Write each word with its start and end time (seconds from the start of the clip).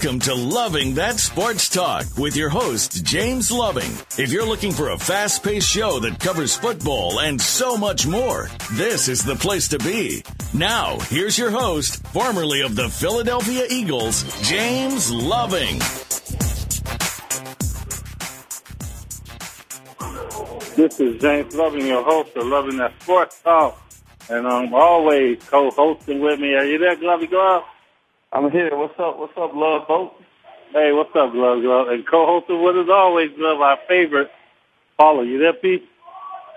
Welcome 0.00 0.20
to 0.20 0.34
Loving 0.36 0.94
That 0.94 1.18
Sports 1.18 1.68
Talk 1.68 2.06
with 2.16 2.36
your 2.36 2.50
host, 2.50 3.04
James 3.04 3.50
Loving. 3.50 3.90
If 4.16 4.30
you're 4.30 4.46
looking 4.46 4.70
for 4.70 4.90
a 4.90 4.98
fast 4.98 5.42
paced 5.42 5.68
show 5.68 5.98
that 5.98 6.20
covers 6.20 6.56
football 6.56 7.18
and 7.18 7.40
so 7.40 7.76
much 7.76 8.06
more, 8.06 8.48
this 8.74 9.08
is 9.08 9.24
the 9.24 9.34
place 9.34 9.66
to 9.68 9.78
be. 9.80 10.22
Now, 10.54 11.00
here's 11.00 11.36
your 11.36 11.50
host, 11.50 12.06
formerly 12.12 12.60
of 12.60 12.76
the 12.76 12.88
Philadelphia 12.88 13.66
Eagles, 13.68 14.22
James 14.48 15.10
Loving. 15.10 15.80
This 20.76 21.00
is 21.00 21.20
James 21.20 21.56
Loving, 21.56 21.88
your 21.88 22.04
host 22.04 22.36
of 22.36 22.46
Loving 22.46 22.76
That 22.76 22.94
Sports 23.02 23.40
Talk. 23.42 23.82
And 24.30 24.46
I'm 24.46 24.72
always 24.72 25.42
co-hosting 25.42 26.20
with 26.20 26.38
me. 26.38 26.54
Are 26.54 26.64
you 26.64 26.78
there, 26.78 26.94
Glovey 26.94 27.28
Glove? 27.28 27.64
I'm 28.32 28.50
here. 28.50 28.76
What's 28.76 28.98
up? 28.98 29.18
What's 29.18 29.32
up, 29.38 29.52
love 29.54 29.88
boat? 29.88 30.12
Hey, 30.72 30.92
what's 30.92 31.10
up, 31.16 31.32
Love 31.32 31.62
Glove? 31.62 31.88
And 31.88 32.06
co-hosting 32.06 32.62
with 32.62 32.76
us 32.76 32.88
always, 32.92 33.30
Glove, 33.38 33.60
our 33.60 33.78
favorite 33.88 34.30
Paula. 34.98 35.24
You 35.24 35.38
there, 35.38 35.54
Pete? 35.54 35.88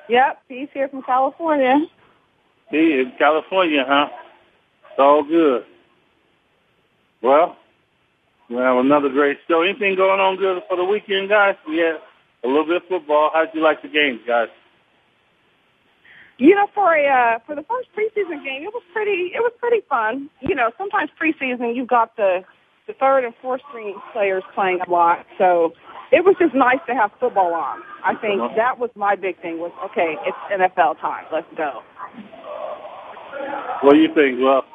Yep, 0.09 0.41
Pete's 0.49 0.73
here 0.73 0.89
from 0.89 1.01
California. 1.03 1.87
Pete 2.69 2.99
in 2.99 3.13
California, 3.17 3.85
huh? 3.87 4.09
It's 4.89 4.99
all 4.99 5.23
good. 5.23 5.63
Well, 7.21 7.55
we 8.49 8.57
have 8.57 8.77
another 8.77 9.07
great 9.07 9.37
show. 9.47 9.61
Anything 9.61 9.95
going 9.95 10.19
on 10.19 10.35
good 10.35 10.61
for 10.67 10.75
the 10.75 10.83
weekend, 10.83 11.29
guys? 11.29 11.55
We 11.65 11.77
had 11.77 12.01
a 12.43 12.47
little 12.47 12.65
bit 12.65 12.77
of 12.77 12.87
football. 12.89 13.31
How'd 13.33 13.49
you 13.53 13.61
like 13.61 13.81
the 13.81 13.87
games, 13.87 14.19
guys? 14.27 14.49
You 16.41 16.55
know, 16.55 16.65
for 16.73 16.95
a 16.95 17.05
uh, 17.05 17.37
for 17.45 17.53
the 17.53 17.61
first 17.61 17.89
preseason 17.93 18.43
game, 18.43 18.63
it 18.63 18.73
was 18.73 18.81
pretty 18.93 19.29
it 19.35 19.41
was 19.45 19.53
pretty 19.59 19.81
fun. 19.87 20.27
You 20.39 20.55
know, 20.55 20.71
sometimes 20.75 21.11
preseason 21.21 21.75
you've 21.75 21.87
got 21.87 22.17
the 22.17 22.43
the 22.87 22.93
third 22.93 23.25
and 23.25 23.35
fourth 23.43 23.61
string 23.69 23.93
players 24.11 24.41
playing 24.55 24.79
a 24.81 24.89
lot, 24.89 25.23
so 25.37 25.73
it 26.11 26.25
was 26.25 26.35
just 26.39 26.55
nice 26.55 26.79
to 26.87 26.95
have 26.95 27.11
football 27.19 27.53
on. 27.53 27.83
I 28.03 28.15
think 28.15 28.41
that 28.55 28.79
was 28.79 28.89
my 28.95 29.15
big 29.15 29.39
thing 29.39 29.59
was 29.59 29.71
okay, 29.85 30.17
it's 30.25 30.37
NFL 30.51 30.99
time. 30.99 31.25
Let's 31.31 31.45
go. 31.55 31.83
What 33.81 33.93
do 33.93 33.99
you 33.99 34.11
think, 34.11 34.39
Glove? 34.39 34.65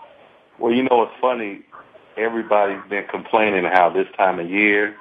Well, 0.60 0.72
you 0.72 0.84
know, 0.84 1.02
it's 1.02 1.20
funny. 1.20 1.62
Everybody's 2.16 2.88
been 2.88 3.06
complaining 3.10 3.64
how 3.64 3.90
this 3.90 4.06
time 4.16 4.38
of 4.38 4.48
year, 4.48 4.94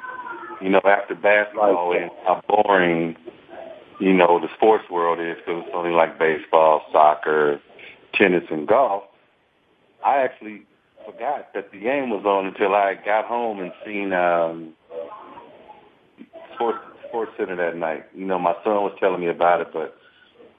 you 0.62 0.70
know, 0.70 0.82
after 0.84 1.14
basketball 1.14 1.94
and 1.94 2.10
how 2.26 2.42
boring, 2.48 3.16
you 4.00 4.14
know, 4.14 4.40
the 4.40 4.50
sports 4.56 4.86
world 4.90 5.20
is 5.20 5.38
because 5.38 5.64
it's 5.66 5.76
only 5.76 5.92
like 5.92 6.20
baseball, 6.20 6.84
soccer, 6.92 7.60
tennis, 8.14 8.44
and 8.50 8.68
golf. 8.68 9.04
I 10.06 10.18
actually 10.18 10.64
forgot 11.06 11.54
that 11.54 11.72
the 11.72 11.80
game 11.80 12.10
was 12.10 12.26
on 12.26 12.48
until 12.48 12.74
I 12.76 12.96
got 12.96 13.26
home 13.26 13.60
and 13.60 13.72
seen 13.86 14.14
um, 14.14 14.74
Sports 16.56 16.80
Sports 17.08 17.32
Center 17.38 17.56
that 17.56 17.78
night. 17.78 18.06
You 18.14 18.26
know, 18.26 18.40
my 18.40 18.54
son 18.64 18.84
was 18.84 18.96
telling 19.00 19.22
me 19.22 19.28
about 19.28 19.62
it, 19.62 19.68
but 19.72 19.96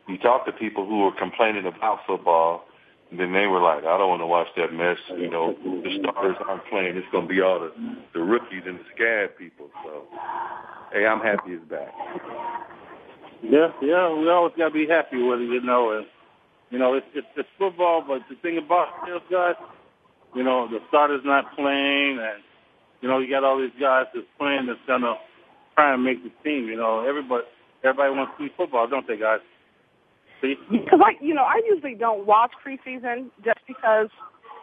you 0.09 0.17
talk 0.19 0.47
to 0.47 0.53
people 0.53 0.87
who 0.87 1.01
were 1.01 1.13
complaining 1.13 1.67
about 1.67 2.01
football, 2.07 2.65
and 3.11 3.21
then 3.21 3.33
they 3.33 3.47
were 3.47 3.61
like, 3.61 3.85
"I 3.85 3.99
don't 3.99 4.09
want 4.09 4.23
to 4.23 4.27
watch 4.27 4.49
that 4.57 4.73
mess." 4.73 4.99
You 5.11 5.29
know, 5.29 5.55
the 5.63 5.99
starters 6.01 6.37
aren't 6.49 6.65
playing. 6.67 6.97
It's 6.97 7.07
going 7.13 7.29
to 7.29 7.35
be 7.35 7.41
all 7.41 7.61
the 7.61 7.73
the 8.15 8.21
rookies 8.21 8.63
and 8.67 8.79
the 8.79 8.85
scab 8.95 9.37
people. 9.39 9.69
So, 9.85 10.05
hey, 10.93 11.07
I'm 11.07 11.21
happy 11.21 11.53
it's 11.53 11.65
back. 11.69 11.93
Yeah, 13.49 13.71
yeah, 13.81 14.12
we 14.12 14.29
always 14.29 14.55
got 14.59 14.69
to 14.69 14.75
be 14.75 14.87
happy 14.87 15.23
with 15.23 15.41
it, 15.41 15.49
you 15.49 15.61
know. 15.61 15.97
And 15.97 16.07
you 16.71 16.79
know, 16.79 16.95
it's, 16.95 17.07
it's 17.15 17.27
it's 17.37 17.49
football, 17.59 18.05
but 18.07 18.23
the 18.29 18.34
thing 18.43 18.59
about 18.59 18.89
this, 19.07 19.23
guys, 19.31 19.55
you 20.34 20.43
know, 20.43 20.67
the 20.69 20.81
starter's 20.89 21.23
not 21.25 21.55
playing, 21.55 22.19
and 22.19 22.43
you 23.01 23.09
know, 23.09 23.19
you 23.19 23.31
got 23.31 23.45
all 23.45 23.59
these 23.59 23.77
guys 23.81 24.07
that's 24.12 24.27
playing 24.39 24.67
that's 24.67 24.81
gonna 24.87 25.15
try 25.75 25.95
and 25.95 26.03
make 26.03 26.25
the 26.25 26.33
team. 26.43 26.67
You 26.67 26.77
know, 26.77 27.07
everybody 27.07 27.45
everybody 27.84 28.11
wants 28.15 28.33
to 28.39 28.47
see 28.47 28.53
football, 28.57 28.89
don't 28.89 29.07
they, 29.07 29.17
guys? 29.17 29.41
See? 30.43 30.57
Because 30.71 31.01
I, 31.03 31.13
you 31.25 31.33
know, 31.33 31.45
I 31.45 31.61
usually 31.71 31.95
don't 31.95 32.27
watch 32.27 32.53
preseason 32.67 33.31
just 33.45 33.61
because. 33.67 34.09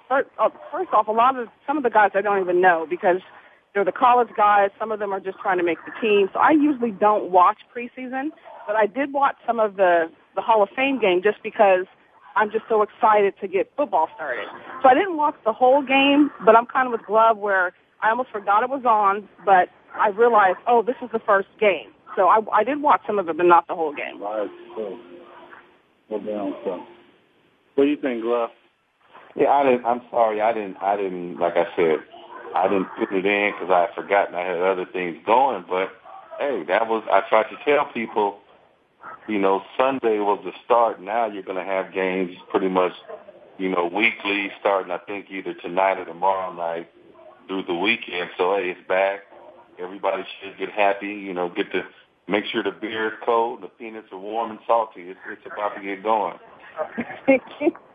First, 0.09 0.27
uh, 0.38 0.50
first 0.69 0.91
off, 0.91 1.07
a 1.07 1.11
lot 1.11 1.39
of 1.39 1.47
some 1.65 1.77
of 1.77 1.83
the 1.83 1.89
guys 1.89 2.11
I 2.13 2.21
don't 2.21 2.41
even 2.41 2.59
know 2.59 2.85
because 2.89 3.21
they're 3.73 3.85
the 3.85 3.91
college 3.91 4.29
guys. 4.38 4.69
Some 4.79 4.91
of 4.91 5.00
them 5.00 5.11
are 5.11 5.19
just 5.19 5.39
trying 5.39 5.57
to 5.57 5.63
make 5.63 5.79
the 5.85 5.91
team. 6.01 6.29
So 6.34 6.39
I 6.39 6.51
usually 6.51 6.91
don't 6.91 7.31
watch 7.31 7.57
preseason, 7.75 8.29
but 8.67 8.75
I 8.75 8.85
did 8.85 9.13
watch 9.13 9.35
some 9.45 9.59
of 9.59 9.75
the 9.75 10.06
the 10.35 10.41
Hall 10.41 10.63
of 10.63 10.69
Fame 10.75 11.00
game 11.00 11.22
just 11.23 11.38
because 11.44 11.85
I'm 12.35 12.50
just 12.50 12.66
so 12.67 12.81
excited 12.81 13.35
to 13.41 13.47
get 13.47 13.72
football 13.78 14.09
started. 14.16 14.47
So 14.81 14.89
I 14.89 14.94
didn't 14.95 15.17
watch 15.17 15.35
the 15.45 15.53
whole 15.53 15.81
game, 15.83 16.31
but 16.44 16.56
I'm 16.56 16.66
kind 16.66 16.88
of 16.88 16.91
with 16.91 17.06
Glove 17.06 17.38
where 17.38 17.73
I 18.01 18.09
almost 18.09 18.29
forgot 18.31 18.63
it 18.63 18.69
was 18.69 18.83
on, 18.85 19.29
but 19.45 19.69
I 19.94 20.09
realized, 20.09 20.57
oh, 20.67 20.81
this 20.81 20.95
is 21.03 21.09
the 21.13 21.19
first 21.19 21.50
game. 21.59 21.94
So 22.16 22.28
I, 22.28 22.39
I 22.51 22.63
did 22.63 22.81
watch 22.81 23.01
some 23.06 23.19
of 23.19 23.29
it, 23.29 23.38
but 23.38 23.45
not 23.45 23.67
the 23.67 23.75
whole 23.75 23.94
game. 23.94 24.22
Right. 24.22 24.50
So, 24.75 24.97
well 26.09 26.19
down, 26.19 26.53
so. 26.66 26.83
What 27.75 27.85
do 27.85 27.89
you 27.89 27.97
think, 28.01 28.22
Glove? 28.22 28.50
Yeah, 29.35 29.50
I 29.50 29.63
didn't. 29.63 29.85
I'm 29.85 30.01
sorry, 30.12 30.41
I 30.41 30.53
didn't. 30.53 30.78
I 30.81 30.95
didn't. 30.95 31.38
Like 31.39 31.53
I 31.53 31.66
said, 31.75 31.97
I 32.55 32.67
didn't 32.67 32.87
put 32.97 33.11
it 33.11 33.25
in 33.25 33.51
because 33.53 33.69
I 33.69 33.81
had 33.81 33.95
forgotten 33.95 34.35
I 34.35 34.41
had 34.41 34.59
other 34.59 34.85
things 34.85 35.17
going. 35.25 35.65
But 35.67 35.89
hey, 36.39 36.63
that 36.67 36.87
was. 36.87 37.03
I 37.11 37.21
tried 37.29 37.49
to 37.49 37.57
tell 37.65 37.85
people, 37.85 38.39
you 39.27 39.39
know, 39.39 39.63
Sunday 39.77 40.19
was 40.19 40.41
the 40.43 40.51
start. 40.65 41.01
Now 41.01 41.25
you're 41.25 41.43
going 41.43 41.57
to 41.57 41.63
have 41.63 41.93
games 41.93 42.35
pretty 42.49 42.69
much, 42.69 42.93
you 43.57 43.69
know, 43.69 43.85
weekly, 43.85 44.51
starting 44.59 44.91
I 44.91 44.99
think 44.99 45.27
either 45.29 45.53
tonight 45.53 45.99
or 45.99 46.05
tomorrow 46.05 46.53
night 46.53 46.89
through 47.47 47.63
the 47.63 47.75
weekend. 47.75 48.29
So 48.37 48.55
hey, 48.55 48.69
it's 48.69 48.87
back. 48.87 49.21
Everybody 49.79 50.23
should 50.41 50.57
get 50.57 50.69
happy. 50.69 51.07
You 51.07 51.33
know, 51.33 51.49
get 51.49 51.71
to 51.71 51.83
make 52.27 52.45
sure 52.45 52.63
the 52.63 52.71
beer 52.71 53.07
is 53.07 53.13
cold, 53.25 53.61
the 53.61 53.67
peanuts 53.67 54.07
are 54.11 54.19
warm 54.19 54.51
and 54.51 54.59
salty. 54.67 55.09
It's, 55.09 55.19
it's 55.29 55.45
about 55.45 55.75
to 55.75 55.81
get 55.81 56.03
going. 56.03 56.37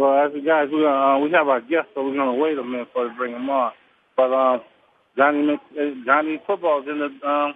Well, 0.00 0.16
as 0.16 0.32
you 0.34 0.40
guys, 0.40 0.68
we 0.72 0.80
uh, 0.86 1.18
we 1.18 1.30
have 1.32 1.48
our 1.48 1.60
guest, 1.60 1.92
so 1.94 2.02
we're 2.02 2.16
gonna 2.16 2.32
wait 2.32 2.56
a 2.56 2.64
minute 2.64 2.88
for 2.94 3.06
to 3.06 3.14
bring 3.16 3.34
him 3.34 3.50
on. 3.50 3.72
But 4.16 4.32
um, 4.32 4.62
Johnny 5.14 5.52
uh, 5.52 5.82
Johnny 6.06 6.40
football's 6.46 6.86
in 6.88 7.00
the 7.00 7.28
um, 7.28 7.52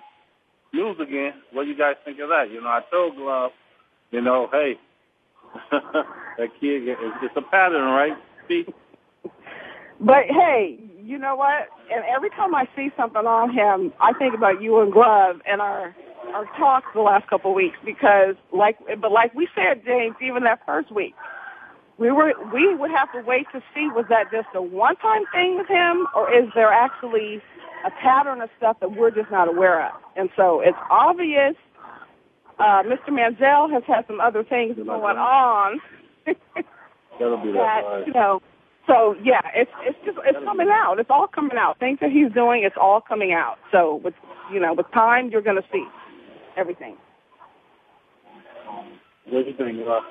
news 0.74 0.98
again. 1.00 1.32
What 1.54 1.64
do 1.64 1.70
you 1.70 1.78
guys 1.78 1.94
think 2.04 2.18
of 2.20 2.28
that? 2.28 2.50
You 2.52 2.60
know, 2.60 2.68
I 2.68 2.82
told 2.90 3.16
Glove, 3.16 3.52
you 4.10 4.20
know, 4.20 4.50
hey, 4.52 4.74
that 5.70 6.50
kid, 6.60 6.82
it's, 6.86 7.16
it's 7.22 7.34
a 7.34 7.40
pattern, 7.40 7.84
right? 7.84 8.12
See? 8.46 8.66
But 9.98 10.24
hey, 10.28 10.78
you 11.02 11.16
know 11.16 11.36
what? 11.36 11.68
And 11.90 12.04
every 12.14 12.28
time 12.28 12.54
I 12.54 12.68
see 12.76 12.90
something 12.94 13.24
on 13.24 13.54
him, 13.54 13.90
I 14.02 14.12
think 14.18 14.34
about 14.34 14.60
you 14.60 14.82
and 14.82 14.92
Glove 14.92 15.36
and 15.50 15.62
our 15.62 15.96
our 16.34 16.44
talks 16.58 16.88
the 16.94 17.00
last 17.00 17.26
couple 17.26 17.52
of 17.52 17.54
weeks 17.54 17.78
because, 17.86 18.34
like, 18.52 18.76
but 19.00 19.12
like 19.12 19.32
we 19.34 19.48
said, 19.54 19.82
James, 19.86 20.16
even 20.20 20.42
that 20.42 20.60
first 20.66 20.92
week, 20.92 21.14
we 21.98 22.10
were 22.10 22.32
we 22.52 22.74
would 22.74 22.90
have 22.90 23.10
to 23.12 23.20
wait 23.26 23.46
to 23.52 23.60
see 23.72 23.88
was 23.94 24.06
that 24.08 24.30
just 24.32 24.48
a 24.54 24.62
one 24.62 24.96
time 24.96 25.22
thing 25.32 25.56
with 25.56 25.68
him 25.68 26.06
or 26.14 26.32
is 26.32 26.48
there 26.54 26.72
actually 26.72 27.40
a 27.86 27.90
pattern 28.02 28.40
of 28.40 28.48
stuff 28.56 28.78
that 28.80 28.92
we're 28.96 29.10
just 29.10 29.30
not 29.30 29.46
aware 29.46 29.86
of. 29.86 29.92
And 30.16 30.30
so 30.36 30.60
it's 30.60 30.78
obvious 30.90 31.54
uh, 32.58 32.82
Mr. 32.82 33.10
Manziel 33.10 33.70
has 33.72 33.82
had 33.86 34.06
some 34.06 34.20
other 34.20 34.44
things 34.44 34.76
going 34.76 34.88
on. 35.18 35.80
That'll 37.18 37.42
be 37.42 37.52
that. 37.52 37.82
that 37.82 38.04
you 38.06 38.12
know. 38.12 38.40
So 38.86 39.16
yeah, 39.22 39.40
it's 39.54 39.70
it's 39.82 39.98
just 40.04 40.18
it's 40.24 40.38
coming 40.44 40.68
out. 40.70 40.98
It's 40.98 41.10
all 41.10 41.26
coming 41.26 41.56
out. 41.58 41.78
Things 41.78 41.98
that 42.00 42.10
he's 42.10 42.32
doing, 42.32 42.64
it's 42.64 42.76
all 42.80 43.00
coming 43.00 43.32
out. 43.32 43.56
So 43.72 44.00
with 44.04 44.14
you 44.52 44.60
know, 44.60 44.74
with 44.74 44.86
time, 44.92 45.30
you're 45.30 45.42
going 45.42 45.56
to 45.56 45.66
see 45.72 45.84
everything. 46.56 46.96
What 49.26 49.44
do 49.44 49.50
you 49.50 49.56
think, 49.56 49.84
Glove? 49.84 50.02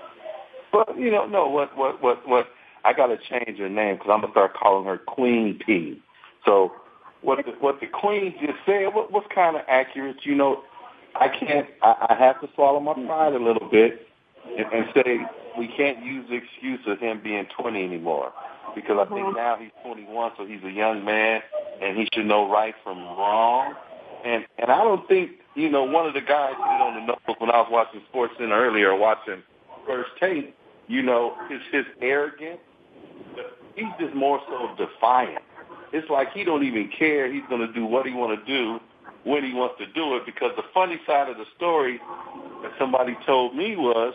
Well, 0.74 0.88
you 0.98 1.12
know, 1.12 1.26
no. 1.26 1.48
What, 1.48 1.78
what, 1.78 2.02
what, 2.02 2.28
what? 2.28 2.48
I 2.84 2.94
got 2.94 3.08
to 3.08 3.18
change 3.18 3.60
her 3.60 3.70
name 3.70 3.96
because 3.96 4.10
I'm 4.12 4.22
gonna 4.22 4.34
start 4.34 4.56
calling 4.56 4.86
her 4.86 4.98
Queen 4.98 5.60
P. 5.66 6.02
So 6.46 6.74
what 7.22 7.46
the, 7.46 7.52
what 7.60 7.80
the 7.80 7.88
Queen 7.88 8.34
just 8.42 8.58
said 8.66 8.88
was, 8.94 9.10
was 9.12 9.24
kind 9.34 9.56
of 9.56 9.62
accurate. 9.68 10.18
You 10.24 10.36
know, 10.36 10.64
I 11.16 11.28
can't. 11.30 11.68
I, 11.82 12.08
I 12.10 12.16
have 12.18 12.42
to 12.42 12.50
swallow 12.56 12.80
my 12.80 12.94
pride 12.94 13.34
a 13.34 13.40
little 13.40 13.70
bit 13.70 14.08
and, 14.46 14.66
and 14.74 14.86
say 14.94 15.20
we 15.58 15.68
can't 15.68 16.04
use 16.04 16.26
the 16.30 16.36
excuse 16.36 16.80
of 16.88 17.00
him 17.00 17.22
being 17.24 17.46
20 17.58 17.84
anymore 17.84 18.34
because 18.76 18.98
I 19.00 19.06
think 19.06 19.28
mm-hmm. 19.28 19.36
now 19.36 19.58
he's 19.60 19.72
21, 19.84 20.32
so 20.38 20.46
he's 20.46 20.64
a 20.64 20.72
young 20.72 21.06
man 21.06 21.42
and 21.82 21.98
he 21.98 22.08
should 22.14 22.26
know 22.26 22.50
right 22.50 22.74
from 22.84 22.98
wrong. 22.98 23.74
And 24.26 24.46
and 24.58 24.72
I 24.72 24.84
don't 24.84 25.08
think 25.08 25.32
you 25.56 25.70
know 25.70 25.84
one 25.84 26.08
of 26.08 26.14
the 26.14 26.22
guys 26.22 26.54
did 26.54 26.82
on 26.82 26.96
the 26.96 27.06
notebook 27.06 27.40
when 27.40 27.52
I 27.52 27.58
was 27.58 27.70
watching 27.70 28.02
Sports 28.10 28.34
Center 28.38 28.56
earlier, 28.56 28.96
watching 28.96 29.44
First 29.86 30.12
Take. 30.20 30.56
You 30.88 31.02
know, 31.02 31.36
his 31.50 31.62
his 31.72 31.86
arrogance. 32.02 32.60
He's 33.76 33.86
just 34.00 34.14
more 34.14 34.40
so 34.48 34.76
defiant. 34.78 35.44
It's 35.92 36.10
like 36.10 36.32
he 36.34 36.44
don't 36.44 36.64
even 36.64 36.90
care. 36.90 37.32
He's 37.32 37.44
to 37.50 37.68
do 37.74 37.86
what 37.86 38.06
he 38.06 38.14
want 38.14 38.40
to 38.40 38.46
do 38.46 38.80
when 39.24 39.44
he 39.44 39.54
wants 39.54 39.76
to 39.80 39.86
do 39.88 40.16
it. 40.16 40.26
Because 40.26 40.52
the 40.56 40.64
funny 40.74 41.00
side 41.08 41.30
of 41.30 41.38
the 41.38 41.46
story 41.56 42.00
that 42.62 42.72
somebody 42.78 43.18
told 43.26 43.56
me 43.56 43.76
was 43.76 44.14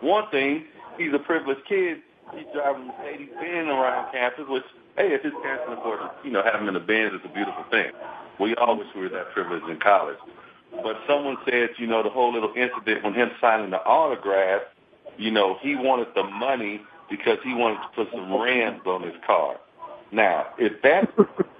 one 0.00 0.28
thing. 0.30 0.64
He's 0.98 1.12
a 1.12 1.18
privileged 1.18 1.64
kid. 1.66 1.98
He's 2.34 2.46
driving 2.52 2.88
Mercedes 2.88 3.28
Benz 3.40 3.68
around 3.68 4.12
campus, 4.12 4.44
which 4.48 4.64
hey, 4.96 5.12
if 5.12 5.22
his 5.22 5.32
parents 5.42 5.64
can 5.66 5.78
afford 5.78 6.00
you 6.24 6.30
know, 6.30 6.42
him 6.42 6.68
in 6.68 6.74
the 6.74 6.80
Benz, 6.80 7.12
it's 7.14 7.24
a 7.24 7.34
beautiful 7.34 7.64
thing. 7.70 7.90
We 8.38 8.54
all 8.56 8.76
wish 8.76 8.88
we 8.94 9.02
were 9.02 9.08
that 9.10 9.32
privileged 9.32 9.68
in 9.68 9.78
college. 9.78 10.18
But 10.82 10.96
someone 11.06 11.36
said, 11.44 11.70
you 11.78 11.86
know, 11.86 12.02
the 12.02 12.08
whole 12.08 12.32
little 12.32 12.52
incident 12.56 13.04
when 13.04 13.14
him 13.14 13.30
signing 13.40 13.70
the 13.70 13.82
autograph, 13.84 14.62
you 15.18 15.30
know, 15.30 15.58
he 15.60 15.74
wanted 15.76 16.08
the 16.14 16.24
money 16.24 16.80
because 17.10 17.38
he 17.44 17.54
wanted 17.54 17.76
to 17.82 17.88
put 17.94 18.08
some 18.12 18.32
rims 18.32 18.80
on 18.86 19.02
his 19.02 19.14
car. 19.26 19.56
Now, 20.10 20.46
if 20.58 20.80
that's 20.82 21.10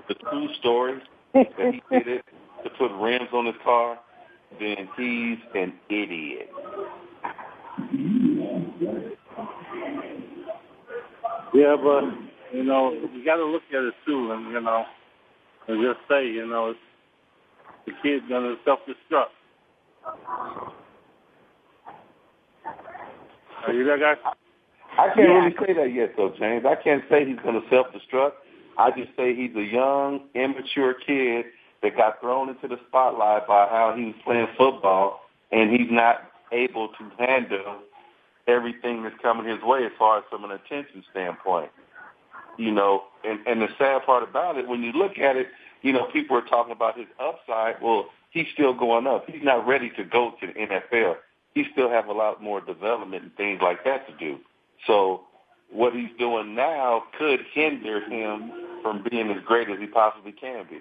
the 0.09 0.15
true 0.15 0.49
story 0.59 1.01
that 1.35 1.53
he 1.57 1.83
did 1.91 2.09
it 2.09 2.25
to 2.65 2.71
put 2.71 2.91
rims 2.93 3.29
on 3.33 3.47
his 3.47 3.55
car, 3.65 3.99
then 4.59 4.89
he's 4.97 5.39
an 5.55 5.73
idiot. 5.89 6.51
Yeah, 11.55 11.77
but 11.83 12.05
you 12.53 12.65
know, 12.65 12.93
you 12.93 13.25
got 13.25 13.37
to 13.37 13.45
look 13.45 13.63
at 13.71 13.83
it 13.83 13.95
too, 14.07 14.33
and 14.33 14.53
you 14.53 14.61
know, 14.61 14.85
and 15.69 15.83
just 15.83 16.01
say, 16.09 16.27
you 16.27 16.47
know, 16.47 16.71
it's, 16.71 16.79
the 17.87 17.93
kid's 18.03 18.25
gonna 18.29 18.57
self-destruct. 18.65 19.27
Are 23.67 23.73
you 23.73 23.85
there, 23.85 23.99
guys? 23.99 24.17
I 24.99 25.09
can't 25.15 25.29
really 25.29 25.55
say 25.67 25.73
that 25.75 25.93
yet, 25.93 26.15
though, 26.17 26.35
James. 26.39 26.65
I 26.67 26.75
can't 26.75 27.03
say 27.09 27.25
he's 27.25 27.39
going 27.39 27.61
to 27.61 27.69
self-destruct. 27.71 28.33
I 28.79 28.91
just 28.91 29.11
say 29.17 29.35
he's 29.35 29.55
a 29.57 29.63
young, 29.63 30.21
immature 30.35 30.95
kid 30.95 31.47
that 31.83 31.97
got 31.97 32.21
thrown 32.21 32.49
into 32.49 32.69
the 32.69 32.79
spotlight 32.89 33.47
by 33.47 33.67
how 33.69 33.95
he 33.97 34.07
was 34.07 34.15
playing 34.25 34.49
football, 34.57 35.21
and 35.51 35.71
he's 35.71 35.91
not 35.91 36.31
able 36.53 36.89
to 36.89 37.11
handle 37.19 37.79
everything 38.47 39.03
that's 39.03 39.17
coming 39.23 39.47
his 39.47 39.63
way 39.63 39.85
as 39.85 39.93
far 39.99 40.19
as 40.19 40.25
from 40.29 40.45
an 40.45 40.51
attention 40.51 41.05
standpoint. 41.11 41.71
You 42.59 42.71
know, 42.71 43.05
and, 43.25 43.41
and 43.47 43.63
the 43.63 43.69
sad 43.79 44.05
part 44.05 44.23
about 44.23 44.59
it, 44.59 44.69
when 44.69 44.83
you 44.83 44.93
look 44.93 45.19
at 45.19 45.37
it, 45.37 45.47
you 45.81 45.93
know, 45.93 46.07
people 46.13 46.37
are 46.37 46.43
talking 46.43 46.73
about 46.73 46.99
his 46.99 47.07
upside. 47.19 47.81
Well, 47.81 48.07
he's 48.31 48.47
still 48.53 48.75
going 48.75 49.07
up. 49.07 49.25
He's 49.29 49.43
not 49.43 49.67
ready 49.67 49.91
to 49.97 50.05
go 50.05 50.35
to 50.41 50.47
the 50.47 50.53
NFL. 50.53 51.17
He 51.55 51.65
still 51.73 51.91
have 51.91 52.07
a 52.07 52.13
lot 52.13 52.43
more 52.43 52.61
development 52.61 53.23
and 53.23 53.37
things 53.37 53.61
like 53.63 53.85
that 53.85 54.07
to 54.09 54.17
do. 54.17 54.39
So 54.87 55.23
what 55.71 55.95
he's 55.95 56.11
doing 56.19 56.55
now 56.55 57.05
could 57.19 57.41
hinder 57.53 58.01
him 58.01 58.53
from 58.83 59.05
being 59.11 59.31
as 59.31 59.43
great 59.45 59.69
as 59.69 59.79
he 59.79 59.87
possibly 59.87 60.33
can 60.33 60.67
be. 60.69 60.81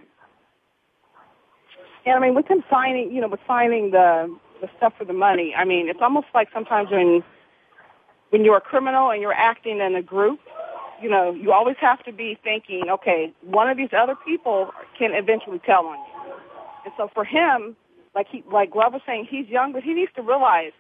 Yeah, 2.06 2.16
I 2.16 2.20
mean, 2.20 2.36
with 2.36 2.48
him 2.48 2.64
signing, 2.70 3.12
you 3.12 3.22
know, 3.22 3.28
with 3.28 3.40
signing 3.48 3.92
the 3.92 4.36
the 4.62 4.70
stuff 4.78 4.94
for 4.96 5.06
the 5.06 5.14
money, 5.14 5.56
I 5.58 5.66
mean, 5.66 5.90
it's 5.90 6.02
almost 6.02 6.28
like 6.34 6.48
sometimes 6.54 6.92
when 6.92 7.24
when 8.30 8.46
you're 8.46 8.58
a 8.58 8.62
criminal 8.62 9.12
and 9.12 9.22
you're 9.22 9.34
acting 9.34 9.80
in 9.80 9.96
a 9.96 10.02
group, 10.02 10.40
you 11.02 11.10
know, 11.10 11.32
you 11.32 11.52
always 11.52 11.76
have 11.80 12.04
to 12.06 12.12
be 12.12 12.38
thinking, 12.44 12.84
okay, 12.90 13.34
one 13.42 13.70
of 13.70 13.78
these 13.78 13.90
other 13.98 14.16
people 14.16 14.72
can 14.98 15.12
eventually 15.14 15.60
tell 15.66 15.86
on 15.86 15.98
you. 15.98 16.34
And 16.86 16.94
so 16.98 17.10
for 17.14 17.26
him, 17.26 17.76
like 18.16 18.28
he, 18.32 18.44
like 18.52 18.72
Glove 18.72 18.94
was 18.94 19.02
saying, 19.06 19.28
he's 19.30 19.48
young, 19.48 19.72
but 19.74 19.84
he 19.84 19.94
needs 19.94 20.12
to 20.16 20.22
realize 20.22 20.72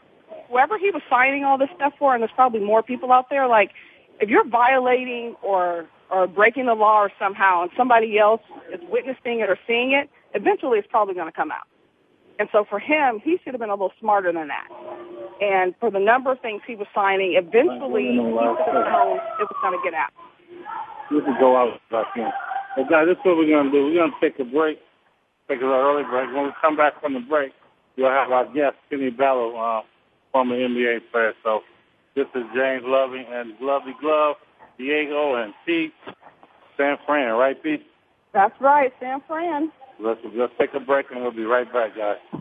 whoever 0.50 0.78
he 0.78 0.92
was 0.92 1.01
signing 1.10 1.44
all 1.44 1.57
this 1.57 1.69
stuff 1.75 1.94
for, 2.00 2.13
and 2.13 2.22
there's 2.22 2.31
probably 2.36 2.60
more 2.60 2.83
people 2.83 3.12
out 3.12 3.30
there, 3.30 3.48
like 3.48 3.72
if 4.19 4.30
you're 4.30 4.48
violating 4.48 5.36
or 5.42 5.88
or 6.12 6.28
breaking 6.28 6.66
the 6.66 6.74
law 6.74 7.00
or 7.00 7.12
somehow, 7.18 7.62
and 7.63 7.72
somebody 7.78 8.19
else 8.19 8.42
is 8.74 8.81
witnessing 8.89 9.39
it 9.39 9.50
or 9.50 9.57
seeing 9.66 9.94
it, 9.94 10.10
eventually 10.36 10.78
it's 10.78 10.88
probably 10.92 11.13
going 11.16 11.28
to 11.28 11.31
come 11.31 11.51
out. 11.51 11.68
And 12.38 12.50
so 12.51 12.66
for 12.69 12.80
him, 12.80 13.22
he 13.24 13.38
should 13.44 13.54
have 13.54 13.62
been 13.62 13.69
a 13.69 13.74
little 13.74 13.94
smarter 14.00 14.34
than 14.34 14.50
that. 14.50 14.68
And 15.39 15.74
for 15.80 15.89
the 15.89 16.00
number 16.00 16.31
of 16.31 16.39
things 16.42 16.62
he 16.68 16.75
was 16.75 16.88
signing, 16.94 17.39
eventually 17.39 18.12
he 18.12 18.18
should 18.18 18.75
have 18.75 18.92
known 18.92 19.18
it 19.39 19.48
was 19.48 19.57
going 19.62 19.77
to 19.77 19.84
get 19.84 19.94
out. 19.94 20.12
We 21.10 21.22
can 21.22 21.39
go 21.39 21.56
out. 21.56 21.80
But 21.89 22.06
guys, 22.89 23.07
this 23.07 23.16
is 23.16 23.24
what 23.24 23.38
we're 23.38 23.48
going 23.48 23.72
to 23.72 23.72
do. 23.72 23.86
We're 23.86 23.95
going 23.95 24.12
to 24.12 24.19
take 24.19 24.39
a 24.39 24.44
break, 24.44 24.80
take 25.51 25.62
a 25.62 25.65
early 25.65 26.03
break. 26.03 26.33
When 26.33 26.45
we 26.45 26.51
come 26.62 26.77
back 26.77 27.00
from 27.01 27.13
the 27.13 27.19
break, 27.19 27.51
we'll 27.98 28.09
have 28.09 28.31
our 28.31 28.45
guest, 28.45 28.75
Kenny 28.89 29.09
Battle, 29.09 29.56
uh, 29.59 29.81
former 30.31 30.56
NBA 30.56 31.12
player. 31.12 31.33
So 31.44 31.62
this 32.15 32.27
is 32.36 32.44
James 32.56 32.83
Loving 32.86 33.25
and 33.30 33.53
Lovely 33.59 33.94
Glove, 34.00 34.36
Diego 34.77 35.36
and 35.36 35.53
Pete, 35.65 35.94
San 36.77 36.95
Fran, 37.06 37.33
right, 37.33 37.62
Pete? 37.62 37.86
That's 38.33 38.56
right, 38.62 38.92
San 39.00 39.21
Fran. 39.27 39.71
Let's, 40.00 40.21
let's 40.36 40.53
take 40.59 40.74
a 40.74 40.80
break 40.80 41.07
and 41.12 41.21
we'll 41.21 41.31
be 41.31 41.44
right 41.44 41.71
back, 41.71 41.95
guys. 41.95 42.41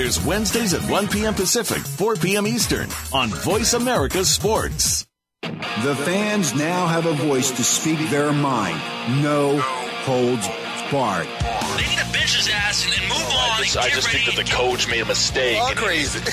airs 0.01 0.23
Wednesdays 0.25 0.73
at 0.73 0.81
1 0.89 1.07
p.m. 1.09 1.33
Pacific, 1.33 1.77
4 1.79 2.15
p.m. 2.15 2.47
Eastern 2.47 2.89
on 3.13 3.29
Voice 3.29 3.73
America 3.73 4.25
Sports. 4.25 5.05
The 5.41 5.95
fans 6.05 6.55
now 6.55 6.87
have 6.87 7.05
a 7.05 7.13
voice 7.13 7.51
to 7.51 7.63
speak 7.63 7.99
their 8.09 8.31
mind. 8.31 8.77
No 9.21 9.59
holds 10.05 10.47
barred. 10.91 11.27
They 11.27 11.87
need 11.87 11.99
a 11.99 12.11
bench 12.11 12.35
his 12.35 12.49
ass 12.51 12.85
and, 12.85 12.93
and 12.93 13.03
move 13.09 13.17
I 13.17 13.49
on. 13.57 13.63
just, 13.63 13.77
I 13.77 13.89
just 13.89 14.09
think 14.09 14.25
that 14.25 14.35
the 14.35 14.49
coach 14.51 14.87
made 14.89 15.01
a 15.01 15.05
mistake. 15.05 15.59
All 15.59 15.73
crazy. 15.75 16.19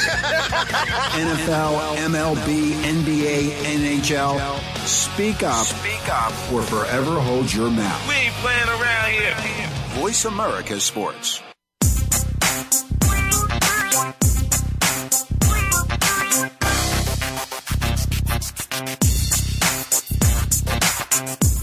NFL, 1.16 1.96
MLB, 1.96 2.72
NBA, 2.72 3.50
NHL. 3.50 4.86
Speak 4.86 5.42
up. 5.42 5.64
Speak 5.66 6.08
up 6.08 6.32
or 6.52 6.62
forever 6.62 7.20
hold 7.20 7.52
your 7.52 7.70
mouth. 7.70 8.08
We 8.08 8.14
ain't 8.14 8.34
playing 8.34 8.68
around 8.68 9.10
here. 9.12 9.36
Voice 10.00 10.24
America 10.24 10.80
Sports. 10.80 11.42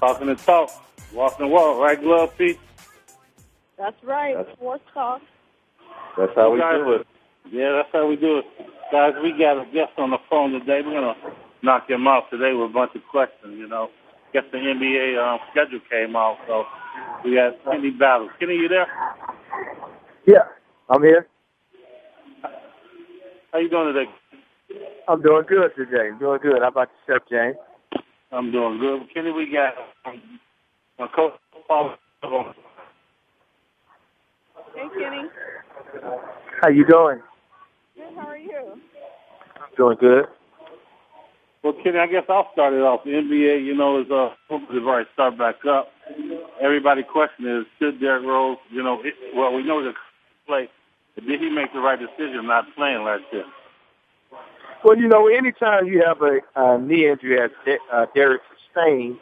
Talking 0.00 0.26
the 0.26 0.34
talk, 0.34 0.70
walking 1.12 1.46
the 1.46 1.52
walk, 1.52 1.78
right, 1.78 2.00
Glove 2.00 2.36
Pete? 2.36 2.58
That's 3.78 3.96
right. 4.04 4.36
That's, 4.36 4.52
Sports 4.52 4.84
talk. 4.92 5.22
That's 6.16 6.32
how 6.34 6.52
we 6.52 6.58
Guys, 6.58 6.76
do 6.76 6.92
it. 6.92 7.06
Yeah, 7.50 7.72
that's 7.72 7.88
how 7.92 8.06
we 8.08 8.16
do 8.16 8.38
it. 8.38 8.44
Guys, 8.92 9.14
we 9.22 9.32
got 9.32 9.58
a 9.58 9.64
guest 9.72 9.92
on 9.98 10.10
the 10.10 10.18
phone 10.30 10.52
today. 10.52 10.80
We're 10.84 11.00
going 11.00 11.14
to 11.14 11.32
knock 11.62 11.88
him 11.88 12.06
out 12.06 12.30
today 12.30 12.52
with 12.52 12.70
a 12.70 12.72
bunch 12.72 12.94
of 12.94 13.02
questions, 13.10 13.58
you 13.58 13.66
know. 13.66 13.90
Guess 14.32 14.44
the 14.52 14.58
NBA 14.58 15.16
um, 15.18 15.38
schedule 15.50 15.80
came 15.90 16.16
out, 16.16 16.38
so 16.46 16.64
we 17.24 17.34
got 17.34 17.54
Kenny 17.64 17.90
Battles. 17.90 18.30
Kenny, 18.38 18.54
you 18.54 18.68
there? 18.68 18.86
Yeah, 20.26 20.44
I'm 20.88 21.02
here. 21.02 21.28
How 23.52 23.58
you 23.60 23.70
doing 23.70 23.94
today? 23.94 24.10
I'm 25.06 25.22
doing 25.22 25.44
good 25.46 25.70
today. 25.76 26.08
I'm 26.12 26.18
doing 26.18 26.40
good. 26.42 26.60
How 26.60 26.68
about 26.68 26.90
yourself, 27.06 27.28
James? 27.30 27.56
I'm 28.34 28.50
doing 28.50 28.78
good. 28.80 29.02
Kenny, 29.14 29.30
we 29.30 29.46
got 29.46 29.74
um, 30.04 30.20
my 30.98 31.06
coach 31.14 31.34
Paul. 31.68 31.94
Hey, 34.74 34.88
Kenny. 34.98 35.28
How 36.60 36.68
you 36.68 36.84
doing? 36.84 37.20
Good. 37.94 38.04
How 38.16 38.26
are 38.26 38.36
you? 38.36 38.72
I'm 38.72 39.70
doing 39.76 39.96
good. 40.00 40.24
Well, 41.62 41.74
Kenny, 41.84 41.98
I 41.98 42.08
guess 42.08 42.24
I'll 42.28 42.50
start 42.52 42.74
it 42.74 42.82
off. 42.82 43.04
The 43.04 43.10
NBA, 43.10 43.64
you 43.64 43.74
know, 43.76 44.00
is 44.00 44.10
uh, 44.10 44.30
has 44.50 44.82
already 44.82 45.08
started 45.14 45.38
back 45.38 45.64
up. 45.64 45.92
Everybody 46.60 47.04
question 47.04 47.46
is, 47.46 47.66
should 47.78 48.00
Derrick 48.00 48.26
Rose, 48.26 48.58
you 48.70 48.82
know, 48.82 49.00
it, 49.02 49.14
well, 49.34 49.54
we 49.54 49.62
know 49.62 49.82
the 49.82 49.92
play, 50.46 50.68
but 51.14 51.24
did 51.24 51.40
he 51.40 51.50
make 51.50 51.72
the 51.72 51.78
right 51.78 51.98
decision 51.98 52.46
not 52.46 52.64
playing 52.74 53.04
last 53.04 53.22
year? 53.32 53.44
Well, 54.84 54.98
you 54.98 55.08
know, 55.08 55.28
anytime 55.28 55.86
you 55.86 56.02
have 56.06 56.20
a, 56.20 56.40
uh 56.54 56.76
knee 56.76 57.08
injury 57.08 57.40
as 57.40 57.50
De- 57.64 57.78
uh, 57.90 58.06
Derrick 58.14 58.42
sustained, 58.54 59.16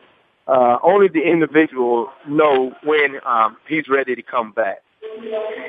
uh, 0.48 0.78
only 0.82 1.08
the 1.08 1.22
individual 1.22 2.10
know 2.26 2.72
when 2.82 3.20
um, 3.24 3.56
he's 3.68 3.88
ready 3.88 4.16
to 4.16 4.22
come 4.22 4.52
back. 4.52 4.82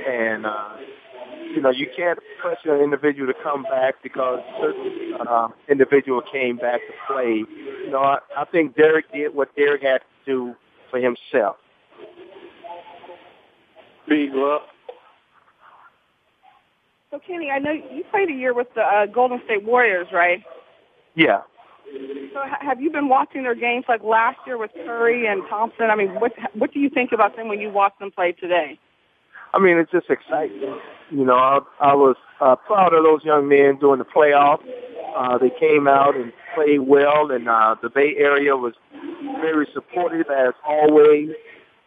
And, 0.08 0.48
uh, 0.48 0.78
you 1.54 1.62
know, 1.62 1.70
you 1.70 1.88
can't 1.96 2.18
pressure 2.42 2.76
an 2.76 2.82
individual 2.84 3.32
to 3.32 3.40
come 3.44 3.64
back 3.64 3.96
because 4.02 4.40
certain 4.60 5.14
uh, 5.28 5.50
individual 5.70 6.22
came 6.22 6.58
back 6.58 6.82
to 6.88 6.94
play. 7.08 7.44
You 7.86 7.92
know, 7.92 8.00
I, 8.00 8.18
I 8.36 8.46
think 8.46 8.76
Derrick 8.76 9.12
did 9.14 9.36
what 9.36 9.56
Derrick 9.56 9.84
had 9.84 10.00
to 10.00 10.06
do 10.26 10.56
for 10.90 11.00
himself. 11.00 11.58
Big 14.08 14.32
love. 14.34 14.62
So, 17.14 17.20
Kenny, 17.28 17.52
I 17.52 17.60
know 17.60 17.70
you 17.70 18.04
played 18.10 18.30
a 18.30 18.34
year 18.34 18.56
with 18.56 18.74
the 18.74 18.82
uh, 18.82 19.06
Golden 19.06 19.40
State 19.46 19.64
Warriors, 19.64 20.08
right? 20.12 20.44
Yeah. 21.14 21.42
So, 22.34 22.40
ha- 22.40 22.58
have 22.60 22.82
you 22.82 22.90
been 22.90 23.08
watching 23.08 23.44
their 23.44 23.54
games 23.54 23.86
like 23.88 24.02
last 24.02 24.40
year 24.48 24.58
with 24.58 24.72
Curry 24.74 25.28
and 25.28 25.44
Thompson? 25.48 25.92
I 25.92 25.96
mean, 25.96 26.20
what 26.20 26.32
what 26.56 26.74
do 26.74 26.80
you 26.80 26.90
think 26.90 27.12
about 27.12 27.36
them 27.36 27.50
when 27.50 27.60
you 27.60 27.70
watch 27.70 27.94
them 28.00 28.10
play 28.10 28.32
today? 28.32 28.80
I 29.54 29.60
mean, 29.60 29.78
it's 29.78 29.92
just 29.92 30.10
exciting. 30.10 30.76
You 31.12 31.24
know, 31.24 31.36
I, 31.36 31.60
I 31.80 31.94
was 31.94 32.16
uh, 32.42 32.56
proud 32.56 32.96
of 32.96 33.04
those 33.04 33.24
young 33.24 33.48
men 33.48 33.78
during 33.80 34.00
the 34.00 34.06
playoffs. 34.06 34.66
Uh, 35.16 35.38
they 35.38 35.52
came 35.52 35.88
out 35.88 36.16
and 36.16 36.34
played 36.56 36.80
well, 36.80 37.30
and 37.30 37.48
uh, 37.48 37.76
the 37.80 37.92
Bay 37.92 38.16
Area 38.18 38.58
was 38.58 38.74
very 39.40 39.68
supportive 39.72 40.26
as 40.32 40.56
always. 40.68 41.30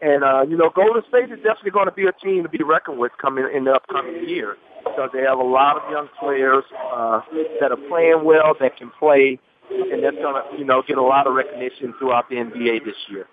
And 0.01 0.23
uh, 0.23 0.45
you 0.49 0.57
know, 0.57 0.71
Golden 0.73 1.03
State 1.09 1.33
is 1.33 1.43
definitely 1.43 1.73
going 1.73 1.87
to 1.87 1.93
be 1.93 2.07
a 2.07 2.13
team 2.13 2.45
to 2.45 2.49
be 2.49 2.63
reckoned 2.63 3.01
with 3.01 3.11
coming 3.21 3.45
in 3.53 3.65
the 3.65 3.73
upcoming 3.73 4.29
year 4.29 4.57
because 4.97 5.11
they 5.13 5.23
have 5.23 5.39
a 5.39 5.43
lot 5.43 5.77
of 5.77 5.91
young 5.91 6.09
players 6.19 6.65
uh, 6.93 7.21
that 7.61 7.71
are 7.71 7.89
playing 7.89 8.25
well, 8.25 8.55
that 8.61 8.77
can 8.77 8.91
play, 8.99 9.39
and 9.71 10.03
that's 10.03 10.17
going 10.17 10.43
to 10.43 10.59
you 10.59 10.65
know 10.65 10.83
get 10.87 10.97
a 10.97 11.03
lot 11.03 11.27
of 11.27 11.35
recognition 11.35 11.95
throughout 11.99 12.29
the 12.31 12.37
NBA 12.37 12.85
this 12.85 12.97
year. 13.09 13.27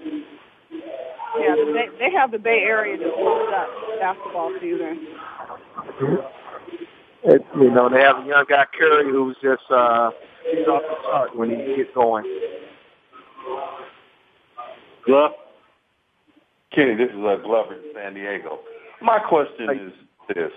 Yeah, 0.00 1.54
they 1.56 1.88
they 1.98 2.10
have 2.12 2.30
the 2.30 2.38
Bay 2.38 2.62
Area 2.66 2.96
just 2.96 3.14
pumped 3.16 3.52
up 3.52 3.68
basketball 3.98 4.52
season. 4.60 5.08
It, 7.24 7.44
you 7.56 7.70
know, 7.70 7.88
they 7.90 8.00
have 8.00 8.24
a 8.24 8.26
young 8.26 8.44
guy 8.48 8.64
Curry 8.78 9.10
who's 9.10 9.36
just 9.42 9.68
uh, 9.70 10.10
he's 10.50 10.66
off 10.68 10.82
the 10.82 10.96
chart 11.02 11.36
when 11.36 11.50
he 11.50 11.76
gets 11.76 11.90
going. 11.94 12.24
Glove? 15.04 15.32
Kenny, 16.72 16.94
this 16.94 17.08
is 17.10 17.16
uh, 17.16 17.36
Glover 17.42 17.74
in 17.74 17.80
San 17.94 18.14
Diego. 18.14 18.60
My 19.00 19.18
question 19.18 19.70
is 19.70 19.92
this. 20.28 20.52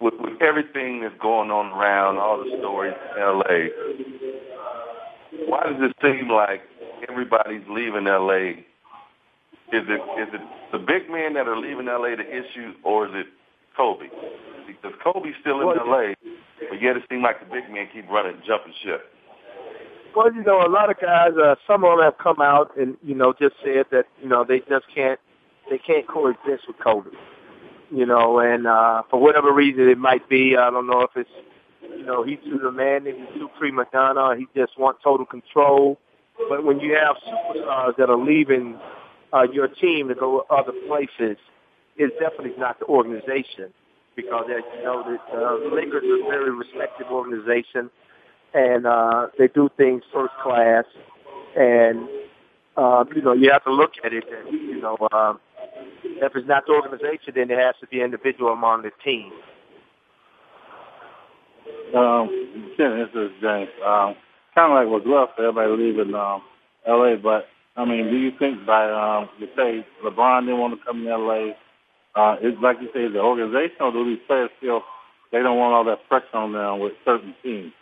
With, 0.00 0.14
with 0.20 0.40
everything 0.40 1.00
that's 1.00 1.18
going 1.20 1.50
on 1.50 1.72
around, 1.72 2.18
all 2.18 2.38
the 2.38 2.56
stories 2.58 2.94
in 3.16 3.22
L.A., 3.22 3.70
why 5.46 5.64
does 5.64 5.90
it 5.90 5.96
seem 6.02 6.30
like 6.30 6.62
everybody's 7.08 7.66
leaving 7.68 8.06
L.A.? 8.06 8.64
Is 9.70 9.84
it 9.86 10.00
is 10.18 10.28
it 10.32 10.40
the 10.72 10.78
big 10.78 11.10
men 11.10 11.34
that 11.34 11.46
are 11.46 11.58
leaving 11.58 11.88
L.A. 11.88 12.16
the 12.16 12.24
issue, 12.24 12.72
or 12.84 13.06
is 13.06 13.12
it 13.14 13.26
Kobe? 13.76 14.08
Because 14.66 14.92
Kobe's 15.02 15.34
still 15.40 15.60
in 15.60 15.66
Well, 15.66 15.80
L.A., 15.80 16.14
but 16.70 16.80
yet 16.80 16.96
it 16.96 17.02
seems 17.10 17.22
like 17.22 17.40
the 17.40 17.46
big 17.46 17.70
men 17.70 17.88
keep 17.92 18.08
running, 18.08 18.40
jumping 18.46 18.72
ship. 18.82 19.12
Well, 20.16 20.32
you 20.34 20.42
know, 20.42 20.62
a 20.62 20.70
lot 20.70 20.90
of 20.90 20.98
guys, 21.00 21.32
uh, 21.36 21.54
some 21.66 21.84
of 21.84 21.98
them 21.98 22.04
have 22.04 22.18
come 22.18 22.40
out 22.40 22.76
and 22.76 22.96
you 23.02 23.14
know 23.14 23.34
just 23.38 23.56
said 23.62 23.86
that 23.90 24.06
you 24.22 24.28
know 24.28 24.44
they 24.44 24.60
just 24.60 24.86
can't 24.94 25.20
they 25.70 25.78
can't 25.78 26.06
coexist 26.08 26.66
with 26.66 26.78
Kobe. 26.82 27.10
You 27.90 28.04
know, 28.04 28.38
and 28.38 28.66
uh, 28.66 29.02
for 29.10 29.18
whatever 29.20 29.52
reason 29.52 29.88
it 29.88 29.98
might 29.98 30.28
be, 30.28 30.56
I 30.56 30.70
don't 30.70 30.86
know 30.86 31.02
if 31.02 31.10
it's 31.16 31.30
you 31.82 32.04
know 32.04 32.22
he's 32.22 32.38
too 32.44 32.58
demanding, 32.58 33.16
he's 33.16 33.40
too 33.40 33.48
prima 33.58 33.86
donna, 33.92 34.36
he 34.36 34.46
just 34.54 34.78
wants 34.78 35.00
total 35.02 35.24
control. 35.24 35.98
But 36.48 36.64
when 36.64 36.80
you 36.80 36.96
have 36.96 37.16
superstars 37.26 37.96
that 37.96 38.10
are 38.10 38.18
leaving 38.18 38.78
uh, 39.32 39.46
your 39.50 39.68
team 39.68 40.08
to 40.08 40.14
go 40.14 40.44
other 40.50 40.72
places, 40.86 41.38
it's 41.96 42.14
definitely 42.20 42.54
not 42.58 42.78
the 42.78 42.86
organization 42.86 43.72
because 44.14 44.46
as 44.50 44.62
you 44.76 44.84
know 44.84 45.02
that 45.04 45.36
uh, 45.36 45.58
the 45.58 45.74
Lakers 45.74 46.04
are 46.04 46.26
a 46.26 46.28
very 46.28 46.50
respected 46.50 47.06
organization 47.06 47.90
and 48.54 48.86
uh, 48.86 49.28
they 49.38 49.48
do 49.48 49.68
things 49.76 50.02
first 50.12 50.34
class. 50.42 50.84
And 51.56 52.08
uh, 52.76 53.04
you 53.14 53.22
know, 53.22 53.32
you 53.32 53.50
have 53.50 53.64
to 53.64 53.72
look 53.72 53.92
at 54.04 54.12
it. 54.12 54.24
And, 54.30 54.52
you 54.52 54.80
know, 54.80 54.96
uh, 55.12 55.34
if 56.22 56.36
it's 56.36 56.48
not 56.48 56.66
the 56.66 56.72
organization, 56.72 57.32
then 57.34 57.50
it 57.50 57.58
has 57.58 57.74
to 57.80 57.86
be 57.86 58.00
individual 58.00 58.52
among 58.52 58.82
the 58.82 58.90
team. 59.04 59.32
Um, 61.94 62.28
Kenny, 62.76 63.04
this 63.04 63.14
is 63.14 63.30
James. 63.40 63.70
Um, 63.84 64.16
kind 64.54 64.72
of 64.72 64.92
like 64.92 65.04
Glove 65.04 65.30
said, 65.36 65.46
everybody 65.46 65.82
leaving 65.82 66.14
um, 66.14 66.42
L.A., 66.86 67.16
but, 67.16 67.48
I 67.76 67.84
mean, 67.84 68.10
do 68.10 68.16
you 68.16 68.32
think 68.38 68.66
by, 68.66 68.90
um, 68.90 69.28
you 69.38 69.48
say 69.56 69.86
LeBron 70.04 70.42
didn't 70.42 70.58
want 70.58 70.78
to 70.78 70.84
come 70.84 71.04
to 71.04 71.10
L.A., 71.10 71.56
uh, 72.14 72.36
it's 72.40 72.60
like 72.60 72.78
you 72.80 72.88
say, 72.92 73.08
the 73.08 73.20
organization, 73.20 73.76
or 73.80 73.92
do 73.92 74.04
these 74.04 74.18
players 74.26 74.50
feel 74.60 74.82
they 75.30 75.38
don't 75.38 75.58
want 75.58 75.74
all 75.74 75.84
that 75.84 76.08
pressure 76.08 76.36
on 76.36 76.52
them 76.52 76.80
with 76.80 76.92
certain 77.04 77.34
teams? 77.42 77.72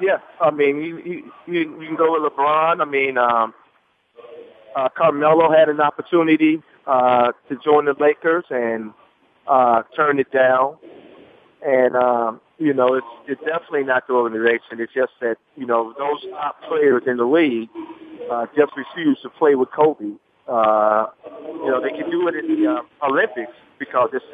Yeah, 0.00 0.18
I 0.40 0.50
mean, 0.50 0.78
you 0.82 0.98
you, 0.98 1.32
you 1.46 1.80
you 1.80 1.86
can 1.86 1.96
go 1.96 2.12
with 2.20 2.32
LeBron. 2.32 2.80
I 2.80 2.84
mean, 2.84 3.16
um, 3.16 3.54
uh, 4.74 4.88
Carmelo 4.88 5.50
had 5.52 5.68
an 5.68 5.80
opportunity 5.80 6.60
uh, 6.86 7.32
to 7.48 7.56
join 7.64 7.86
the 7.86 7.94
Lakers 7.98 8.44
and 8.50 8.92
uh, 9.46 9.82
turned 9.96 10.20
it 10.20 10.30
down. 10.32 10.76
And 11.66 11.96
um, 11.96 12.40
you 12.58 12.74
know, 12.74 12.94
it's 12.94 13.06
it's 13.26 13.40
definitely 13.40 13.84
not 13.84 14.06
the 14.06 14.14
organization. 14.14 14.80
It's 14.80 14.92
just 14.92 15.12
that 15.20 15.36
you 15.56 15.66
know 15.66 15.94
those 15.98 16.22
top 16.32 16.62
players 16.68 17.02
in 17.06 17.16
the 17.16 17.24
league 17.24 17.70
uh, 18.30 18.46
just 18.56 18.72
refuse 18.76 19.18
to 19.22 19.30
play 19.30 19.54
with 19.54 19.70
Kobe. 19.70 20.12
Uh, 20.46 21.06
you 21.42 21.70
know, 21.70 21.80
they 21.80 21.90
can 21.90 22.10
do 22.10 22.28
it 22.28 22.34
in 22.36 22.62
the 22.62 22.70
uh, 22.70 23.06
Olympics 23.06 23.52
because 23.78 24.10
it's 24.12 24.24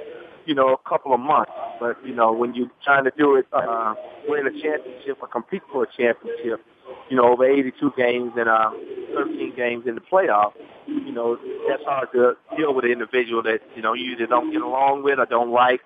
you 0.47 0.55
know 0.55 0.73
a 0.73 0.89
couple 0.89 1.13
of 1.13 1.21
months. 1.21 1.53
But 1.79 1.97
you 2.05 2.15
know 2.15 2.33
when 2.33 2.55
you're 2.55 2.71
trying 2.85 3.05
to 3.05 3.13
do 3.17 3.37
it, 3.37 3.47
uh, 3.53 3.95
win 4.29 4.47
a 4.47 4.51
championship 4.51 5.19
or 5.21 5.29
compete 5.29 5.63
for 5.71 5.85
a 5.85 5.87
championship, 5.87 6.65
you 7.09 7.17
know 7.17 7.33
over 7.33 7.45
82 7.45 7.93
games 7.97 8.33
and 8.37 8.49
uh, 8.49 8.71
13 9.15 9.55
games 9.57 9.87
in 9.87 9.95
the 9.95 10.01
playoff, 10.01 10.53
you 10.87 11.13
know 11.13 11.39
that's 11.69 11.85
hard 11.85 12.09
to 12.13 12.37
deal 12.57 12.75
with 12.75 12.85
an 12.85 12.93
individual 12.93 13.43
that 13.43 13.61
you 13.75 13.83
know 13.83 13.95
you 13.95 14.13
either 14.13 14.27
don't 14.27 14.53
get 14.53 14.63
along 14.63 15.03
with 15.03 15.19
or 15.19 15.27
don't 15.27 15.51
like, 15.51 15.81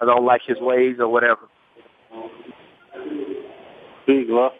or 0.00 0.06
don't 0.06 0.24
like 0.24 0.42
his 0.46 0.58
ways 0.60 0.96
or 0.98 1.08
whatever. 1.08 1.42
Big 4.06 4.28
love. 4.28 4.52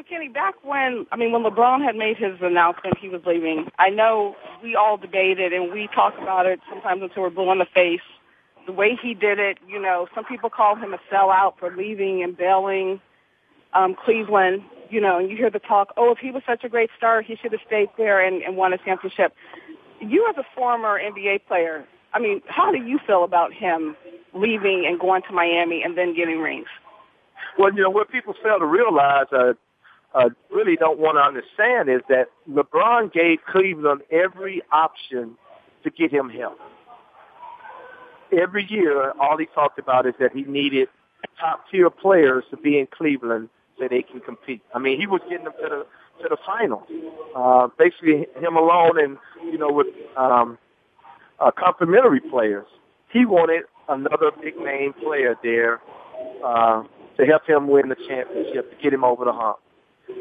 So 0.00 0.04
Kenny, 0.08 0.28
back 0.28 0.54
when 0.62 1.06
I 1.12 1.16
mean 1.16 1.30
when 1.30 1.42
LeBron 1.42 1.84
had 1.84 1.94
made 1.94 2.16
his 2.16 2.40
announcement 2.40 2.96
he 2.98 3.10
was 3.10 3.20
leaving, 3.26 3.68
I 3.78 3.90
know 3.90 4.34
we 4.62 4.74
all 4.74 4.96
debated 4.96 5.52
and 5.52 5.70
we 5.70 5.88
talk 5.94 6.14
about 6.16 6.46
it 6.46 6.58
sometimes 6.70 7.02
until 7.02 7.24
we're 7.24 7.30
blue 7.30 7.52
in 7.52 7.58
the 7.58 7.66
face. 7.66 8.00
The 8.66 8.72
way 8.72 8.98
he 9.00 9.14
did 9.14 9.38
it, 9.38 9.58
you 9.66 9.80
know, 9.80 10.06
some 10.14 10.24
people 10.24 10.50
call 10.50 10.76
him 10.76 10.94
a 10.94 10.98
sellout 11.12 11.58
for 11.58 11.74
leaving 11.74 12.22
and 12.22 12.36
bailing 12.36 13.00
um, 13.72 13.94
Cleveland. 13.94 14.62
You 14.90 15.00
know, 15.00 15.18
and 15.18 15.30
you 15.30 15.36
hear 15.36 15.50
the 15.50 15.60
talk, 15.60 15.92
oh, 15.96 16.10
if 16.10 16.18
he 16.18 16.32
was 16.32 16.42
such 16.44 16.64
a 16.64 16.68
great 16.68 16.90
star, 16.96 17.22
he 17.22 17.36
should 17.36 17.52
have 17.52 17.60
stayed 17.64 17.90
there 17.96 18.20
and, 18.24 18.42
and 18.42 18.56
won 18.56 18.72
a 18.72 18.78
championship. 18.78 19.32
You 20.00 20.26
as 20.28 20.36
a 20.36 20.44
former 20.56 20.98
NBA 20.98 21.46
player, 21.46 21.86
I 22.12 22.18
mean, 22.18 22.42
how 22.46 22.72
do 22.72 22.78
you 22.78 22.98
feel 23.06 23.22
about 23.22 23.52
him 23.52 23.96
leaving 24.34 24.84
and 24.86 24.98
going 24.98 25.22
to 25.22 25.32
Miami 25.32 25.82
and 25.84 25.96
then 25.96 26.14
getting 26.14 26.40
rings? 26.40 26.66
Well, 27.58 27.72
you 27.72 27.82
know 27.82 27.90
what 27.90 28.10
people 28.10 28.34
fail 28.42 28.58
to 28.58 28.66
realize, 28.66 29.26
uh, 29.32 29.52
uh, 30.14 30.30
really 30.50 30.76
don't 30.76 30.98
want 30.98 31.16
to 31.16 31.20
understand, 31.20 31.88
is 31.88 32.02
that 32.08 32.28
LeBron 32.50 33.12
gave 33.12 33.38
Cleveland 33.46 34.02
every 34.10 34.62
option 34.72 35.36
to 35.84 35.90
get 35.90 36.12
him 36.12 36.28
help. 36.30 36.58
Every 38.32 38.66
year, 38.70 39.12
all 39.20 39.36
he 39.36 39.46
talked 39.46 39.78
about 39.78 40.06
is 40.06 40.14
that 40.20 40.32
he 40.32 40.42
needed 40.42 40.88
top 41.38 41.64
tier 41.70 41.90
players 41.90 42.44
to 42.50 42.56
be 42.56 42.78
in 42.78 42.86
Cleveland 42.86 43.48
so 43.78 43.88
they 43.88 44.02
can 44.02 44.20
compete. 44.20 44.62
I 44.74 44.78
mean, 44.78 45.00
he 45.00 45.06
was 45.06 45.20
getting 45.28 45.44
them 45.44 45.54
to 45.62 45.68
the 45.68 45.86
to 46.22 46.28
the 46.28 46.36
finals. 46.44 46.86
Uh, 47.34 47.68
basically, 47.78 48.26
him 48.38 48.56
alone, 48.56 49.02
and 49.02 49.18
you 49.44 49.58
know, 49.58 49.72
with 49.72 49.86
um, 50.16 50.58
uh, 51.40 51.50
complementary 51.50 52.20
players. 52.20 52.66
He 53.12 53.24
wanted 53.24 53.64
another 53.88 54.30
big 54.40 54.56
name 54.58 54.92
player 54.92 55.36
there 55.42 55.80
uh, 56.44 56.84
to 57.16 57.26
help 57.26 57.48
him 57.48 57.68
win 57.68 57.88
the 57.88 57.96
championship, 58.08 58.70
to 58.70 58.82
get 58.82 58.92
him 58.92 59.04
over 59.04 59.24
the 59.24 59.32
hump. 59.32 59.58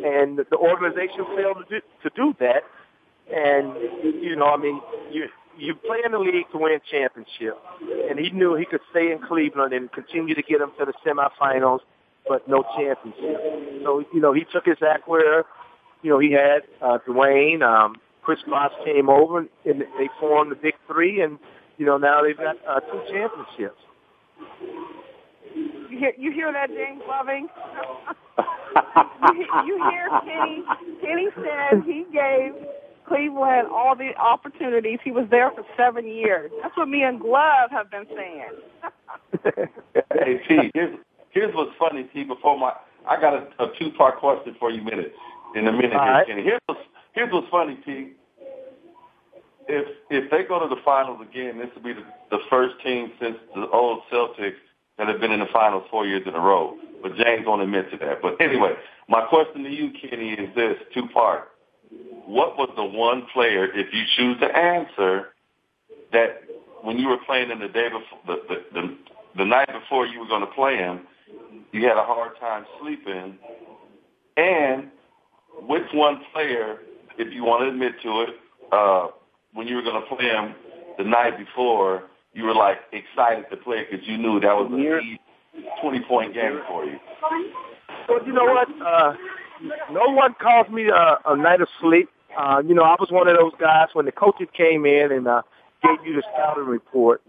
And 0.03 0.37
the 0.37 0.57
organization 0.57 1.25
failed 1.35 1.57
to 1.57 1.79
do, 1.79 1.81
to 2.03 2.09
do 2.15 2.35
that. 2.39 2.63
And 3.33 3.73
you 4.03 4.35
know, 4.35 4.47
I 4.47 4.57
mean, 4.57 4.81
you 5.11 5.27
you 5.59 5.75
play 5.75 5.99
in 6.05 6.11
the 6.11 6.19
league 6.19 6.45
to 6.51 6.57
win 6.57 6.79
championship, 6.89 7.57
and 8.09 8.19
he 8.19 8.29
knew 8.31 8.55
he 8.55 8.65
could 8.65 8.81
stay 8.91 9.11
in 9.11 9.19
Cleveland 9.19 9.73
and 9.73 9.91
continue 9.91 10.35
to 10.35 10.41
get 10.41 10.59
them 10.59 10.71
to 10.79 10.85
the 10.85 10.93
semifinals, 11.05 11.79
but 12.27 12.47
no 12.47 12.63
championship. 12.77 13.83
So 13.83 14.03
you 14.13 14.19
know, 14.19 14.33
he 14.33 14.45
took 14.51 14.65
his 14.65 14.77
act 14.81 15.07
where 15.07 15.45
you 16.01 16.09
know 16.09 16.19
he 16.19 16.31
had 16.31 16.63
uh, 16.81 16.97
Dwyane, 17.07 17.61
um, 17.61 17.97
Chris 18.21 18.39
Bosh 18.47 18.71
came 18.85 19.09
over, 19.09 19.39
and 19.65 19.81
they 19.81 20.09
formed 20.19 20.51
the 20.51 20.55
Big 20.55 20.75
Three, 20.87 21.21
and 21.21 21.37
you 21.77 21.85
know 21.85 21.97
now 21.97 22.23
they've 22.23 22.37
got 22.37 22.57
uh, 22.67 22.79
two 22.79 23.01
championships. 23.11 23.81
You 25.89 25.97
hear, 25.97 26.13
you 26.17 26.31
hear 26.31 26.51
that, 26.53 26.69
James 26.69 27.01
Loving? 27.07 27.47
you, 29.33 29.47
you 29.65 29.89
hear 29.89 30.09
Kenny? 30.23 30.63
Kenny 31.01 31.27
said 31.35 31.83
he 31.85 32.05
gave 32.13 32.53
Cleveland 33.09 33.67
all 33.67 33.95
the 33.95 34.15
opportunities. 34.15 34.99
He 35.03 35.11
was 35.11 35.27
there 35.29 35.51
for 35.51 35.65
seven 35.75 36.07
years. 36.07 36.51
That's 36.61 36.77
what 36.77 36.87
me 36.87 37.03
and 37.03 37.19
Glove 37.19 37.71
have 37.71 37.91
been 37.91 38.05
saying. 38.15 38.51
hey, 40.13 40.39
T, 40.47 40.71
here's, 40.73 40.97
here's 41.31 41.53
what's 41.53 41.71
funny, 41.77 42.07
T. 42.13 42.23
Before 42.23 42.57
my, 42.57 42.71
I 43.07 43.19
got 43.19 43.33
a, 43.33 43.63
a 43.63 43.73
two-part 43.77 44.19
question 44.19 44.55
for 44.59 44.71
you, 44.71 44.81
minute 44.81 45.13
in 45.55 45.67
a 45.67 45.71
minute, 45.71 45.93
All 45.93 46.03
here, 46.03 46.13
right. 46.13 46.27
Kenny. 46.27 46.43
Here's 46.43 46.61
what's, 46.67 46.81
here's 47.13 47.33
what's 47.33 47.49
funny, 47.49 47.77
T. 47.85 48.13
If 49.67 49.85
if 50.09 50.31
they 50.31 50.43
go 50.47 50.59
to 50.59 50.67
the 50.67 50.81
finals 50.83 51.21
again, 51.21 51.59
this 51.59 51.69
will 51.75 51.83
be 51.83 51.93
the, 51.93 52.03
the 52.31 52.39
first 52.49 52.75
team 52.83 53.11
since 53.21 53.37
the 53.53 53.69
old 53.69 54.01
Celtics 54.11 54.57
that 54.97 55.07
have 55.07 55.19
been 55.19 55.31
in 55.31 55.39
the 55.39 55.47
finals 55.53 55.83
four 55.91 56.07
years 56.07 56.23
in 56.25 56.33
a 56.33 56.39
row. 56.39 56.75
But 57.01 57.15
James 57.15 57.45
won't 57.45 57.61
admit 57.61 57.91
to 57.91 57.97
that. 57.97 58.21
But 58.21 58.41
anyway, 58.41 58.73
my 59.07 59.25
question 59.25 59.63
to 59.63 59.69
you, 59.69 59.91
Kenny, 59.91 60.31
is 60.31 60.53
this 60.55 60.75
two 60.93 61.07
part. 61.13 61.49
What 62.29 62.59
was 62.59 62.69
the 62.75 62.85
one 62.85 63.25
player, 63.33 63.65
if 63.65 63.87
you 63.91 64.03
choose 64.15 64.39
to 64.39 64.45
answer, 64.55 65.29
that 66.13 66.43
when 66.83 66.99
you 66.99 67.07
were 67.07 67.17
playing 67.25 67.49
in 67.49 67.57
the 67.57 67.67
day 67.67 67.89
before 67.89 68.19
the 68.27 68.35
the, 68.47 68.57
the, 68.71 68.97
the 69.37 69.45
night 69.45 69.69
before 69.73 70.05
you 70.05 70.19
were 70.19 70.27
going 70.27 70.41
to 70.41 70.53
play 70.53 70.77
him, 70.77 71.07
you 71.71 71.87
had 71.87 71.97
a 71.97 72.03
hard 72.03 72.33
time 72.39 72.67
sleeping, 72.79 73.39
and 74.37 74.91
which 75.67 75.87
one 75.91 76.21
player, 76.31 76.77
if 77.17 77.33
you 77.33 77.43
want 77.43 77.63
to 77.63 77.69
admit 77.69 77.93
to 78.03 78.21
it, 78.21 78.29
uh, 78.71 79.07
when 79.53 79.67
you 79.67 79.77
were 79.77 79.81
going 79.81 79.99
to 79.99 80.15
play 80.15 80.25
him 80.25 80.53
the 80.99 81.03
night 81.03 81.35
before, 81.35 82.03
you 82.35 82.43
were 82.43 82.53
like 82.53 82.77
excited 82.91 83.45
to 83.49 83.57
play 83.57 83.87
because 83.89 84.07
you 84.07 84.19
knew 84.19 84.39
that 84.39 84.53
was 84.53 84.69
a 84.71 85.81
twenty 85.81 86.01
point 86.07 86.35
game 86.35 86.61
for 86.67 86.85
you. 86.85 86.99
Well, 88.07 88.23
you 88.23 88.33
know 88.33 88.45
what? 88.45 88.67
Uh, 88.79 89.13
no 89.91 90.13
one 90.13 90.35
caused 90.39 90.69
me 90.69 90.89
a, 90.89 91.17
a 91.25 91.35
night 91.35 91.61
of 91.61 91.67
sleep. 91.81 92.07
Uh, 92.39 92.63
you 92.65 92.73
know, 92.73 92.83
I 92.83 92.95
was 92.97 93.11
one 93.11 93.27
of 93.27 93.35
those 93.35 93.51
guys 93.59 93.89
when 93.91 94.05
the 94.05 94.13
coaches 94.13 94.47
came 94.55 94.85
in 94.85 95.11
and 95.11 95.27
uh, 95.27 95.41
gave 95.83 95.97
you 96.05 96.15
the 96.15 96.23
scouting 96.33 96.67
report. 96.67 97.21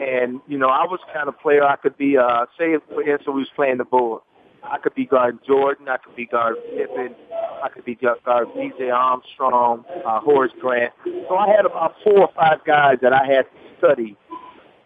And, 0.00 0.40
you 0.46 0.56
know, 0.56 0.68
I 0.68 0.84
was 0.84 1.00
kind 1.12 1.28
of 1.28 1.36
player 1.40 1.64
I 1.64 1.74
could 1.74 1.98
be, 1.98 2.16
uh, 2.16 2.46
say, 2.56 2.76
for 2.88 3.02
instance, 3.02 3.26
we 3.26 3.40
was 3.40 3.50
playing 3.56 3.78
the 3.78 3.84
board. 3.84 4.22
I 4.62 4.78
could 4.78 4.94
be 4.94 5.04
guard 5.04 5.40
Jordan. 5.44 5.88
I 5.88 5.96
could 5.96 6.14
be 6.14 6.26
guard 6.26 6.54
Pippen. 6.76 7.16
I 7.60 7.70
could 7.70 7.84
be 7.84 7.96
guard 7.96 8.54
B.J. 8.54 8.90
Armstrong, 8.90 9.84
uh, 10.06 10.20
Horace 10.20 10.52
Grant. 10.60 10.92
So 11.04 11.36
I 11.36 11.48
had 11.48 11.66
about 11.66 11.96
four 12.04 12.20
or 12.20 12.30
five 12.36 12.64
guys 12.64 12.98
that 13.02 13.12
I 13.12 13.26
had 13.26 13.42
to 13.42 13.78
study 13.78 14.16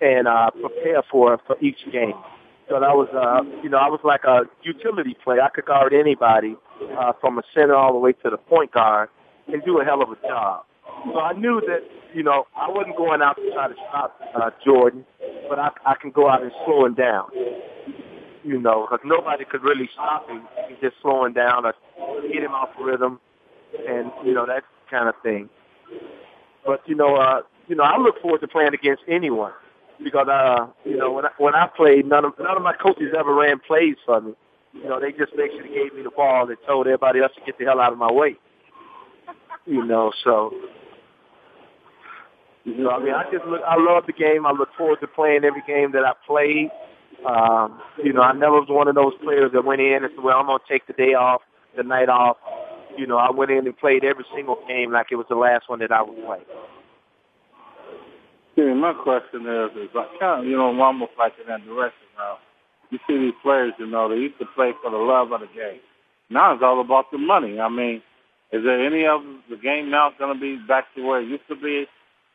and 0.01 0.27
uh, 0.27 0.53
prepare 0.53 1.03
for 1.11 1.39
for 1.47 1.59
each 1.61 1.85
game. 1.93 2.15
So 2.71 2.81
that 2.81 2.97
was, 2.97 3.09
uh, 3.13 3.45
you 3.63 3.69
know, 3.69 3.77
I 3.77 3.89
was 3.89 4.01
like 4.03 4.25
a 4.25 4.45
utility 4.63 5.15
player. 5.23 5.43
I 5.43 5.51
could 5.51 5.67
guard 5.67 5.93
anybody 5.93 6.57
uh, 6.99 7.13
from 7.21 7.39
a 7.39 7.43
center 7.55 7.75
all 7.75 7.93
the 7.93 7.99
way 7.99 8.13
to 8.13 8.31
the 8.31 8.39
point 8.39 8.73
guard 8.73 9.11
and 9.53 9.65
do 9.65 9.81
a 9.81 9.85
hell 9.85 10.03
of 10.03 10.11
a 10.11 10.17
job. 10.27 10.65
So 11.05 11.21
I 11.21 11.33
knew 11.33 11.61
that, 11.67 11.81
you 12.15 12.23
know, 12.23 12.47
I 12.57 12.69
wasn't 12.71 12.97
going 12.97 13.23
out 13.23 13.37
to 13.37 13.53
try 13.53 13.69
to 13.69 13.75
stop 13.89 14.21
uh, 14.35 14.51
Jordan, 14.65 15.05
but 15.49 15.59
I, 15.59 15.71
I 15.85 15.95
can 16.01 16.11
go 16.11 16.29
out 16.29 16.43
and 16.43 16.53
slow 16.65 16.85
him 16.85 16.95
down. 16.95 17.29
You 18.45 18.61
know, 18.61 18.87
because 18.89 19.05
nobody 19.05 19.45
could 19.45 19.63
really 19.63 19.89
stop 19.93 20.29
him. 20.29 20.43
He 20.69 20.77
just 20.81 20.97
slow 21.03 21.25
him 21.25 21.33
down 21.33 21.67
or 21.67 21.75
get 22.23 22.45
him 22.45 22.53
off 22.53 22.69
rhythm, 22.81 23.19
and 23.89 24.13
you 24.25 24.33
know 24.35 24.47
that 24.47 24.63
kind 24.89 25.09
of 25.09 25.17
thing. 25.21 25.49
But 26.65 26.81
you 26.87 26.95
know, 26.95 27.17
uh, 27.17 27.43
you 27.67 27.75
know, 27.75 27.83
I 27.83 27.99
look 27.99 28.23
forward 28.23 28.41
to 28.43 28.49
playing 28.49 28.73
against 28.73 29.03
anyone 29.09 29.53
because 30.03 30.29
uh, 30.29 30.69
you 30.85 30.97
know, 30.97 31.13
when 31.13 31.27
I, 31.27 31.31
when 31.39 31.55
I 31.57 31.67
played, 31.67 32.07
none 32.07 32.25
of 32.25 32.35
none 32.39 32.57
of 32.57 32.63
my 32.63 32.75
coaches 32.75 33.13
ever 33.19 33.35
ran 33.35 33.59
plays 33.59 33.97
for 34.05 34.21
me. 34.21 34.35
You 34.75 34.89
know, 34.89 35.01
they 35.01 35.11
just 35.11 35.35
basically 35.37 35.71
gave 35.71 35.95
me 35.95 36.03
the 36.03 36.11
ball 36.11 36.49
and 36.49 36.57
told 36.67 36.87
everybody 36.87 37.21
else 37.21 37.33
to 37.35 37.41
get 37.45 37.59
the 37.59 37.65
hell 37.65 37.81
out 37.81 37.93
of 37.93 37.99
my 37.99 38.13
way. 38.13 38.37
You 39.67 39.85
know, 39.85 40.13
so 40.25 40.53
you 42.65 42.77
know, 42.79 42.91
I 42.91 42.99
mean, 43.03 43.15
I 43.15 43.25
just 43.31 43.45
look, 43.47 43.61
I 43.67 43.77
love 43.79 44.05
the 44.07 44.13
game. 44.13 44.47
I 44.47 44.53
look 44.53 44.69
forward 44.77 45.01
to 45.01 45.07
playing 45.07 45.45
every 45.45 45.63
game 45.67 45.93
that 45.93 46.05
I 46.05 46.13
played. 46.27 46.71
Um, 47.25 47.81
you 48.03 48.13
know, 48.13 48.23
I 48.23 48.33
never 48.33 48.61
was 48.61 48.69
one 48.69 48.89
of 48.89 48.95
those 48.95 49.15
players 49.23 49.53
that 49.55 49.65
went 49.65 49.81
in 49.81 50.03
and 50.03 50.11
said, 50.15 50.23
"Well, 50.23 50.39
I'm 50.39 50.47
going 50.47 50.59
to 50.59 50.73
take 50.73 50.87
the 50.87 50.93
day 50.93 51.15
off, 51.15 51.43
the 51.77 51.83
night 51.83 52.09
off." 52.09 52.37
You 52.97 53.07
know, 53.07 53.19
I 53.19 53.31
went 53.31 53.51
in 53.51 53.67
and 53.67 53.77
played 53.77 54.05
every 54.05 54.25
single 54.35 54.59
game 54.67 54.93
like 54.93 55.09
it 55.11 55.17
was 55.17 55.27
the 55.29 55.37
last 55.37 55.69
one 55.69 55.79
that 55.81 55.93
I 55.93 56.03
would 56.03 56.17
play. 56.25 56.41
See, 58.57 58.63
my 58.63 58.95
question 58.95 59.47
is, 59.47 59.71
is 59.77 59.95
like 59.95 60.09
kind 60.19 60.41
of, 60.41 60.47
you 60.47 60.57
know, 60.57 60.73
almost 60.81 61.13
like 61.19 61.35
in 61.41 61.47
that 61.49 61.65
direction 61.67 62.09
now. 62.17 62.39
You 62.91 62.99
see 63.07 63.19
these 63.19 63.37
players, 63.43 63.75
you 63.79 63.87
know, 63.87 64.09
they 64.09 64.17
used 64.17 64.39
to 64.39 64.47
play 64.55 64.73
for 64.83 64.91
the 64.91 64.97
love 64.97 65.31
of 65.33 65.41
the 65.41 65.47
game. 65.47 65.81
Now 66.31 66.55
it's 66.55 66.63
all 66.63 66.81
about 66.81 67.11
the 67.13 67.19
money. 67.19 67.61
I 67.61 67.69
mean, 67.69 68.03
is 68.53 68.63
there 68.65 68.85
any 68.85 69.07
of 69.07 69.23
the 69.51 69.57
game 69.57 69.91
now 69.91 70.13
going 70.19 70.35
to 70.35 70.41
be 70.41 70.57
back 70.67 70.87
to 70.95 71.03
where 71.03 71.21
it 71.21 71.29
used 71.29 71.47
to 71.49 71.57
be? 71.57 71.87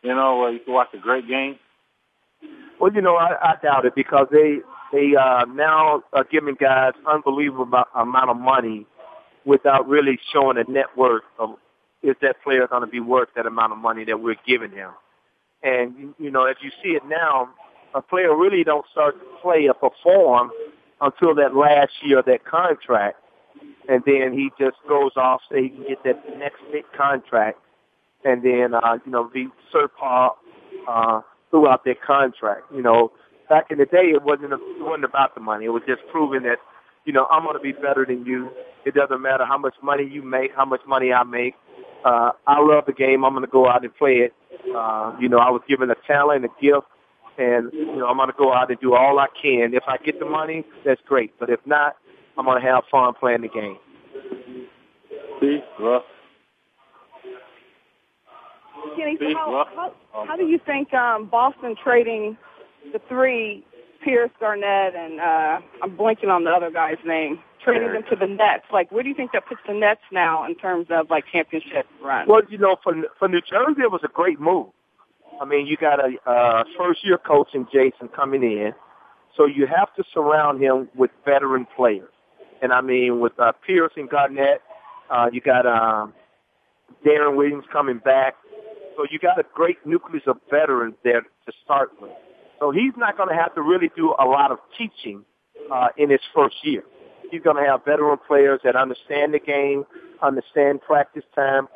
You 0.04 0.16
know, 0.16 0.40
where 0.40 0.52
you 0.52 0.60
can 0.60 0.74
watch 0.74 0.90
a 0.94 0.98
great 0.98 1.28
game. 1.28 1.58
Well, 2.80 2.92
you 2.94 3.02
know, 3.02 3.16
I, 3.16 3.36
I 3.42 3.56
doubt 3.62 3.86
it 3.86 3.94
because 3.96 4.28
they 4.32 4.58
they 4.92 5.16
uh, 5.16 5.46
now 5.46 6.04
are 6.14 6.24
giving 6.24 6.56
guys 6.56 6.94
unbelievable 7.08 7.84
amount 7.96 8.30
of 8.30 8.38
money 8.38 8.86
without 9.46 9.88
really 9.88 10.20
showing 10.34 10.58
a 10.58 10.70
net 10.70 10.88
worth 10.98 11.24
of 11.40 11.56
is 12.04 12.16
that 12.22 12.42
player 12.44 12.68
going 12.68 12.82
to 12.82 12.88
be 12.88 13.00
worth 13.00 13.30
that 13.36 13.46
amount 13.46 13.72
of 13.72 13.78
money 13.78 14.04
that 14.06 14.20
we're 14.20 14.36
giving 14.46 14.72
him. 14.72 14.90
And 15.64 16.16
you- 16.18 16.32
know, 16.32 16.46
if 16.46 16.58
you 16.62 16.72
see 16.84 16.90
it 16.96 17.06
now, 17.06 17.50
a 17.94 18.02
player 18.02 18.36
really 18.36 18.64
don't 18.64 18.86
start 18.92 19.20
to 19.20 19.26
play 19.42 19.68
or 19.68 19.74
perform 19.76 20.52
until 21.00 21.36
that 21.36 21.56
last 21.56 21.92
year 22.04 22.20
of 22.20 22.26
that 22.26 22.44
contract, 22.44 23.18
and 23.90 24.04
then 24.06 24.34
he 24.34 24.50
just 24.60 24.78
goes 24.88 25.12
off 25.16 25.42
so 25.50 25.58
he 25.58 25.70
can 25.70 25.84
get 25.88 26.04
that 26.04 26.24
next 26.38 26.62
big 26.72 26.84
contract, 26.96 27.60
and 28.24 28.44
then 28.44 28.74
uh, 28.74 28.98
you 29.06 29.12
know 29.12 29.30
be 29.34 29.48
surpassed 29.72 30.36
uh, 30.88 31.22
throughout 31.50 31.84
their 31.86 31.96
contract. 31.96 32.64
You 32.74 32.82
know, 32.82 33.12
back 33.50 33.68
in 33.70 33.78
the 33.78 33.86
day, 33.86 34.12
it 34.16 34.24
wasn't 34.24 34.54
it 34.54 34.60
wasn't 34.80 35.06
about 35.06 35.36
the 35.36 35.42
money. 35.42 35.66
It 35.66 35.70
was 35.70 35.84
just 35.88 36.02
proving 36.12 36.44
that, 36.44 36.58
you 37.06 37.14
know, 37.14 37.28
I'm 37.30 37.44
going 37.44 37.56
to 37.56 37.62
be 37.62 37.74
better 37.74 38.06
than 38.08 38.26
you. 38.26 38.50
It 38.86 38.96
doesn't 38.96 39.22
matter 39.22 39.46
how 39.46 39.58
much 39.58 39.76
money 39.84 40.10
you 40.10 40.24
make, 40.24 40.52
how 40.56 40.66
much 40.66 40.82
money 40.88 41.12
I 41.14 41.24
make. 41.24 41.56
Uh, 42.04 42.32
I 42.48 42.60
love 42.60 42.86
the 42.88 42.94
game. 42.94 43.24
I'm 43.24 43.34
going 43.34 43.46
to 43.46 43.52
go 43.52 43.68
out 43.68 43.84
and 43.84 43.96
play 43.96 44.26
it. 44.26 44.34
Uh, 44.76 45.16
you 45.20 45.30
know, 45.30 45.38
I 45.38 45.50
was 45.52 45.62
given 45.68 45.92
a 45.92 45.96
talent, 46.08 46.46
a 46.46 46.50
gift, 46.62 46.88
and 47.38 47.72
you 47.74 47.98
know, 47.98 48.08
I'm 48.08 48.18
going 48.18 48.30
to 48.30 48.38
go 48.38 48.54
out 48.54 48.72
and 48.72 48.80
do 48.80 48.96
all 48.96 49.20
I 49.20 49.28
can. 49.40 49.74
If 49.74 49.84
I 49.88 49.98
get 49.98 50.20
the 50.20 50.26
money, 50.26 50.64
that's 50.86 51.02
great. 51.06 51.34
But 51.40 51.50
if 51.50 51.60
not, 51.66 51.98
I'm 52.38 52.46
going 52.46 52.62
to 52.62 52.68
have 52.68 52.84
fun 52.90 53.14
playing 53.20 53.42
the 53.42 53.50
game. 53.50 53.78
See, 55.40 55.60
Russ. 55.80 56.04
Kenny, 58.96 59.18
so 59.20 59.34
how, 59.34 59.68
how, 59.76 60.26
how 60.28 60.36
do 60.36 60.46
you 60.46 60.60
think 60.66 60.94
um, 60.94 61.28
Boston 61.28 61.76
trading 61.82 62.38
the 62.92 63.00
three, 63.08 63.64
Pierce, 64.04 64.32
Garnett, 64.40 64.96
and 64.96 65.20
uh, 65.20 65.60
I'm 65.84 65.96
blanking 65.96 66.30
on 66.30 66.44
the 66.44 66.50
other 66.52 66.72
guy's 66.72 66.98
name, 67.06 67.40
trading 67.64 67.94
them 67.94 68.04
to 68.10 68.16
the 68.16 68.28
Nets? 68.28 68.66
Like, 68.72 68.92
where 68.92 69.04
do 69.04 69.10
you 69.10 69.16
think 69.16 69.32
that 69.34 69.48
puts 69.48 69.62
the 69.68 69.74
Nets 69.74 70.02
now 70.12 70.46
in 70.46 70.56
terms 70.56 70.88
of 70.90 71.10
like 71.10 71.26
championship 71.32 71.86
run? 72.04 72.28
Well, 72.28 72.42
you 72.50 72.58
know, 72.58 72.78
for 72.84 72.94
for 73.20 73.28
New 73.28 73.42
Jersey, 73.42 73.82
it 73.82 73.92
was 73.92 74.02
a 74.04 74.12
great 74.12 74.40
move. 74.40 74.68
I 75.40 75.46
mean, 75.46 75.66
you 75.66 75.78
got 75.78 76.00
a 76.00 76.30
uh, 76.30 76.64
first 76.78 77.06
year 77.06 77.18
coach 77.18 77.50
in 77.54 77.68
Jason 77.72 78.08
coming 78.16 78.44
in, 78.44 78.74
so 79.36 79.46
you 79.46 79.68
have 79.68 79.94
to 79.96 80.04
surround 80.14 80.62
him 80.62 80.90
with 80.96 81.12
veteran 81.26 81.68
players. 81.76 82.12
And 82.62 82.72
I 82.72 82.82
mean, 82.82 83.20
with 83.20 83.34
uh, 83.40 83.54
Pierce 83.66 83.92
and 83.96 84.10
Garnett, 84.10 84.62
uh, 85.10 85.30
you 85.32 85.42
got 85.42 85.66
um, 85.66 86.14
Deron 87.06 87.36
Williams 87.36 87.66
coming 87.72 87.98
back. 87.98 88.36
So 88.96 89.06
you 89.10 89.20
got 89.20 89.40
a 89.40 89.44
great 89.54 89.78
nucleus 89.86 90.24
of 90.28 90.38
veterans 90.50 90.96
there 91.04 91.22
to 91.22 91.52
start 91.64 91.92
with. 92.00 92.12
So 92.60 92.72
he's 92.72 92.94
not 92.96 93.18
going 93.18 93.30
to 93.30 93.36
have 93.36 93.56
to 93.56 93.62
really 93.62 93.90
do 93.96 94.14
a 94.20 94.26
lot 94.26 94.52
of 94.52 94.60
teaching 94.78 95.26
uh, 95.72 95.88
in 95.98 96.10
his 96.10 96.20
first 96.36 96.56
year. 96.64 96.84
He's 97.32 97.42
going 97.42 97.56
to 97.56 97.64
have 97.64 97.86
veteran 97.86 98.20
players 98.28 98.60
that 98.64 98.76
understand 98.76 99.34
the 99.34 99.40
game, 99.40 99.86
understand 100.22 100.82
practice 100.82 101.24
time, 101.34 101.68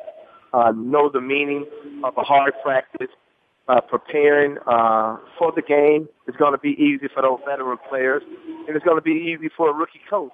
uh, 0.52 0.72
know 0.76 1.10
the 1.10 1.20
meaning 1.20 1.66
of 2.04 2.14
a 2.16 2.22
hard 2.22 2.52
practice, 2.62 3.08
uh, 3.68 3.80
preparing 3.80 4.58
uh, 4.66 5.16
for 5.38 5.52
the 5.54 5.62
game 5.62 6.08
is 6.28 6.36
going 6.36 6.52
to 6.52 6.58
be 6.58 6.70
easy 6.70 7.08
for 7.12 7.22
those 7.22 7.40
veteran 7.46 7.78
players, 7.88 8.22
and 8.66 8.76
it's 8.76 8.84
going 8.84 8.96
to 8.96 9.02
be 9.02 9.34
easy 9.34 9.50
for 9.56 9.70
a 9.70 9.72
rookie 9.72 10.00
coach 10.08 10.32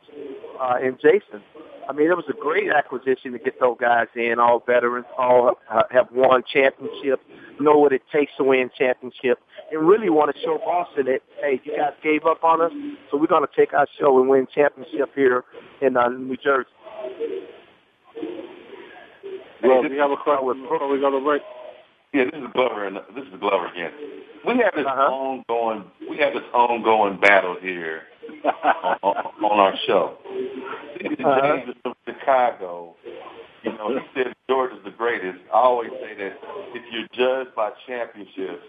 uh, 0.61 0.77
in 0.83 0.97
Jason. 0.97 1.43
I 1.89 1.93
mean, 1.93 2.11
it 2.11 2.17
was 2.17 2.27
a 2.29 2.39
great 2.39 2.71
acquisition 2.71 3.33
to 3.33 3.39
get 3.39 3.59
those 3.59 3.77
guys 3.81 4.07
in, 4.15 4.37
all 4.39 4.63
veterans, 4.65 5.07
all 5.19 5.59
uh, 5.71 5.83
have 5.91 6.09
won 6.13 6.43
championships, 6.53 7.25
know 7.59 7.77
what 7.77 7.93
it 7.93 8.03
takes 8.13 8.33
to 8.37 8.45
win 8.45 8.71
championships, 8.79 9.43
and 9.71 9.89
really 9.89 10.09
want 10.09 10.35
to 10.35 10.41
show 10.43 10.59
Boston 10.59 11.07
that, 11.07 11.21
hey, 11.41 11.61
you 11.65 11.77
guys 11.77 11.93
gave 12.03 12.25
up 12.25 12.45
on 12.45 12.61
us, 12.61 12.73
so 13.11 13.17
we're 13.17 13.27
going 13.27 13.45
to 13.45 13.57
take 13.57 13.73
our 13.73 13.87
show 13.99 14.21
and 14.21 14.29
win 14.29 14.47
championship 14.55 15.11
here 15.15 15.45
in 15.81 15.97
uh, 15.97 16.09
New 16.09 16.37
Jersey. 16.37 16.69
Well, 19.63 19.89
we 19.89 19.97
have 19.97 20.11
a 20.11 20.17
question 20.17 20.63
before 20.63 20.89
we 20.93 21.01
go 21.01 21.11
to 21.11 21.25
break. 21.25 21.43
Yeah, 22.13 22.25
this 22.25 22.41
is 22.41 22.47
Glover, 22.53 22.87
and 22.87 22.97
this 23.17 23.25
is 23.33 23.41
Glover 23.41 23.67
again. 23.69 23.91
We 24.47 24.59
have 24.59 24.75
this 24.75 24.87
Uh-huh. 24.87 25.11
ongoing, 25.13 25.85
we 26.11 26.19
have 26.19 26.35
this 26.35 26.43
ongoing 26.53 27.19
battle 27.21 27.57
here 27.61 28.03
on, 28.45 28.97
on, 29.03 29.17
on 29.45 29.59
our 29.59 29.75
show. 29.87 30.19
Uh-huh. 30.25 31.41
James 31.43 31.69
is 31.71 31.75
from 31.83 31.95
Chicago. 32.07 32.95
You 33.63 33.73
know, 33.73 33.97
he 33.97 34.05
said 34.15 34.35
George 34.51 34.73
is 34.73 34.83
the 34.85 34.91
greatest. 34.91 35.39
I 35.55 35.57
always 35.59 35.91
say 36.03 36.15
that 36.19 36.33
if 36.75 36.83
you're 36.93 37.07
judged 37.15 37.55
by 37.55 37.71
championships, 37.87 38.63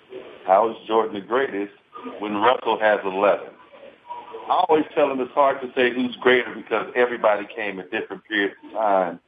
how 0.46 0.70
is 0.70 0.78
Jordan 0.88 1.16
the 1.16 1.22
greatest 1.22 1.74
when 2.20 2.36
Russell 2.36 2.80
has 2.80 3.00
11? 3.04 3.48
I 4.48 4.64
always 4.70 4.86
tell 4.94 5.10
him 5.12 5.20
it's 5.20 5.32
hard 5.34 5.60
to 5.62 5.68
say 5.76 5.94
who's 5.94 6.16
greater 6.18 6.54
because 6.54 6.92
everybody 6.96 7.48
came 7.56 7.80
at 7.80 7.90
different 7.92 8.24
periods 8.26 8.56
of 8.68 8.72
time 8.74 9.20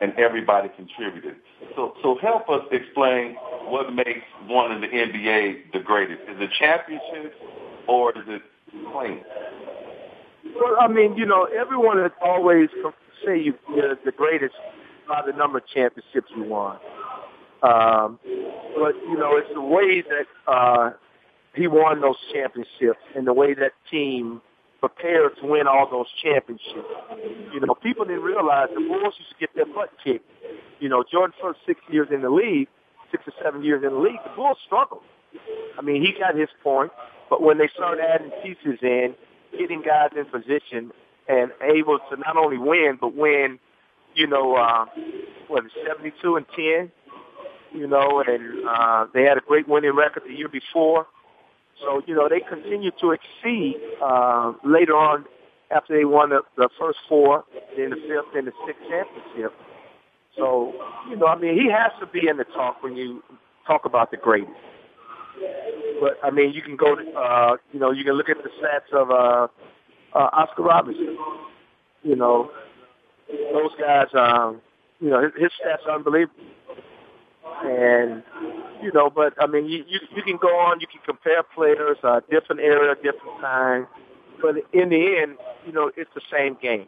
and 0.00 0.12
everybody 0.18 0.68
contributed. 0.76 1.36
So, 1.74 1.94
so 2.02 2.16
help 2.20 2.48
us 2.48 2.62
explain 2.70 3.34
what 3.64 3.92
makes 3.92 4.24
one 4.46 4.72
in 4.72 4.80
the 4.80 4.88
NBA 4.88 5.72
the 5.72 5.80
greatest. 5.80 6.20
Is 6.28 6.36
it 6.38 6.50
championships 6.58 7.36
or 7.88 8.10
is 8.16 8.24
it 8.28 8.42
playing? 8.92 9.22
Well, 10.54 10.76
I 10.80 10.88
mean, 10.88 11.16
you 11.16 11.26
know, 11.26 11.44
everyone 11.44 11.98
has 11.98 12.12
always 12.22 12.68
say 13.24 13.40
you, 13.40 13.54
the 13.68 14.12
greatest 14.12 14.54
by 15.08 15.22
the 15.24 15.32
number 15.32 15.58
of 15.58 15.66
championships 15.66 16.30
you 16.36 16.44
won. 16.44 16.78
Um, 17.62 18.18
but 18.76 18.94
you 19.08 19.16
know, 19.16 19.36
it's 19.36 19.52
the 19.54 19.60
way 19.60 20.02
that 20.02 20.52
uh, 20.52 20.90
he 21.54 21.66
won 21.66 22.00
those 22.00 22.16
championships 22.32 23.00
and 23.14 23.26
the 23.26 23.32
way 23.32 23.54
that 23.54 23.72
team 23.90 24.42
prepared 24.80 25.36
to 25.40 25.46
win 25.46 25.66
all 25.66 25.88
those 25.90 26.06
championships. 26.22 26.88
You 27.52 27.60
know, 27.60 27.74
people 27.74 28.04
didn't 28.04 28.22
realize 28.22 28.68
the 28.74 28.80
Bulls 28.80 29.14
used 29.18 29.30
to 29.30 29.38
get 29.40 29.54
their 29.54 29.66
butt 29.66 29.90
kicked. 30.02 30.28
You 30.80 30.88
know, 30.88 31.04
Jordan's 31.10 31.36
first 31.40 31.60
six 31.66 31.80
years 31.90 32.08
in 32.12 32.22
the 32.22 32.30
league, 32.30 32.68
six 33.10 33.24
or 33.26 33.32
seven 33.42 33.64
years 33.64 33.82
in 33.82 33.90
the 33.90 33.98
league, 33.98 34.20
the 34.24 34.34
Bulls 34.36 34.58
struggled. 34.66 35.02
I 35.78 35.82
mean, 35.82 36.02
he 36.02 36.12
got 36.18 36.36
his 36.36 36.48
point, 36.62 36.92
but 37.28 37.42
when 37.42 37.58
they 37.58 37.68
started 37.74 38.02
adding 38.02 38.30
pieces 38.42 38.78
in, 38.82 39.14
getting 39.58 39.82
guys 39.82 40.10
in 40.16 40.24
position 40.26 40.92
and 41.28 41.50
able 41.62 41.98
to 42.10 42.16
not 42.16 42.36
only 42.36 42.58
win, 42.58 42.98
but 43.00 43.14
win, 43.14 43.58
you 44.14 44.26
know, 44.26 44.54
uh, 44.54 44.86
what, 45.48 45.64
72 45.86 46.36
and 46.36 46.46
10, 46.54 46.92
you 47.74 47.86
know, 47.86 48.22
and 48.26 48.66
uh, 48.68 49.06
they 49.12 49.24
had 49.24 49.36
a 49.36 49.40
great 49.40 49.68
winning 49.68 49.94
record 49.94 50.22
the 50.26 50.34
year 50.34 50.48
before. 50.48 51.06
So, 51.80 52.02
you 52.06 52.14
know, 52.14 52.28
they 52.28 52.40
continued 52.40 52.94
to 53.00 53.12
exceed 53.12 53.76
uh, 54.02 54.52
later 54.64 54.96
on 54.96 55.26
after 55.70 55.96
they 55.96 56.04
won 56.04 56.30
the, 56.30 56.40
the 56.56 56.68
first 56.78 56.98
four, 57.08 57.44
then 57.76 57.90
the 57.90 57.96
fifth, 57.96 58.34
and 58.34 58.46
the 58.46 58.52
sixth 58.66 58.82
championship. 58.88 59.52
So, 60.36 60.72
you 61.10 61.16
know, 61.16 61.26
I 61.26 61.38
mean, 61.38 61.54
he 61.54 61.70
has 61.70 61.92
to 62.00 62.06
be 62.06 62.28
in 62.28 62.36
the 62.36 62.44
talk 62.44 62.82
when 62.82 62.96
you 62.96 63.22
talk 63.66 63.84
about 63.84 64.10
the 64.10 64.16
greatest. 64.16 64.52
But 66.00 66.18
I 66.22 66.30
mean, 66.30 66.52
you 66.52 66.62
can 66.62 66.76
go, 66.76 66.94
to, 66.94 67.12
uh, 67.12 67.56
you 67.72 67.80
know, 67.80 67.90
you 67.90 68.04
can 68.04 68.14
look 68.14 68.28
at 68.28 68.38
the 68.42 68.50
stats 68.60 68.92
of 68.92 69.10
uh, 69.10 69.48
uh, 70.14 70.28
Oscar 70.32 70.62
Robertson. 70.62 71.16
You 72.02 72.16
know, 72.16 72.50
those 73.28 73.72
guys, 73.78 74.06
um, 74.14 74.60
you 75.00 75.10
know, 75.10 75.22
his, 75.22 75.32
his 75.38 75.50
stats 75.60 75.86
are 75.86 75.96
unbelievable. 75.96 76.34
And 77.64 78.22
you 78.86 78.92
know, 78.92 79.10
but 79.10 79.34
I 79.40 79.46
mean, 79.48 79.66
you 79.66 79.84
you, 79.88 79.98
you 80.14 80.22
can 80.22 80.36
go 80.36 80.48
on, 80.48 80.80
you 80.80 80.86
can 80.86 81.00
compare 81.04 81.42
players, 81.42 81.98
uh, 82.04 82.20
different 82.30 82.60
era, 82.60 82.94
different 82.94 83.40
time, 83.40 83.88
but 84.40 84.54
in 84.72 84.90
the 84.90 85.16
end, 85.18 85.36
you 85.66 85.72
know, 85.72 85.90
it's 85.96 86.10
the 86.14 86.20
same 86.32 86.56
game. 86.62 86.86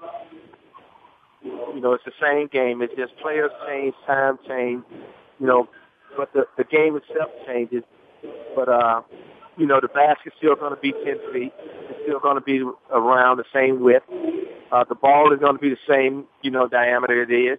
You 1.42 1.80
know, 1.80 1.92
it's 1.94 2.04
the 2.04 2.12
same 2.22 2.46
game. 2.46 2.82
It's 2.82 2.94
just 2.94 3.16
players 3.18 3.50
change, 3.66 3.94
time 4.06 4.38
change, 4.46 4.84
you 5.40 5.46
know, 5.46 5.68
but 6.16 6.32
the 6.32 6.46
the 6.56 6.64
game 6.64 6.96
itself 6.96 7.30
changes. 7.46 7.82
But 8.54 8.68
uh, 8.68 9.02
you 9.56 9.66
know, 9.66 9.80
the 9.80 9.88
basket's 9.88 10.36
still 10.38 10.54
going 10.54 10.74
to 10.74 10.80
be 10.80 10.92
ten 11.04 11.18
feet. 11.32 11.52
It's 11.58 11.98
still 12.04 12.20
going 12.20 12.36
to 12.36 12.40
be 12.40 12.62
around 12.92 13.38
the 13.38 13.44
same 13.52 13.80
width. 13.82 14.04
Uh, 14.70 14.84
the 14.84 14.94
ball 14.94 15.32
is 15.32 15.40
going 15.40 15.56
to 15.56 15.60
be 15.60 15.70
the 15.70 15.84
same, 15.92 16.26
you 16.42 16.52
know, 16.52 16.68
diameter 16.68 17.22
it 17.22 17.32
is. 17.32 17.58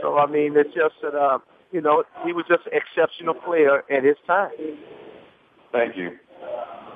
So 0.00 0.16
I 0.16 0.26
mean, 0.26 0.56
it's 0.56 0.72
just 0.74 0.94
that 1.02 1.16
uh, 1.16 1.38
you 1.70 1.80
know, 1.80 2.04
he 2.24 2.32
was 2.32 2.44
just 2.48 2.66
an 2.66 2.72
exceptional 2.72 3.34
player 3.34 3.82
at 3.90 4.04
his 4.04 4.16
time. 4.26 4.50
Thank 5.72 5.96
you. 5.96 6.10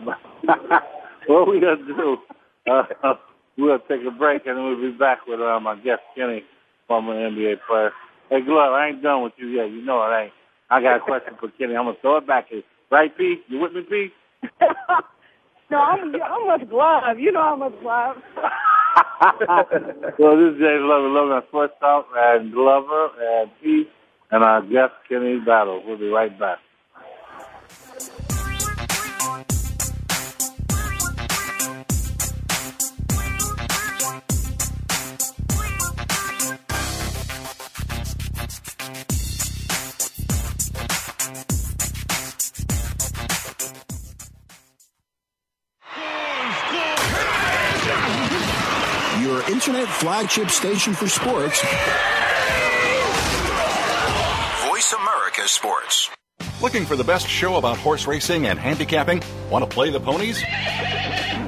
what 1.27 1.49
we 1.49 1.61
gonna 1.61 1.77
do? 1.77 2.17
Uh, 2.71 2.85
we'll 3.59 3.79
take 3.81 4.01
a 4.07 4.11
break 4.11 4.47
and 4.47 4.57
then 4.57 4.65
we'll 4.65 4.81
be 4.93 4.97
back 4.97 5.27
with 5.27 5.41
uh, 5.41 5.61
my 5.61 5.77
guest 5.77 6.01
Kenny, 6.17 6.43
former 6.89 7.15
NBA 7.15 7.57
player. 7.69 7.93
Hey, 8.31 8.41
Glove, 8.41 8.73
I 8.73 8.89
ain't 8.89 9.03
done 9.03 9.23
with 9.23 9.35
you 9.37 9.49
yet. 9.49 9.71
You 9.71 9.85
know 9.85 10.03
it 10.03 10.25
ain't. 10.25 10.33
I 10.71 10.81
got 10.81 10.97
a 10.97 11.01
question 11.01 11.35
for 11.39 11.49
Kenny. 11.59 11.77
I'm 11.77 11.85
gonna 11.85 11.97
throw 12.01 12.17
it 12.17 12.27
back. 12.27 12.49
Here. 12.49 12.63
Right, 12.91 13.17
P? 13.17 13.43
You 13.49 13.61
with 13.61 13.73
me, 13.73 13.83
P? 13.83 14.09
no, 15.71 15.79
I'm 15.79 16.15
I'm 16.15 16.61
with 16.61 16.71
Glove. 16.71 17.19
You 17.19 17.33
know 17.33 17.41
I'm 17.41 17.61
with 17.61 17.81
Glove. 17.83 18.17
well, 20.19 20.37
this 20.37 20.55
is 20.55 20.61
Jay 20.61 20.79
Glover, 20.81 21.09
Logan 21.09 21.37
on 21.37 21.43
Sports 21.49 21.75
Talk, 21.81 22.07
and 22.17 22.53
Glover 22.53 23.11
and 23.21 23.51
P, 23.63 23.85
and 24.33 24.43
our 24.43 24.63
guest 24.63 24.95
Kenny 25.09 25.39
Battle. 25.39 25.83
We'll 25.87 25.99
be 25.99 26.09
right 26.09 26.37
back. 26.39 26.59
Your 49.21 49.43
internet 49.51 49.89
flagship 49.89 50.51
station 50.51 50.95
for 50.95 51.07
sports. 51.07 51.63
Sports. 55.47 56.11
Looking 56.61 56.85
for 56.85 56.97
the 56.97 57.05
best 57.05 57.27
show 57.27 57.57
about 57.57 57.77
horse 57.77 58.07
racing 58.07 58.47
and 58.47 58.59
handicapping? 58.59 59.23
Want 59.51 59.69
to 59.69 59.75
play 59.75 59.91
the 59.91 60.01
ponies? 60.01 60.43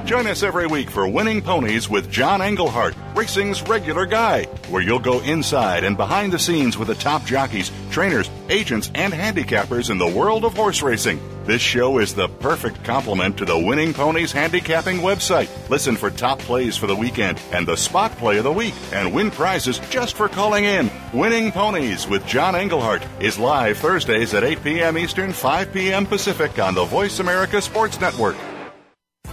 Join 0.05 0.27
us 0.27 0.43
every 0.43 0.67
week 0.67 0.91
for 0.91 1.09
Winning 1.09 1.41
Ponies 1.41 1.89
with 1.89 2.11
John 2.11 2.43
Englehart, 2.43 2.95
racing's 3.15 3.63
regular 3.63 4.07
guy, 4.07 4.45
where 4.69 4.83
you'll 4.83 4.99
go 4.99 5.21
inside 5.21 5.85
and 5.85 5.97
behind 5.97 6.33
the 6.33 6.39
scenes 6.39 6.77
with 6.77 6.89
the 6.89 6.95
top 6.95 7.25
jockeys, 7.25 7.71
trainers, 7.91 8.31
agents, 8.49 8.91
and 8.95 9.13
handicappers 9.13 9.91
in 9.91 9.99
the 9.99 10.07
world 10.07 10.45
of 10.45 10.55
horse 10.55 10.83
racing. 10.83 11.21
This 11.45 11.61
show 11.61 11.99
is 11.99 12.15
the 12.15 12.29
perfect 12.29 12.83
complement 12.85 13.37
to 13.37 13.45
the 13.45 13.59
Winning 13.59 13.93
Ponies 13.93 14.33
handicapping 14.33 14.99
website. 14.99 15.51
Listen 15.69 15.95
for 15.95 16.11
top 16.11 16.39
plays 16.39 16.75
for 16.75 16.87
the 16.87 16.97
weekend 16.97 17.39
and 17.53 17.69
the 17.69 17.77
spot 17.77 18.13
play 18.13 18.39
of 18.39 18.45
the 18.45 18.53
week 18.53 18.73
and 18.93 19.13
win 19.13 19.31
prizes 19.31 19.79
just 19.91 20.17
for 20.17 20.27
calling 20.27 20.65
in. 20.65 20.91
Winning 21.13 21.53
Ponies 21.53 22.09
with 22.09 22.27
John 22.27 22.57
Englehart 22.57 23.07
is 23.21 23.39
live 23.39 23.77
Thursdays 23.77 24.33
at 24.33 24.43
8 24.43 24.65
p.m. 24.65 24.97
Eastern, 24.97 25.35
5 25.35 25.71
p.m. 25.71 26.07
Pacific 26.07 26.59
on 26.59 26.75
the 26.75 26.87
Voice 26.87 27.19
America 27.19 27.61
Sports 27.61 28.01
Network. 28.01 28.37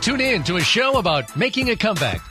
Tune 0.01 0.19
in 0.19 0.43
to 0.43 0.57
a 0.57 0.61
show 0.61 0.97
about 0.97 1.33
making 1.37 1.69
a 1.69 1.77
comeback 1.77 2.30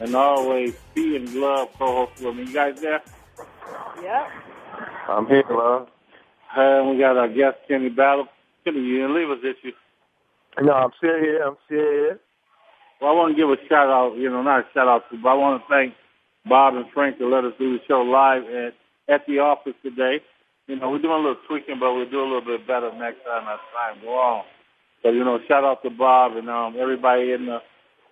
and 0.00 0.14
always 0.14 0.74
be 0.94 1.16
in 1.16 1.40
love, 1.40 1.68
co-host 1.78 2.22
with 2.22 2.36
me. 2.36 2.44
You 2.44 2.54
guys 2.54 2.80
there? 2.80 3.02
Yep. 4.02 4.28
I'm 5.08 5.26
here, 5.26 5.44
love. 5.50 5.88
And 6.56 6.90
we 6.90 6.98
got 6.98 7.16
our 7.16 7.28
guest, 7.28 7.58
Kenny 7.68 7.88
Battle. 7.88 8.26
Kenny, 8.64 8.80
you 8.80 9.02
didn't 9.02 9.14
leave 9.14 9.30
us, 9.30 9.38
did 9.42 9.56
you? 9.62 9.72
No, 10.62 10.72
I'm 10.72 10.90
still 10.98 11.18
here. 11.18 11.42
I'm 11.42 11.56
still 11.66 11.78
here. 11.78 12.20
Well, 13.00 13.10
I 13.10 13.14
want 13.14 13.36
to 13.36 13.40
give 13.40 13.50
a 13.50 13.56
shout 13.68 13.88
out, 13.88 14.16
you 14.16 14.30
know, 14.30 14.42
not 14.42 14.60
a 14.60 14.64
shout 14.72 14.88
out 14.88 15.10
to, 15.10 15.18
but 15.18 15.28
I 15.28 15.34
want 15.34 15.62
to 15.62 15.68
thank 15.68 15.94
Bob 16.48 16.74
and 16.74 16.86
Frank 16.94 17.18
to 17.18 17.28
let 17.28 17.44
us 17.44 17.52
do 17.58 17.76
the 17.76 17.84
show 17.86 18.00
live 18.00 18.44
at, 18.44 18.74
at 19.12 19.26
the 19.26 19.40
office 19.40 19.74
today. 19.82 20.20
You 20.66 20.76
know, 20.76 20.90
we're 20.90 21.02
doing 21.02 21.12
a 21.12 21.16
little 21.16 21.42
tweaking, 21.46 21.78
but 21.78 21.92
we'll 21.92 22.08
do 22.08 22.20
a 22.20 22.24
little 22.24 22.40
bit 22.40 22.66
better 22.66 22.90
next 22.92 23.22
time 23.24 23.46
as 23.46 23.60
time 23.74 24.02
go 24.02 24.14
on. 24.18 24.44
So, 25.02 25.10
you 25.10 25.24
know, 25.24 25.38
shout 25.46 25.62
out 25.62 25.82
to 25.82 25.90
Bob 25.90 26.36
and 26.36 26.48
um, 26.48 26.76
everybody 26.80 27.32
in 27.32 27.46
the 27.46 27.60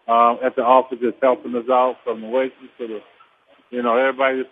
um, 0.08 0.38
at 0.44 0.56
the 0.56 0.62
office 0.62 0.98
that's 1.02 1.16
helping 1.22 1.54
us 1.54 1.68
out, 1.70 1.96
from 2.04 2.20
the 2.20 2.28
waiters 2.28 2.52
to 2.78 2.86
the, 2.86 2.98
you 3.70 3.82
know, 3.82 3.96
everybody's 3.96 4.46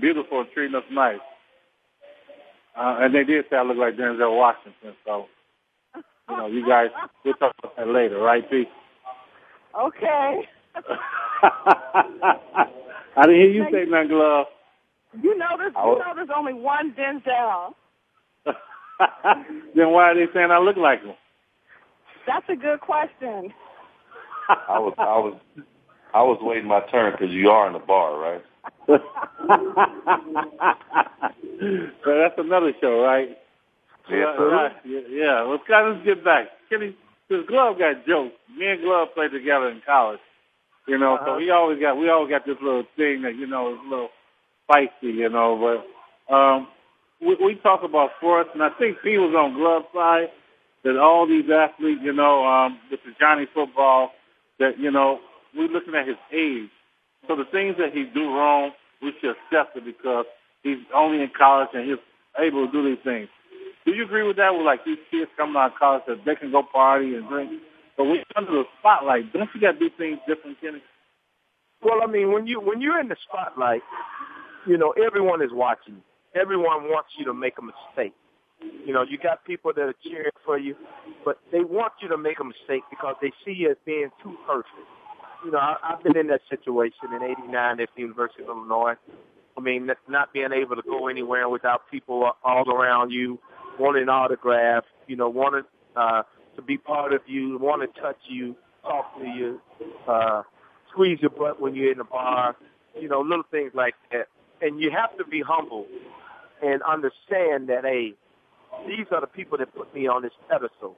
beautiful 0.00 0.40
and 0.40 0.48
treating 0.52 0.76
us 0.76 0.84
nice. 0.90 1.18
Uh, 2.76 2.98
and 3.00 3.14
they 3.14 3.24
did 3.24 3.44
say 3.50 3.56
I 3.56 3.62
look 3.62 3.76
like 3.76 3.96
Denzel 3.96 4.36
Washington, 4.36 4.94
so 5.04 5.26
you 5.96 6.36
know, 6.36 6.46
you 6.46 6.66
guys, 6.66 6.88
we'll 7.24 7.34
talk 7.34 7.52
about 7.58 7.76
that 7.76 7.88
later, 7.88 8.18
right, 8.18 8.48
P? 8.48 8.64
Okay. 9.78 10.42
I 13.16 13.22
didn't 13.22 13.40
hear 13.40 13.50
you 13.50 13.64
say 13.72 13.84
nothing, 13.88 14.08
Glove. 14.08 14.46
You 15.22 15.36
know 15.38 15.56
there's 15.56 15.72
you 15.74 15.98
know 15.98 16.12
there's 16.14 16.28
only 16.36 16.52
one 16.52 16.94
Denzel. 16.94 17.74
then 19.74 19.90
why 19.90 20.10
are 20.10 20.14
they 20.14 20.30
saying 20.32 20.50
I 20.50 20.58
look 20.58 20.76
like 20.76 21.02
him? 21.02 21.14
That's 22.26 22.46
a 22.48 22.56
good 22.56 22.80
question. 22.80 23.52
I 24.48 24.78
was, 24.78 24.94
I 24.98 25.18
was, 25.18 25.38
I 26.14 26.22
was 26.22 26.38
waiting 26.42 26.68
my 26.68 26.80
turn 26.90 27.12
because 27.12 27.30
you 27.30 27.50
are 27.50 27.66
in 27.66 27.72
the 27.74 27.78
bar, 27.80 28.18
right? 28.18 28.44
so 28.88 28.98
that's 32.18 32.38
another 32.38 32.72
show, 32.80 33.00
right? 33.02 33.36
Right, 34.10 34.72
yeah, 34.84 35.00
yeah. 35.10 35.40
Let's, 35.42 35.62
let's 35.68 36.04
get 36.04 36.24
back. 36.24 36.48
Kenny, 36.70 36.96
his 37.28 37.46
Glove 37.46 37.78
got 37.78 38.06
jokes. 38.06 38.34
Me 38.56 38.66
and 38.66 38.80
Glove 38.82 39.08
played 39.14 39.32
together 39.32 39.68
in 39.68 39.82
college. 39.86 40.20
You 40.86 40.98
know, 40.98 41.16
Uh-huh. 41.16 41.26
so 41.26 41.36
we 41.36 41.50
always 41.50 41.80
got 41.80 41.96
we 41.98 42.08
always 42.08 42.30
got 42.30 42.46
this 42.46 42.56
little 42.62 42.84
thing 42.96 43.22
that 43.22 43.36
you 43.36 43.46
know 43.46 43.74
is 43.74 43.80
a 43.86 43.90
little 43.90 44.08
spicy, 44.64 45.12
you 45.14 45.28
know. 45.28 45.56
But 45.60 46.34
um, 46.34 46.68
we, 47.20 47.36
we 47.44 47.54
talk 47.56 47.82
about 47.82 48.10
sports, 48.18 48.50
and 48.54 48.62
I 48.62 48.70
think 48.78 48.98
P 49.04 49.18
was 49.18 49.34
on 49.36 49.54
Glove 49.54 49.84
side 49.94 50.30
that 50.84 50.96
all 50.96 51.26
these 51.26 51.50
athletes, 51.50 52.00
you 52.02 52.12
know, 52.14 52.46
um, 52.46 52.78
with 52.90 53.00
the 53.04 53.12
Johnny 53.20 53.46
football, 53.52 54.12
that 54.58 54.78
you 54.78 54.90
know 54.90 55.18
we're 55.54 55.68
looking 55.68 55.94
at 55.94 56.06
his 56.06 56.18
age. 56.32 56.70
So 57.26 57.36
the 57.36 57.44
things 57.50 57.76
that 57.78 57.92
he 57.92 58.04
do 58.14 58.30
wrong, 58.30 58.72
we 59.02 59.12
should 59.20 59.34
accept 59.34 59.76
it 59.76 59.84
because 59.84 60.26
he's 60.62 60.78
only 60.94 61.22
in 61.22 61.30
college 61.36 61.68
and 61.74 61.88
he's 61.88 61.98
able 62.38 62.66
to 62.66 62.72
do 62.72 62.84
these 62.84 63.02
things. 63.04 63.28
Do 63.84 63.92
you 63.92 64.04
agree 64.04 64.26
with 64.26 64.36
that? 64.36 64.52
With 64.52 64.66
like 64.66 64.84
these 64.84 65.00
kids 65.10 65.30
coming 65.36 65.56
out 65.56 65.72
of 65.72 65.78
college 65.78 66.02
that 66.06 66.24
they 66.24 66.34
can 66.34 66.52
go 66.52 66.62
party 66.62 67.14
and 67.14 67.28
drink, 67.28 67.50
but 67.96 68.04
you're 68.04 68.22
under 68.36 68.52
the 68.52 68.64
spotlight, 68.78 69.32
don't 69.32 69.48
you 69.54 69.60
got 69.60 69.72
to 69.72 69.78
do 69.78 69.90
things 69.96 70.18
different, 70.28 70.60
Kenny? 70.60 70.82
Well, 71.82 72.00
I 72.02 72.06
mean, 72.06 72.32
when 72.32 72.46
you 72.46 72.60
when 72.60 72.80
you're 72.80 73.00
in 73.00 73.08
the 73.08 73.16
spotlight, 73.28 73.82
you 74.66 74.76
know 74.76 74.92
everyone 74.92 75.42
is 75.42 75.50
watching. 75.52 76.02
Everyone 76.34 76.84
wants 76.84 77.10
you 77.18 77.24
to 77.26 77.34
make 77.34 77.54
a 77.58 77.62
mistake. 77.62 78.14
You 78.60 78.92
know, 78.92 79.02
you 79.08 79.18
got 79.18 79.44
people 79.44 79.72
that 79.74 79.82
are 79.82 79.94
cheering 80.02 80.32
for 80.44 80.58
you, 80.58 80.74
but 81.24 81.38
they 81.52 81.60
want 81.60 81.92
you 82.02 82.08
to 82.08 82.16
make 82.18 82.40
a 82.40 82.44
mistake 82.44 82.82
because 82.90 83.16
they 83.22 83.32
see 83.44 83.52
you 83.52 83.70
as 83.70 83.76
being 83.84 84.10
too 84.22 84.36
perfect. 84.46 84.72
You 85.44 85.52
know, 85.52 85.58
I, 85.58 85.76
I've 85.82 86.02
been 86.02 86.16
in 86.16 86.26
that 86.28 86.40
situation 86.50 87.12
in 87.14 87.22
'89 87.22 87.80
at 87.80 87.88
the 87.94 88.02
University 88.02 88.42
of 88.42 88.48
Illinois. 88.48 88.94
I 89.56 89.60
mean, 89.60 89.90
not- 90.08 90.32
being 90.32 90.52
able 90.52 90.76
to 90.76 90.82
go 90.82 91.08
anywhere 91.08 91.48
without 91.48 91.90
people 91.90 92.30
all 92.44 92.70
around 92.70 93.10
you 93.10 93.38
wanting 93.78 94.08
autographs, 94.08 94.86
you 95.06 95.16
know, 95.16 95.28
wanting 95.28 95.62
uh, 95.96 96.22
to 96.56 96.62
be 96.62 96.76
part 96.76 97.12
of 97.12 97.20
you, 97.26 97.58
want 97.58 97.82
to 97.82 98.00
touch 98.00 98.18
you, 98.28 98.56
talk 98.82 99.16
to 99.18 99.24
you, 99.26 99.60
uh, 100.08 100.42
squeeze 100.90 101.18
your 101.20 101.30
butt 101.30 101.60
when 101.60 101.74
you're 101.74 101.92
in 101.92 101.98
the 101.98 102.04
bar, 102.04 102.56
you 103.00 103.08
know, 103.08 103.20
little 103.20 103.44
things 103.50 103.72
like 103.74 103.94
that. 104.10 104.28
And 104.60 104.80
you 104.80 104.90
have 104.90 105.16
to 105.18 105.24
be 105.24 105.40
humble 105.46 105.86
and 106.62 106.82
understand 106.82 107.68
that, 107.68 107.84
hey, 107.84 108.14
these 108.86 109.06
are 109.10 109.20
the 109.20 109.26
people 109.26 109.58
that 109.58 109.74
put 109.74 109.92
me 109.94 110.06
on 110.06 110.22
this 110.22 110.32
pedestal. 110.48 110.96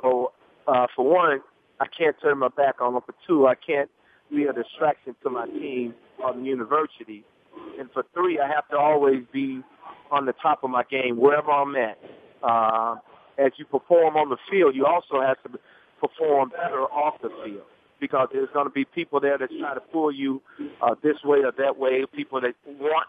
So, 0.00 0.32
uh, 0.66 0.86
for 0.94 1.08
one, 1.08 1.40
I 1.80 1.86
can't 1.86 2.16
turn 2.20 2.38
my 2.38 2.48
back 2.48 2.80
on 2.80 2.94
them. 2.94 3.02
For 3.04 3.14
two, 3.26 3.46
I 3.46 3.54
can't 3.54 3.90
be 4.30 4.44
a 4.44 4.52
distraction 4.52 5.14
to 5.22 5.30
my 5.30 5.46
team 5.46 5.94
or 6.22 6.34
the 6.34 6.42
university. 6.42 7.24
And 7.78 7.90
for 7.92 8.04
three, 8.14 8.38
I 8.38 8.48
have 8.48 8.68
to 8.68 8.76
always 8.76 9.24
be 9.32 9.62
on 10.10 10.26
the 10.26 10.34
top 10.40 10.64
of 10.64 10.70
my 10.70 10.84
game 10.84 11.16
wherever 11.16 11.50
I'm 11.50 11.74
at. 11.76 11.98
Uh, 12.42 12.96
as 13.38 13.52
you 13.56 13.64
perform 13.64 14.16
on 14.16 14.30
the 14.30 14.36
field, 14.50 14.74
you 14.74 14.86
also 14.86 15.20
have 15.20 15.40
to 15.44 15.58
perform 16.00 16.50
better 16.50 16.82
off 16.82 17.20
the 17.22 17.30
field 17.44 17.62
because 18.00 18.28
there's 18.32 18.48
going 18.52 18.66
to 18.66 18.70
be 18.70 18.84
people 18.84 19.20
there 19.20 19.38
that 19.38 19.50
try 19.60 19.74
to 19.74 19.80
pull 19.80 20.12
you 20.12 20.40
uh, 20.82 20.94
this 21.02 21.16
way 21.24 21.38
or 21.38 21.52
that 21.58 21.76
way, 21.76 22.04
people 22.14 22.40
that 22.40 22.54
want 22.66 23.06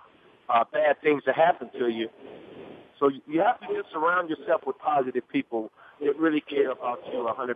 uh, 0.49 0.63
bad 0.71 0.99
things 1.01 1.23
to 1.23 1.31
happen 1.31 1.69
to 1.77 1.89
you. 1.89 2.09
So 2.99 3.09
you 3.27 3.39
have 3.39 3.59
to 3.61 3.67
just 3.67 3.91
surround 3.93 4.29
yourself 4.29 4.61
with 4.67 4.77
positive 4.77 5.23
people 5.31 5.71
that 6.01 6.17
really 6.17 6.41
care 6.41 6.71
about 6.71 6.99
you 7.11 7.25
a 7.27 7.33
100%. 7.33 7.55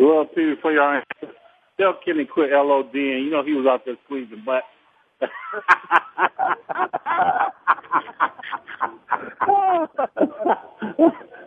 Well, 0.00 0.24
Peter, 0.24 0.56
for 0.60 0.72
your 0.72 0.96
answer, 0.96 1.32
tell 1.78 1.94
Kenny 2.04 2.24
quit 2.24 2.50
LOD, 2.50 2.94
and 2.94 3.24
you 3.24 3.30
know 3.30 3.44
he 3.44 3.52
was 3.52 3.66
out 3.68 3.84
there 3.84 3.96
squeezing 4.04 4.42
butt. 4.44 4.64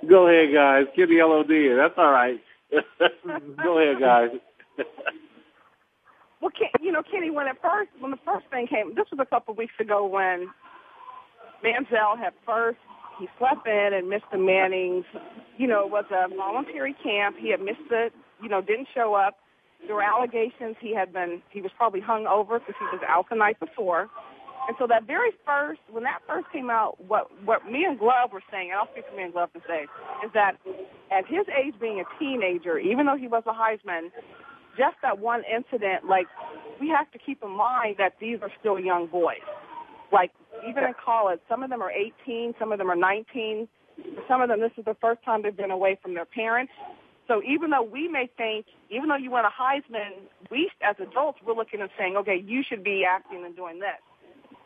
Go 0.08 0.28
ahead, 0.28 0.54
guys. 0.54 0.86
Give 0.96 1.10
the 1.10 1.22
LOD. 1.22 1.78
That's 1.78 1.98
all 1.98 2.12
right. 2.12 2.40
Go 3.64 3.80
ahead, 3.80 4.00
guys. 4.00 4.30
Well, 6.42 6.52
Ken, 6.52 6.70
you 6.80 6.92
know, 6.92 7.02
Kenny, 7.10 7.32
when 7.32 7.48
it 7.48 7.56
first, 7.62 7.90
when 8.00 8.12
the 8.12 8.20
first 8.24 8.46
thing 8.52 8.68
came, 8.68 8.94
this 8.96 9.08
was 9.12 9.20
a 9.20 9.26
couple 9.26 9.54
of 9.54 9.58
weeks 9.58 9.74
ago 9.80 10.06
when 10.06 10.48
Manziel 11.66 12.18
had 12.18 12.34
first, 12.46 12.78
he 13.20 13.28
slept 13.38 13.66
in 13.68 13.92
and 13.94 14.10
missed 14.10 14.30
the 14.32 14.38
Mannings. 14.38 15.06
You 15.58 15.68
know, 15.68 15.88
was 15.88 16.06
a 16.12 16.28
voluntary 16.36 16.96
camp. 17.02 17.38
He 17.40 17.50
had 17.50 17.62
missed 17.62 17.90
it. 17.92 18.14
You 18.42 18.50
know, 18.50 18.62
didn't 18.62 18.88
show 18.94 19.14
up. 19.16 19.38
There 19.88 19.96
were 19.96 20.04
allegations 20.04 20.76
he 20.80 20.94
had 20.94 21.14
been, 21.14 21.42
he 21.50 21.62
was 21.62 21.72
probably 21.78 22.02
hung 22.02 22.26
over 22.28 22.60
because 22.60 22.76
he 22.80 22.86
was 22.86 23.02
out 23.08 23.28
the 23.30 23.36
night 23.36 23.60
before. 23.60 24.10
And 24.68 24.76
so 24.80 24.88
that 24.88 25.06
very 25.06 25.30
first, 25.46 25.80
when 25.92 26.04
that 26.04 26.22
first 26.28 26.48
came 26.52 26.72
out, 26.72 26.98
what 27.08 27.30
what 27.46 27.70
me 27.70 27.86
and 27.86 28.00
Glove 28.00 28.34
were 28.34 28.42
saying, 28.52 28.72
and 28.72 28.80
I'll 28.80 28.90
speak 28.92 29.06
for 29.08 29.16
me 29.16 29.24
and 29.24 29.34
Glove 29.34 29.54
to 29.54 29.62
say, 29.68 29.86
is 30.26 30.32
that 30.34 30.58
at 31.12 31.28
his 31.28 31.46
age, 31.54 31.76
being 31.80 32.02
a 32.02 32.20
teenager, 32.20 32.80
even 32.80 33.06
though 33.06 33.18
he 33.18 33.28
was 33.28 33.44
a 33.46 33.54
Heisman, 33.54 34.10
just 34.76 34.98
that 35.04 35.20
one 35.20 35.44
incident, 35.46 36.06
like 36.10 36.26
we 36.82 36.90
have 36.90 37.12
to 37.12 37.20
keep 37.20 37.44
in 37.44 37.52
mind 37.52 37.98
that 38.00 38.14
these 38.20 38.40
are 38.42 38.50
still 38.60 38.80
young 38.80 39.06
boys. 39.06 39.46
Like 40.12 40.32
even 40.68 40.84
in 40.84 40.94
college, 41.04 41.40
some 41.50 41.64
of 41.64 41.70
them 41.70 41.82
are 41.82 41.92
18, 41.92 42.54
some 42.60 42.72
of 42.72 42.78
them 42.78 42.90
are 42.90 42.96
19. 42.96 43.68
Some 44.28 44.42
of 44.42 44.50
them, 44.50 44.60
this 44.60 44.72
is 44.78 44.86
the 44.86 44.96
first 45.00 45.24
time 45.24 45.42
they've 45.42 45.56
been 45.56 45.72
away 45.72 45.98
from 46.02 46.14
their 46.14 46.26
parents. 46.26 46.74
So 47.28 47.42
even 47.44 47.72
though 47.72 47.84
we 47.84 48.08
may 48.08 48.30
think, 48.38 48.68
even 48.90 49.10
though 49.10 49.16
you 49.16 49.32
win 49.32 49.46
a 49.46 49.50
Heisman, 49.50 50.28
we 50.52 50.70
as 50.82 50.96
adults 51.00 51.40
we're 51.46 51.56
looking 51.56 51.82
and 51.82 51.90
saying, 51.98 52.16
okay, 52.18 52.44
you 52.46 52.62
should 52.68 52.84
be 52.84 53.04
acting 53.10 53.44
and 53.46 53.56
doing 53.56 53.80
this 53.80 54.02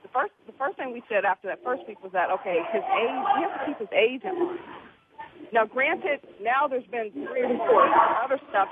the 0.09 0.19
first 0.19 0.33
the 0.47 0.53
first 0.57 0.77
thing 0.77 0.93
we 0.93 1.03
said 1.09 1.25
after 1.25 1.47
that 1.47 1.63
first 1.63 1.83
week 1.87 2.01
was 2.01 2.11
that 2.13 2.29
okay, 2.31 2.59
his 2.73 2.81
age 2.81 3.21
he 3.37 3.43
has 3.43 3.51
to 3.53 3.65
keep 3.67 3.79
his 3.79 3.93
age 3.93 4.21
in 4.23 4.33
mind. 4.33 4.59
Now, 5.53 5.65
granted, 5.65 6.19
now 6.41 6.67
there's 6.67 6.85
been 6.91 7.11
three 7.11 7.41
reports 7.41 7.93
other 8.23 8.39
stuff 8.49 8.69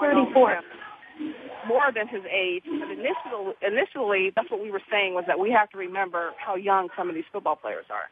thirty-four 0.00 0.60
more 1.66 1.92
than 1.94 2.08
his 2.08 2.22
age, 2.30 2.64
but 2.64 2.90
initially, 2.90 3.54
initially, 3.62 4.32
that's 4.34 4.50
what 4.50 4.62
we 4.62 4.70
were 4.70 4.82
saying 4.90 5.14
was 5.14 5.24
that 5.26 5.38
we 5.38 5.50
have 5.50 5.70
to 5.70 5.78
remember 5.78 6.32
how 6.38 6.56
young 6.56 6.88
some 6.96 7.08
of 7.08 7.14
these 7.14 7.24
football 7.32 7.56
players 7.56 7.86
are. 7.90 8.08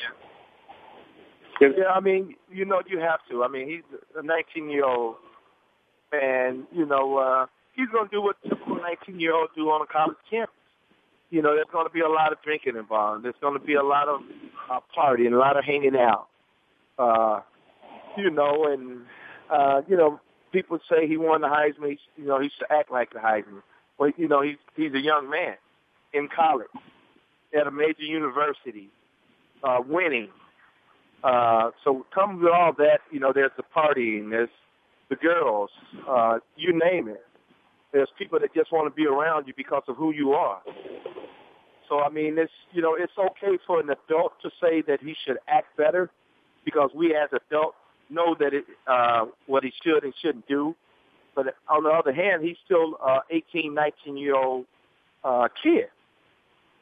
Yeah. 0.00 1.68
Yeah, 1.78 1.92
I 1.94 2.00
mean, 2.00 2.34
you 2.50 2.64
know, 2.64 2.82
you 2.86 2.98
have 2.98 3.20
to. 3.30 3.44
I 3.44 3.48
mean, 3.48 3.68
he's 3.68 3.98
a 4.16 4.22
19 4.22 4.68
year 4.68 4.84
old, 4.84 5.16
and 6.10 6.66
you 6.72 6.84
know, 6.84 7.18
uh, 7.18 7.46
he's 7.74 7.88
going 7.88 8.08
to 8.08 8.10
do 8.10 8.20
what 8.20 8.36
typical 8.42 8.76
19 8.76 9.20
year 9.20 9.34
old 9.34 9.50
do 9.54 9.68
on 9.68 9.82
a 9.82 9.86
college 9.86 10.16
campus 10.28 10.54
you 11.32 11.40
know, 11.40 11.54
there's 11.54 11.66
going 11.72 11.86
to 11.86 11.92
be 11.92 12.00
a 12.00 12.08
lot 12.08 12.30
of 12.30 12.42
drinking 12.42 12.76
involved. 12.76 13.24
There's 13.24 13.34
going 13.40 13.58
to 13.58 13.64
be 13.64 13.72
a 13.72 13.82
lot 13.82 14.06
of 14.06 14.20
uh, 14.70 14.80
partying, 14.94 15.32
a 15.32 15.38
lot 15.38 15.56
of 15.56 15.64
hanging 15.64 15.96
out. 15.96 16.26
Uh, 16.98 17.40
you 18.18 18.30
know, 18.30 18.66
and 18.66 19.00
uh, 19.50 19.80
you 19.88 19.96
know, 19.96 20.20
people 20.52 20.78
say 20.90 21.06
he 21.08 21.16
won 21.16 21.40
the 21.40 21.48
Heisman. 21.48 21.98
You 22.16 22.26
know, 22.26 22.40
he 22.40 22.50
should 22.56 22.66
act 22.70 22.90
like 22.90 23.12
the 23.12 23.18
Heisman. 23.18 23.62
Well, 23.98 24.10
you 24.16 24.28
know, 24.28 24.42
he's 24.42 24.56
he's 24.76 24.92
a 24.94 25.00
young 25.00 25.28
man 25.30 25.56
in 26.12 26.28
college 26.28 26.68
at 27.58 27.66
a 27.66 27.70
major 27.70 28.02
university, 28.02 28.88
uh, 29.64 29.78
winning. 29.86 30.28
Uh, 31.24 31.70
so 31.84 32.04
come 32.14 32.40
with 32.40 32.50
all 32.52 32.72
that, 32.76 32.98
you 33.10 33.20
know, 33.20 33.32
there's 33.32 33.52
the 33.56 33.62
partying, 33.76 34.30
there's 34.30 34.48
the 35.08 35.16
girls, 35.16 35.70
uh, 36.08 36.38
you 36.56 36.72
name 36.72 37.06
it. 37.08 37.24
There's 37.92 38.08
people 38.18 38.40
that 38.40 38.52
just 38.54 38.72
want 38.72 38.92
to 38.92 38.94
be 38.94 39.06
around 39.06 39.46
you 39.46 39.52
because 39.56 39.84
of 39.86 39.96
who 39.96 40.12
you 40.12 40.32
are. 40.32 40.60
So 41.88 42.00
I 42.00 42.08
mean, 42.08 42.38
it's 42.38 42.52
you 42.72 42.82
know, 42.82 42.96
it's 42.98 43.12
okay 43.18 43.58
for 43.66 43.78
an 43.80 43.90
adult 43.90 44.32
to 44.42 44.50
say 44.60 44.82
that 44.88 45.00
he 45.00 45.14
should 45.24 45.36
act 45.46 45.76
better, 45.76 46.10
because 46.64 46.90
we 46.94 47.14
as 47.14 47.28
adults 47.32 47.76
know 48.12 48.36
that 48.38 48.54
it 48.54 48.64
uh, 48.86 49.26
what 49.46 49.64
he 49.64 49.72
should 49.82 50.04
and 50.04 50.12
shouldn't 50.20 50.46
do. 50.46 50.74
But 51.34 51.54
on 51.68 51.84
the 51.84 51.90
other 51.90 52.12
hand, 52.12 52.44
he's 52.44 52.58
still 52.64 52.96
a 52.96 53.20
18, 53.30 53.72
19 53.74 54.16
year 54.16 54.36
old 54.36 54.66
uh, 55.24 55.48
kid. 55.62 55.86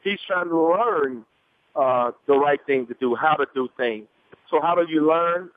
He's 0.03 0.19
trying 0.27 0.49
to 0.49 0.59
learn 0.59 1.25
uh, 1.75 2.11
the 2.27 2.37
right 2.37 2.59
thing 2.65 2.87
to 2.87 2.95
do, 2.99 3.15
how 3.15 3.35
to 3.35 3.45
do 3.55 3.69
things. 3.77 4.07
So 4.49 4.59
how 4.61 4.75
do 4.75 4.85
you 4.91 5.07
learn? 5.07 5.49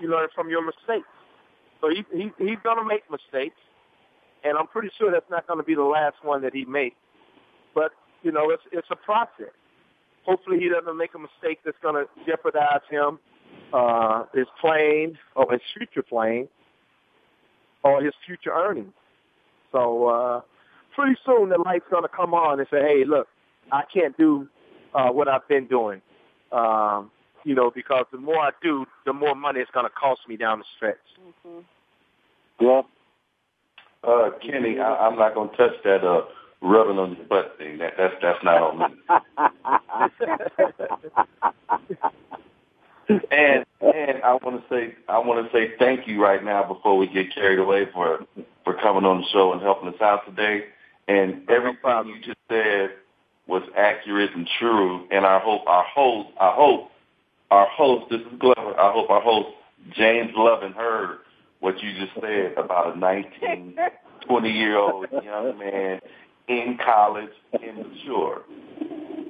You 0.00 0.10
learn 0.10 0.28
from 0.34 0.50
your 0.50 0.64
mistakes. 0.64 1.08
So 1.80 1.88
he, 1.88 2.04
he 2.12 2.32
he's 2.38 2.58
going 2.62 2.78
to 2.78 2.84
make 2.84 3.02
mistakes 3.10 3.56
and 4.44 4.58
I'm 4.58 4.66
pretty 4.66 4.90
sure 4.98 5.10
that's 5.10 5.28
not 5.30 5.46
going 5.46 5.58
to 5.58 5.64
be 5.64 5.74
the 5.74 5.82
last 5.82 6.16
one 6.22 6.42
that 6.42 6.54
he 6.54 6.64
makes. 6.66 6.96
But 7.74 7.92
you 8.22 8.30
know, 8.30 8.50
it's 8.50 8.62
it's 8.70 8.86
a 8.90 8.96
process. 8.96 9.52
Hopefully, 10.24 10.58
he 10.60 10.68
doesn't 10.68 10.96
make 10.96 11.14
a 11.14 11.18
mistake 11.18 11.60
that's 11.64 11.76
going 11.82 11.94
to 11.94 12.06
jeopardize 12.26 12.84
him, 12.90 13.18
uh, 13.74 14.24
his 14.32 14.46
playing 14.60 15.18
or 15.34 15.50
his 15.50 15.60
future 15.76 16.02
playing, 16.02 16.48
or 17.82 18.02
his 18.02 18.14
future 18.24 18.52
earnings. 18.52 18.92
So 19.72 20.06
uh, 20.06 20.40
pretty 20.94 21.16
soon, 21.26 21.48
the 21.48 21.58
light's 21.58 21.84
going 21.90 22.04
to 22.04 22.08
come 22.08 22.32
on 22.34 22.60
and 22.60 22.68
say, 22.70 22.80
"Hey, 22.80 23.04
look, 23.04 23.26
I 23.72 23.82
can't 23.92 24.16
do 24.16 24.46
uh, 24.94 25.08
what 25.08 25.26
I've 25.26 25.46
been 25.48 25.66
doing." 25.66 26.00
Um, 26.52 27.10
you 27.42 27.54
know, 27.54 27.72
because 27.74 28.06
the 28.12 28.18
more 28.18 28.38
I 28.38 28.50
do, 28.62 28.86
the 29.04 29.12
more 29.12 29.34
money 29.34 29.60
it's 29.60 29.70
going 29.72 29.86
to 29.86 29.90
cost 29.90 30.20
me 30.28 30.36
down 30.36 30.60
the 30.60 30.64
stretch. 30.76 30.96
Mm-hmm. 31.46 32.64
Well, 32.64 32.86
uh, 34.04 34.30
Kenny, 34.40 34.78
I, 34.78 34.94
I'm 35.06 35.18
not 35.18 35.34
going 35.34 35.50
to 35.50 35.56
touch 35.56 35.82
that 35.82 36.04
uh, 36.04 36.22
rubbing 36.62 36.98
on 36.98 37.16
your 37.16 37.26
butt 37.26 37.56
thing. 37.58 37.78
That, 37.78 37.94
that's 37.98 38.14
that's 38.22 38.38
not 38.44 38.62
on 38.62 38.78
me. 38.78 38.86
and 43.08 43.64
and 43.80 44.22
I 44.22 44.34
want 44.34 44.62
to 44.62 44.64
say 44.68 44.94
I 45.08 45.18
want 45.18 45.46
to 45.46 45.52
say 45.52 45.72
thank 45.78 46.06
you 46.06 46.22
right 46.22 46.42
now 46.44 46.66
before 46.66 46.96
we 46.96 47.06
get 47.06 47.34
carried 47.34 47.58
away 47.58 47.86
for 47.92 48.20
for 48.64 48.74
coming 48.74 49.04
on 49.04 49.20
the 49.20 49.26
show 49.32 49.52
and 49.52 49.62
helping 49.62 49.88
us 49.88 50.00
out 50.00 50.24
today. 50.26 50.64
And 51.06 51.48
everything 51.50 52.06
you 52.06 52.20
just 52.24 52.38
said 52.48 52.90
was 53.46 53.62
accurate 53.76 54.30
and 54.34 54.48
true. 54.58 55.06
And 55.10 55.26
I 55.26 55.38
hope 55.38 55.62
our 55.66 55.84
host, 55.84 56.30
I 56.40 56.52
hope 56.54 56.90
our 57.50 57.68
host, 57.68 58.10
this 58.10 58.20
is 58.20 58.38
Glover. 58.38 58.78
I 58.80 58.90
hope 58.92 59.10
our 59.10 59.20
host 59.20 59.48
James 59.92 60.30
Loving 60.34 60.72
heard 60.72 61.18
what 61.60 61.80
you 61.82 61.92
just 61.98 62.14
said 62.20 62.54
about 62.56 62.96
a 62.96 62.98
19, 62.98 63.76
20 64.26 64.50
year 64.50 64.78
old 64.78 65.06
young 65.22 65.58
man 65.58 66.00
in 66.48 66.78
college, 66.84 67.30
immature. 67.52 68.42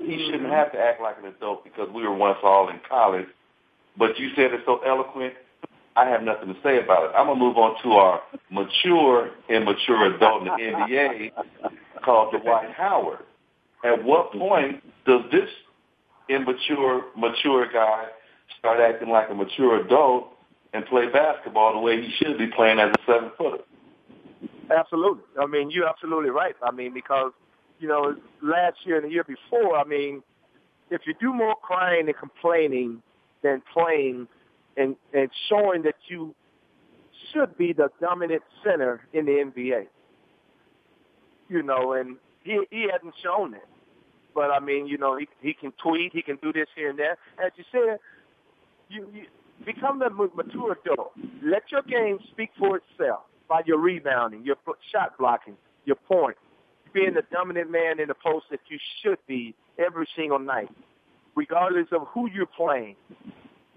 He 0.01 0.27
shouldn't 0.27 0.51
have 0.51 0.73
to 0.73 0.79
act 0.79 1.01
like 1.01 1.17
an 1.19 1.27
adult 1.27 1.65
because 1.65 1.89
we 1.95 2.03
were 2.03 2.15
once 2.15 2.39
all 2.43 2.69
in 2.69 2.79
college. 2.89 3.27
But 3.97 4.19
you 4.19 4.31
said 4.35 4.53
it 4.53 4.61
so 4.67 4.81
eloquent. 4.87 5.35
I 5.97 6.09
have 6.09 6.23
nothing 6.23 6.53
to 6.53 6.61
say 6.63 6.83
about 6.83 7.05
it. 7.05 7.13
I'm 7.17 7.27
gonna 7.29 7.39
move 7.39 7.57
on 7.57 7.81
to 7.85 7.93
our 7.93 8.21
mature, 8.51 9.31
immature 9.49 10.15
adult 10.15 10.43
in 10.43 10.49
the 10.49 10.51
NBA 10.51 11.31
called 12.05 12.35
Dwight 12.43 12.71
Howard. 12.73 13.21
At 13.85 14.03
what 14.03 14.33
point 14.33 14.83
does 15.07 15.23
this 15.31 15.49
immature, 16.29 17.05
mature 17.17 17.67
guy 17.73 18.07
start 18.59 18.81
acting 18.81 19.11
like 19.11 19.31
a 19.31 19.35
mature 19.35 19.81
adult 19.81 20.29
and 20.73 20.85
play 20.87 21.07
basketball 21.09 21.75
the 21.75 21.79
way 21.79 22.01
he 22.01 22.11
should 22.19 22.39
be 22.39 22.49
playing 22.49 22.81
as 22.81 22.91
a 22.91 23.13
seven 23.13 23.31
footer. 23.39 23.63
Absolutely. 24.77 25.23
I 25.41 25.47
mean, 25.47 25.71
you're 25.71 25.89
absolutely 25.89 26.31
right. 26.31 26.57
I 26.63 26.73
mean, 26.73 26.93
because, 26.93 27.33
you 27.79 27.89
know, 27.89 28.17
last 28.43 28.79
year 28.85 28.97
and 28.97 29.05
the 29.05 29.11
year 29.11 29.25
before, 29.25 29.77
I 29.77 29.85
mean, 29.85 30.23
if 30.91 31.03
you 31.07 31.15
do 31.21 31.33
more 31.33 31.55
crying 31.57 32.07
and 32.09 32.17
complaining 32.17 33.03
than 33.45 33.63
playing 33.73 34.27
and, 34.77 34.97
and 35.13 35.31
showing 35.49 35.83
that 35.83 35.95
you 36.09 36.35
should 37.33 37.57
be 37.57 37.73
the 37.73 37.91
dominant 38.01 38.43
center 38.65 39.07
in 39.13 39.27
the 39.27 39.33
NBA, 39.33 39.87
you 41.49 41.63
know, 41.63 41.93
and 41.93 42.17
he, 42.43 42.61
he 42.71 42.89
hasn't 42.91 43.15
shown 43.23 43.55
it. 43.55 43.69
But 44.35 44.51
I 44.51 44.59
mean, 44.59 44.89
you 44.89 44.99
know, 44.99 45.17
he 45.17 45.29
he 45.41 45.55
can 45.55 45.73
tweet, 45.81 46.13
he 46.13 46.23
can 46.23 46.37
do 46.43 46.53
this 46.53 46.67
here 46.75 46.91
and 46.91 46.99
there. 46.99 47.17
As 47.39 47.53
you 47.57 47.63
said, 47.71 47.99
you, 48.89 49.07
you 49.15 49.27
become 49.65 50.01
the 50.01 50.11
mature 50.11 50.77
adult. 50.85 51.13
Let 51.41 51.71
your 51.71 51.83
game 51.83 52.19
speak 52.33 52.51
for 52.59 52.79
itself 52.79 53.21
by 53.49 53.61
your 53.65 53.79
rebounding, 53.79 54.45
your 54.45 54.57
shot 54.91 55.17
blocking, 55.19 55.57
your 55.85 55.97
point, 55.97 56.37
being 56.93 57.15
the 57.15 57.23
dominant 57.31 57.71
man 57.71 58.01
in 58.01 58.09
the 58.09 58.15
post 58.15 58.47
that 58.51 58.61
you 58.69 58.79
should 59.03 59.19
be 59.29 59.55
every 59.79 60.09
single 60.17 60.41
night, 60.41 60.71
regardless 61.35 61.89
of 61.93 62.07
who 62.09 62.29
you're 62.31 62.47
playing. 62.47 62.97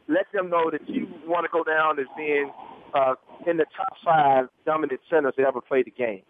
Let 0.08 0.32
them 0.34 0.50
know 0.50 0.72
that 0.72 0.88
you 0.88 1.08
want 1.26 1.46
to 1.46 1.50
go 1.52 1.64
down 1.64 2.00
as 2.00 2.06
being 2.16 2.52
uh, 2.94 3.16
in 3.46 3.58
the 3.58 3.66
top 3.76 3.94
five 4.04 4.48
dominant 4.66 5.02
centers 5.10 5.34
that 5.38 5.46
ever 5.46 5.60
played 5.60 5.86
the 5.86 5.92
game. 5.92 6.22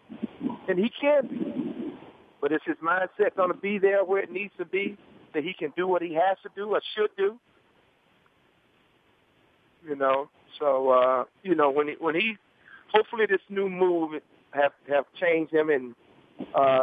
And 0.68 0.78
he 0.78 0.90
can 1.00 1.28
be. 1.28 1.94
But 2.40 2.52
is 2.52 2.60
his 2.64 2.76
mindset 2.76 3.36
going 3.36 3.52
to 3.52 3.58
be 3.58 3.78
there 3.78 4.04
where 4.04 4.22
it 4.22 4.30
needs 4.30 4.52
to 4.58 4.64
be? 4.64 4.96
that 5.34 5.44
he 5.44 5.52
can 5.52 5.72
do 5.76 5.86
what 5.86 6.02
he 6.02 6.14
has 6.14 6.36
to 6.42 6.50
do 6.54 6.70
or 6.70 6.80
should 6.96 7.10
do. 7.16 7.38
You 9.86 9.96
know, 9.96 10.28
so 10.58 10.90
uh, 10.90 11.24
you 11.42 11.54
know 11.54 11.70
when 11.70 11.88
he, 11.88 11.94
when 11.98 12.14
he 12.14 12.36
hopefully 12.92 13.26
this 13.26 13.40
new 13.48 13.68
move 13.68 14.20
have 14.50 14.72
have 14.88 15.04
changed 15.20 15.52
him 15.52 15.70
and 15.70 15.94
uh, 16.54 16.82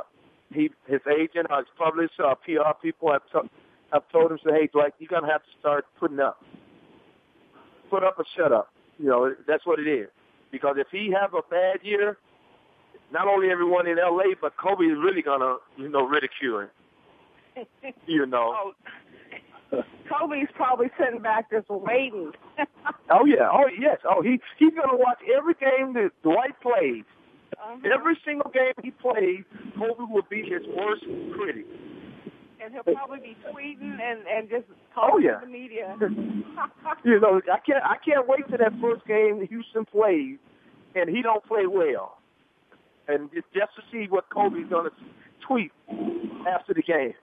he 0.51 0.71
his 0.87 1.01
agent 1.07 1.47
or 1.49 1.57
his 1.57 1.67
publisher 1.77 2.23
or 2.23 2.35
PR 2.37 2.73
people 2.81 3.11
have 3.11 3.21
to, 3.31 3.49
have 3.95 4.09
told 4.11 4.31
him 4.31 4.39
say, 4.45 4.51
hey 4.51 4.67
Dwight, 4.71 4.93
you're 4.99 5.09
gonna 5.09 5.31
have 5.31 5.41
to 5.41 5.49
start 5.59 5.85
putting 5.99 6.19
up, 6.19 6.43
put 7.89 8.03
up 8.03 8.19
or 8.19 8.25
shut 8.35 8.51
up. 8.51 8.69
You 8.99 9.07
know 9.07 9.35
that's 9.47 9.65
what 9.65 9.79
it 9.79 9.87
is. 9.87 10.07
Because 10.51 10.75
if 10.77 10.87
he 10.91 11.11
have 11.19 11.33
a 11.33 11.41
bad 11.49 11.79
year, 11.83 12.17
not 13.11 13.27
only 13.27 13.49
everyone 13.49 13.87
in 13.87 13.97
LA, 13.97 14.35
but 14.39 14.55
Kobe 14.57 14.85
is 14.85 14.97
really 14.97 15.21
gonna 15.21 15.57
you 15.77 15.89
know 15.89 16.05
ridicule 16.05 16.61
him. 16.61 16.69
you 18.07 18.25
know. 18.25 18.73
Oh, 19.71 19.83
Kobe's 20.09 20.49
probably 20.55 20.87
sitting 20.99 21.21
back 21.21 21.49
just 21.49 21.69
waiting. 21.69 22.31
oh 23.09 23.25
yeah. 23.25 23.49
Oh 23.51 23.67
yes. 23.77 23.97
Oh 24.05 24.21
he 24.21 24.39
he's 24.57 24.73
gonna 24.73 24.97
watch 24.97 25.19
every 25.35 25.55
game 25.55 25.93
that 25.93 26.11
Dwight 26.23 26.59
plays. 26.61 27.03
Uh-huh. 27.53 27.77
Every 27.93 28.17
single 28.25 28.51
game 28.51 28.73
he 28.83 28.91
plays, 28.91 29.43
Kobe 29.77 30.11
will 30.11 30.25
be 30.29 30.41
his 30.41 30.61
worst 30.75 31.03
critic. 31.35 31.65
And 32.65 32.73
he'll 32.73 32.95
probably 32.95 33.19
be 33.19 33.37
tweeting 33.51 33.99
and 34.01 34.25
and 34.27 34.49
just 34.49 34.65
talking 34.95 35.13
Oh, 35.13 35.17
yeah. 35.19 35.39
to 35.39 35.45
the 35.45 35.51
media. 35.51 35.95
You 37.03 37.19
know, 37.19 37.39
I 37.51 37.59
can't 37.59 37.83
I 37.83 37.97
can't 38.03 38.27
wait 38.27 38.49
to 38.49 38.57
that 38.57 38.73
first 38.81 39.05
game 39.05 39.45
Houston 39.47 39.85
plays, 39.85 40.37
and 40.95 41.07
he 41.09 41.21
don't 41.21 41.45
play 41.45 41.67
well, 41.67 42.17
and 43.07 43.29
just 43.31 43.45
just 43.53 43.75
to 43.75 43.81
see 43.91 44.07
what 44.09 44.25
Kobe's 44.33 44.67
gonna 44.69 44.89
tweet 45.47 45.71
after 46.47 46.73
the 46.73 46.81
game. 46.81 47.13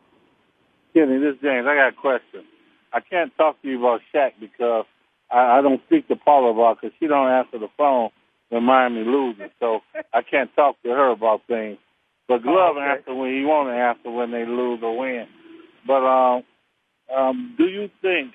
Kenny, 0.95 1.19
this 1.19 1.35
is 1.35 1.41
James. 1.43 1.67
I 1.67 1.75
got 1.75 1.89
a 1.89 1.93
question. 2.01 2.45
I 2.93 3.01
can't 3.01 3.35
talk 3.37 3.61
to 3.63 3.69
you 3.69 3.79
about 3.81 4.03
Shaq 4.15 4.33
because 4.39 4.85
I, 5.31 5.59
I 5.59 5.63
don't 5.63 5.81
speak 5.87 6.07
to 6.09 6.17
Paula 6.17 6.51
about 6.53 6.81
because 6.81 6.95
she 7.01 7.07
don't 7.09 7.29
answer 7.29 7.59
the 7.59 7.69
phone 7.77 8.11
when 8.51 8.63
Miami 8.65 9.05
loses. 9.05 9.51
So 9.59 9.81
I 10.13 10.23
can't 10.23 10.55
talk 10.55 10.81
to 10.83 10.91
her 10.91 11.11
about 11.11 11.41
things. 11.49 11.79
But 12.29 12.43
Glove 12.43 12.77
Oh, 12.77 12.81
okay. 12.81 13.01
answer 13.01 13.15
when 13.15 13.33
he 13.33 13.45
want 13.45 13.69
to 13.69 13.75
answer 13.75 14.11
when 14.11 14.31
they 14.31 14.47
lose 14.47 14.81
or 14.83 14.99
win. 14.99 15.27
But 15.87 16.05
um, 16.07 16.43
um, 17.15 17.55
do 17.59 17.65
you 17.65 17.91
think 18.01 18.33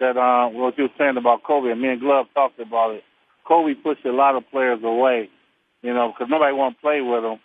that 0.00 0.16
uh, 0.16 0.48
what 0.50 0.76
you 0.78 0.84
were 0.84 0.96
saying 0.98 1.16
about 1.16 1.42
Kobe 1.44 1.70
and 1.70 1.80
me 1.80 1.88
and 1.88 2.00
Glove 2.00 2.26
talked 2.34 2.60
about 2.60 2.94
it? 2.94 3.04
Kobe 3.46 3.74
pushed 3.74 4.04
a 4.04 4.12
lot 4.12 4.36
of 4.36 4.44
players 4.50 4.80
away, 4.84 5.28
you 5.82 5.94
know, 5.94 6.12
because 6.12 6.28
nobody 6.30 6.52
want 6.54 6.76
to 6.76 6.80
play 6.82 7.00
with 7.00 7.24
him. 7.24 7.38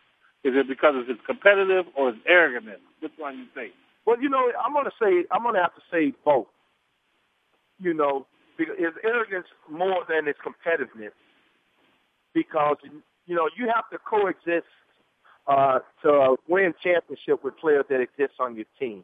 Is 0.43 0.53
it 0.55 0.67
because 0.67 0.95
it's 1.07 1.21
competitive 1.25 1.85
or 1.95 2.09
it's 2.09 2.19
arrogance? 2.27 2.81
Which 3.01 3.13
one 3.17 3.37
you 3.37 3.45
think? 3.55 3.73
Well, 4.05 4.21
you 4.21 4.29
know, 4.29 4.51
I'm 4.63 4.73
gonna 4.73 4.91
say 5.01 5.25
I'm 5.31 5.43
gonna 5.43 5.61
have 5.61 5.75
to 5.75 5.81
say 5.91 6.13
both. 6.25 6.47
You 7.79 7.93
know, 7.93 8.27
because 8.57 8.75
it's 8.77 8.97
arrogance 9.03 9.47
more 9.69 10.03
than 10.09 10.27
it's 10.27 10.39
competitiveness. 10.43 11.15
Because 12.33 12.77
you 13.25 13.35
know 13.35 13.49
you 13.57 13.71
have 13.73 13.89
to 13.91 13.97
coexist 13.99 14.67
uh, 15.47 15.79
to 16.03 16.35
win 16.47 16.73
championship 16.83 17.43
with 17.43 17.57
players 17.57 17.85
that 17.89 17.99
exist 17.99 18.33
on 18.39 18.55
your 18.55 18.65
team. 18.79 19.03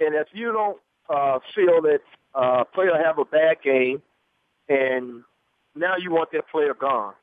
And 0.00 0.14
if 0.14 0.28
you 0.32 0.52
don't 0.52 0.78
uh, 1.08 1.38
feel 1.54 1.82
that 1.82 2.00
uh, 2.34 2.64
player 2.64 2.92
have 3.02 3.18
a 3.18 3.24
bad 3.24 3.62
game, 3.62 4.02
and 4.68 5.22
now 5.74 5.94
you 5.96 6.10
want 6.10 6.30
that 6.32 6.48
player 6.50 6.74
gone. 6.74 7.14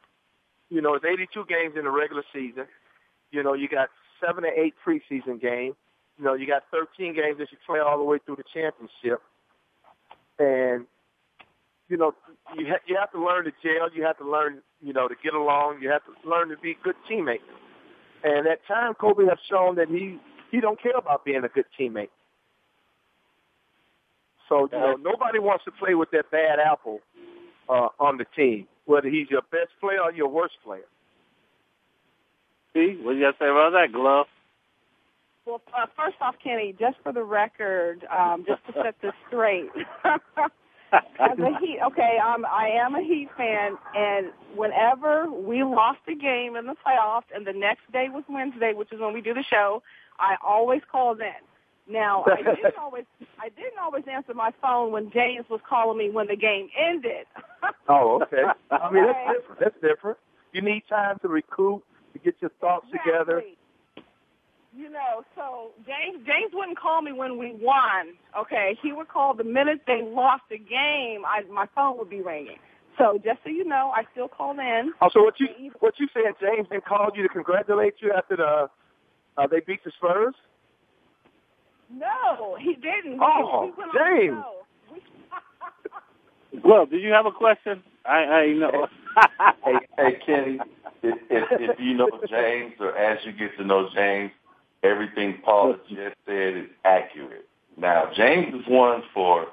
You 0.69 0.81
know, 0.81 0.93
it's 0.93 1.05
82 1.05 1.45
games 1.49 1.75
in 1.77 1.85
the 1.85 1.91
regular 1.91 2.23
season. 2.33 2.65
You 3.31 3.43
know, 3.43 3.53
you 3.53 3.67
got 3.67 3.89
seven 4.23 4.45
or 4.45 4.49
eight 4.49 4.75
preseason 4.85 5.41
games. 5.41 5.75
You 6.17 6.25
know, 6.25 6.33
you 6.33 6.45
got 6.45 6.63
13 6.71 7.15
games 7.15 7.37
that 7.39 7.51
you 7.51 7.57
play 7.65 7.79
all 7.79 7.97
the 7.97 8.03
way 8.03 8.19
through 8.25 8.35
the 8.35 8.43
championship. 8.53 9.21
And, 10.37 10.85
you 11.87 11.97
know, 11.97 12.13
you, 12.57 12.67
ha- 12.67 12.83
you 12.85 12.97
have 12.99 13.11
to 13.13 13.23
learn 13.23 13.45
to 13.45 13.51
gel. 13.63 13.89
You 13.93 14.03
have 14.03 14.17
to 14.17 14.29
learn, 14.29 14.61
you 14.81 14.93
know, 14.93 15.07
to 15.07 15.15
get 15.23 15.33
along. 15.33 15.79
You 15.81 15.89
have 15.89 16.01
to 16.05 16.29
learn 16.29 16.49
to 16.49 16.57
be 16.57 16.77
good 16.83 16.95
teammates. 17.07 17.43
And 18.23 18.47
at 18.47 18.65
time, 18.67 18.93
Kobe 18.95 19.25
has 19.25 19.37
shown 19.49 19.75
that 19.75 19.87
he, 19.87 20.19
he 20.51 20.59
don't 20.59 20.81
care 20.81 20.97
about 20.97 21.25
being 21.25 21.43
a 21.43 21.47
good 21.47 21.65
teammate. 21.79 22.09
So, 24.49 24.67
you 24.71 24.79
know, 24.79 24.95
nobody 24.95 25.39
wants 25.39 25.63
to 25.65 25.71
play 25.71 25.93
with 25.93 26.09
that 26.11 26.31
bad 26.31 26.57
apple 26.59 26.99
uh, 27.69 27.89
on 27.99 28.17
the 28.17 28.25
team, 28.35 28.67
whether 28.85 29.07
he's 29.07 29.29
your 29.29 29.43
best 29.51 29.69
player 29.79 30.01
or 30.01 30.11
your 30.11 30.27
worst 30.27 30.55
player. 30.63 30.87
See, 32.73 32.97
what 33.01 33.13
you 33.13 33.21
got 33.21 33.31
to 33.31 33.37
say 33.39 33.49
about 33.49 33.71
that, 33.73 33.93
Glove? 33.93 34.27
Well, 35.45 35.61
uh, 35.75 35.85
first 35.95 36.17
off, 36.21 36.35
Kenny, 36.43 36.75
just 36.79 36.97
for 37.03 37.11
the 37.11 37.23
record, 37.23 38.05
um, 38.15 38.45
just 38.47 38.65
to 38.67 38.73
set 38.83 38.95
this 39.01 39.13
straight, 39.27 39.69
as 40.93 41.37
a 41.37 41.59
Heat, 41.59 41.79
okay, 41.87 42.17
um, 42.25 42.45
I 42.45 42.69
am 42.69 42.95
a 42.95 43.01
Heat 43.01 43.29
fan, 43.37 43.77
and 43.95 44.27
whenever 44.55 45.29
we 45.31 45.63
lost 45.63 45.99
a 46.07 46.15
game 46.15 46.55
in 46.55 46.65
the 46.65 46.75
playoffs, 46.85 47.29
and 47.33 47.45
the 47.45 47.53
next 47.53 47.91
day 47.91 48.07
was 48.09 48.23
Wednesday, 48.29 48.73
which 48.73 48.91
is 48.91 48.99
when 48.99 49.13
we 49.13 49.21
do 49.21 49.33
the 49.33 49.43
show, 49.49 49.81
I 50.19 50.35
always 50.45 50.81
called 50.91 51.19
in. 51.19 51.93
Now, 51.93 52.23
I 52.25 52.37
didn't 52.37 52.77
always, 52.79 53.05
I 53.39 53.49
didn't 53.49 53.79
always 53.81 54.03
answer 54.11 54.33
my 54.33 54.51
phone 54.61 54.91
when 54.91 55.11
James 55.11 55.45
was 55.49 55.59
calling 55.67 55.97
me 55.97 56.09
when 56.11 56.27
the 56.27 56.35
game 56.35 56.69
ended. 56.79 57.25
Oh, 57.87 58.21
okay. 58.23 58.43
I 58.69 58.91
mean, 58.91 59.05
that's 59.05 59.19
different. 59.39 59.59
That's 59.59 59.81
different. 59.81 60.17
You 60.53 60.61
need 60.61 60.83
time 60.89 61.17
to 61.21 61.27
recoup, 61.27 61.83
to 62.13 62.19
get 62.19 62.35
your 62.41 62.51
thoughts 62.61 62.87
together. 62.91 63.43
Exactly. 64.71 64.83
You 64.83 64.89
know, 64.89 65.23
so 65.35 65.71
James 65.85 66.25
James 66.25 66.51
wouldn't 66.53 66.77
call 66.77 67.01
me 67.01 67.11
when 67.11 67.37
we 67.37 67.53
won. 67.53 68.13
Okay, 68.37 68.77
he 68.81 68.91
would 68.91 69.07
call 69.07 69.33
the 69.33 69.43
minute 69.43 69.81
they 69.87 70.01
lost 70.03 70.43
a 70.51 70.57
game. 70.57 71.25
I 71.25 71.41
my 71.51 71.67
phone 71.75 71.97
would 71.97 72.09
be 72.09 72.21
ringing. 72.21 72.57
So 72.97 73.17
just 73.23 73.39
so 73.43 73.49
you 73.49 73.63
know, 73.63 73.91
I 73.95 74.03
still 74.11 74.27
call 74.27 74.59
in. 74.59 74.93
Oh, 75.01 75.09
so 75.11 75.23
what 75.23 75.39
you 75.39 75.47
what 75.79 75.95
you 75.99 76.07
saying? 76.13 76.33
James 76.39 76.67
then 76.69 76.81
called 76.81 77.13
you 77.15 77.23
to 77.23 77.29
congratulate 77.29 77.95
you 77.99 78.11
after 78.11 78.35
the 78.35 78.69
uh, 79.39 79.47
they 79.47 79.61
beat 79.61 79.83
the 79.83 79.91
Spurs? 79.91 80.35
No, 81.89 82.57
he 82.59 82.75
didn't. 82.75 83.19
Oh, 83.21 83.65
We 83.65 83.71
went 83.71 83.91
James. 83.93 84.43
Well, 86.51 86.61
Glove, 86.61 86.89
did 86.89 87.03
you 87.03 87.11
have 87.11 87.27
a 87.27 87.31
question? 87.31 87.83
I, 88.05 88.17
I 88.17 88.53
know. 88.53 88.87
hey, 89.63 89.73
hey, 89.97 90.19
Kenny, 90.25 90.59
if, 91.03 91.17
if, 91.29 91.43
if 91.51 91.79
you 91.79 91.93
know 91.93 92.09
James 92.27 92.73
or 92.79 92.97
as 92.97 93.19
you 93.23 93.31
get 93.31 93.55
to 93.57 93.63
know 93.63 93.87
James, 93.93 94.31
everything 94.83 95.39
Paul 95.43 95.73
has 95.73 95.81
just 95.89 96.15
said 96.25 96.57
is 96.57 96.69
accurate. 96.85 97.47
Now, 97.77 98.11
James 98.15 98.53
is 98.53 98.67
one 98.67 99.03
for 99.13 99.47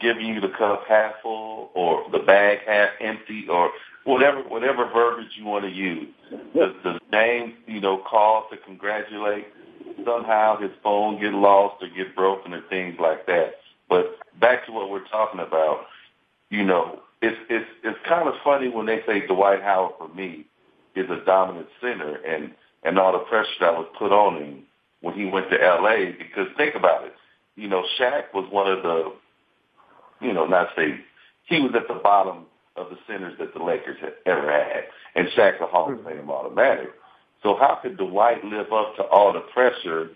giving 0.00 0.26
you 0.26 0.40
the 0.40 0.48
cup 0.48 0.84
half 0.88 1.14
full 1.22 1.70
or 1.74 2.04
the 2.10 2.18
bag 2.18 2.60
half 2.66 2.90
empty 3.00 3.46
or 3.48 3.70
whatever 4.04 4.40
whatever 4.42 4.88
verbiage 4.88 5.32
you 5.36 5.44
want 5.44 5.64
to 5.64 5.70
use. 5.70 6.08
Does, 6.54 6.72
does 6.82 7.00
James, 7.12 7.54
you 7.66 7.80
know, 7.80 7.98
call 7.98 8.48
to 8.50 8.56
congratulate? 8.56 9.46
Somehow 10.04 10.58
his 10.58 10.70
phone 10.82 11.20
get 11.20 11.34
lost 11.34 11.82
or 11.82 11.88
get 11.88 12.14
broken 12.14 12.54
or 12.54 12.62
things 12.68 12.96
like 12.98 13.26
that. 13.26 13.56
But 13.88 14.16
back 14.40 14.64
to 14.66 14.72
what 14.72 14.90
we're 14.90 15.06
talking 15.08 15.40
about, 15.40 15.86
you 16.48 16.64
know, 16.64 17.00
it's 17.20 17.36
it's 17.50 17.68
it's 17.84 17.98
kind 18.08 18.28
of 18.28 18.34
funny 18.42 18.68
when 18.68 18.86
they 18.86 19.02
say 19.06 19.26
Dwight 19.26 19.62
Howard 19.62 19.94
for 19.98 20.08
me 20.08 20.46
is 20.94 21.10
a 21.10 21.22
dominant 21.24 21.68
center 21.80 22.16
and 22.24 22.52
and 22.82 22.98
all 22.98 23.12
the 23.12 23.18
pressure 23.20 23.48
that 23.60 23.74
was 23.74 23.86
put 23.98 24.12
on 24.12 24.42
him 24.42 24.62
when 25.00 25.14
he 25.14 25.24
went 25.26 25.50
to 25.50 25.56
LA 25.56 26.12
because 26.18 26.46
think 26.56 26.74
about 26.74 27.04
it. 27.04 27.14
You 27.56 27.68
know, 27.68 27.84
Shaq 27.98 28.32
was 28.32 28.48
one 28.50 28.70
of 28.70 28.82
the 28.82 29.12
you 30.20 30.32
know, 30.32 30.46
not 30.46 30.68
say 30.76 31.00
he 31.44 31.60
was 31.60 31.72
at 31.74 31.88
the 31.88 32.00
bottom 32.00 32.46
of 32.76 32.90
the 32.90 32.96
centers 33.06 33.36
that 33.38 33.52
the 33.54 33.62
Lakers 33.62 33.96
had 34.00 34.14
ever 34.26 34.50
had. 34.50 34.84
And 35.14 35.28
Shaq's 35.36 35.60
a 35.60 35.66
Hall 35.66 35.90
of 35.90 35.98
mm-hmm. 35.98 36.08
Fame 36.08 36.30
automatic. 36.30 36.90
So 37.42 37.56
how 37.58 37.78
could 37.82 37.96
Dwight 37.96 38.44
live 38.44 38.72
up 38.72 38.96
to 38.96 39.02
all 39.04 39.32
the 39.32 39.40
pressure 39.52 40.10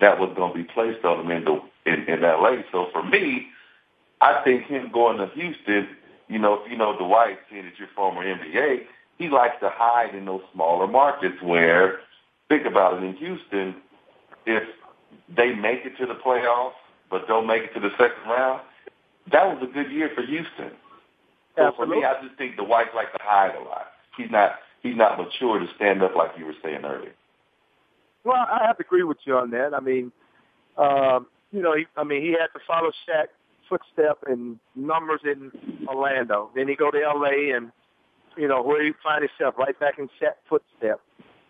that 0.00 0.18
was 0.18 0.32
going 0.36 0.52
to 0.52 0.58
be 0.58 0.64
placed 0.64 1.04
on 1.04 1.24
him 1.24 1.30
in 1.30 1.44
the 1.44 1.60
in, 1.86 2.08
in 2.08 2.22
LA? 2.22 2.62
So 2.72 2.88
for 2.92 3.02
me, 3.02 3.48
I 4.20 4.42
think 4.44 4.64
him 4.64 4.90
going 4.92 5.18
to 5.18 5.28
Houston, 5.34 5.88
you 6.28 6.38
know, 6.38 6.54
if 6.54 6.70
you 6.70 6.76
know 6.76 6.96
Dwight, 6.98 7.38
seeing 7.50 7.64
that 7.64 7.78
you're 7.78 7.88
former 7.94 8.24
NBA, 8.24 8.84
he 9.18 9.28
likes 9.28 9.56
to 9.60 9.70
hide 9.72 10.14
in 10.14 10.24
those 10.24 10.40
smaller 10.54 10.86
markets 10.86 11.36
where, 11.42 12.00
think 12.50 12.66
about 12.66 12.98
it, 12.98 13.04
in 13.06 13.16
Houston, 13.16 13.76
if 14.44 14.64
they 15.34 15.54
make 15.54 15.86
it 15.86 15.96
to 15.98 16.06
the 16.06 16.14
playoffs 16.14 16.72
but 17.10 17.26
don't 17.26 17.46
make 17.46 17.62
it 17.62 17.74
to 17.74 17.80
the 17.80 17.90
second 17.92 18.28
round, 18.28 18.60
that 19.32 19.46
was 19.46 19.62
a 19.62 19.72
good 19.72 19.90
year 19.90 20.10
for 20.14 20.22
Houston. 20.22 20.72
So 21.56 21.72
for 21.76 21.86
me, 21.86 22.04
I 22.04 22.20
just 22.22 22.36
think 22.36 22.56
Dwight 22.56 22.94
likes 22.94 23.12
to 23.12 23.22
hide 23.22 23.54
a 23.54 23.62
lot. 23.62 23.86
He's 24.16 24.30
not 24.30 24.56
he's 24.82 24.96
not 24.96 25.18
mature 25.18 25.58
to 25.58 25.66
stand 25.76 26.02
up 26.02 26.14
like 26.14 26.32
you 26.38 26.46
were 26.46 26.54
saying 26.62 26.84
earlier. 26.84 27.12
Well, 28.24 28.36
I 28.36 28.64
have 28.66 28.76
to 28.78 28.84
agree 28.84 29.02
with 29.02 29.18
you 29.24 29.36
on 29.36 29.50
that. 29.50 29.74
I 29.74 29.80
mean, 29.80 30.12
um, 30.76 31.26
you 31.52 31.62
know, 31.62 31.74
he, 31.74 31.86
I 31.96 32.04
mean, 32.04 32.22
he 32.22 32.30
had 32.30 32.48
to 32.54 32.60
follow 32.66 32.90
Shaq's 33.08 33.28
footstep 33.68 34.18
and 34.26 34.58
numbers 34.74 35.20
in 35.24 35.50
Orlando. 35.86 36.50
Then 36.54 36.68
he 36.68 36.76
go 36.76 36.90
to 36.90 37.02
L.A. 37.02 37.50
and 37.56 37.72
you 38.36 38.48
know 38.48 38.62
where 38.62 38.84
he 38.84 38.92
find 39.02 39.22
himself 39.22 39.54
right 39.58 39.78
back 39.78 39.98
in 39.98 40.08
Shaq's 40.20 40.38
footsteps. 40.48 41.02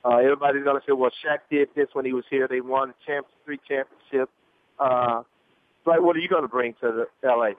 Uh, 0.04 0.16
everybody's 0.16 0.64
gonna 0.64 0.80
say, 0.86 0.92
well, 0.92 1.10
Shaq 1.24 1.38
did 1.50 1.68
this 1.74 1.88
when 1.92 2.04
he 2.04 2.12
was 2.12 2.24
here. 2.30 2.48
They 2.48 2.60
won 2.60 2.94
champ- 3.06 3.26
three 3.44 3.58
championships. 3.68 4.32
Uh, 4.78 5.22
like, 5.86 6.00
what 6.00 6.16
are 6.16 6.20
you 6.20 6.28
to 6.28 6.48
bring 6.48 6.74
to 6.80 7.06
the 7.22 7.28
LA? 7.28 7.50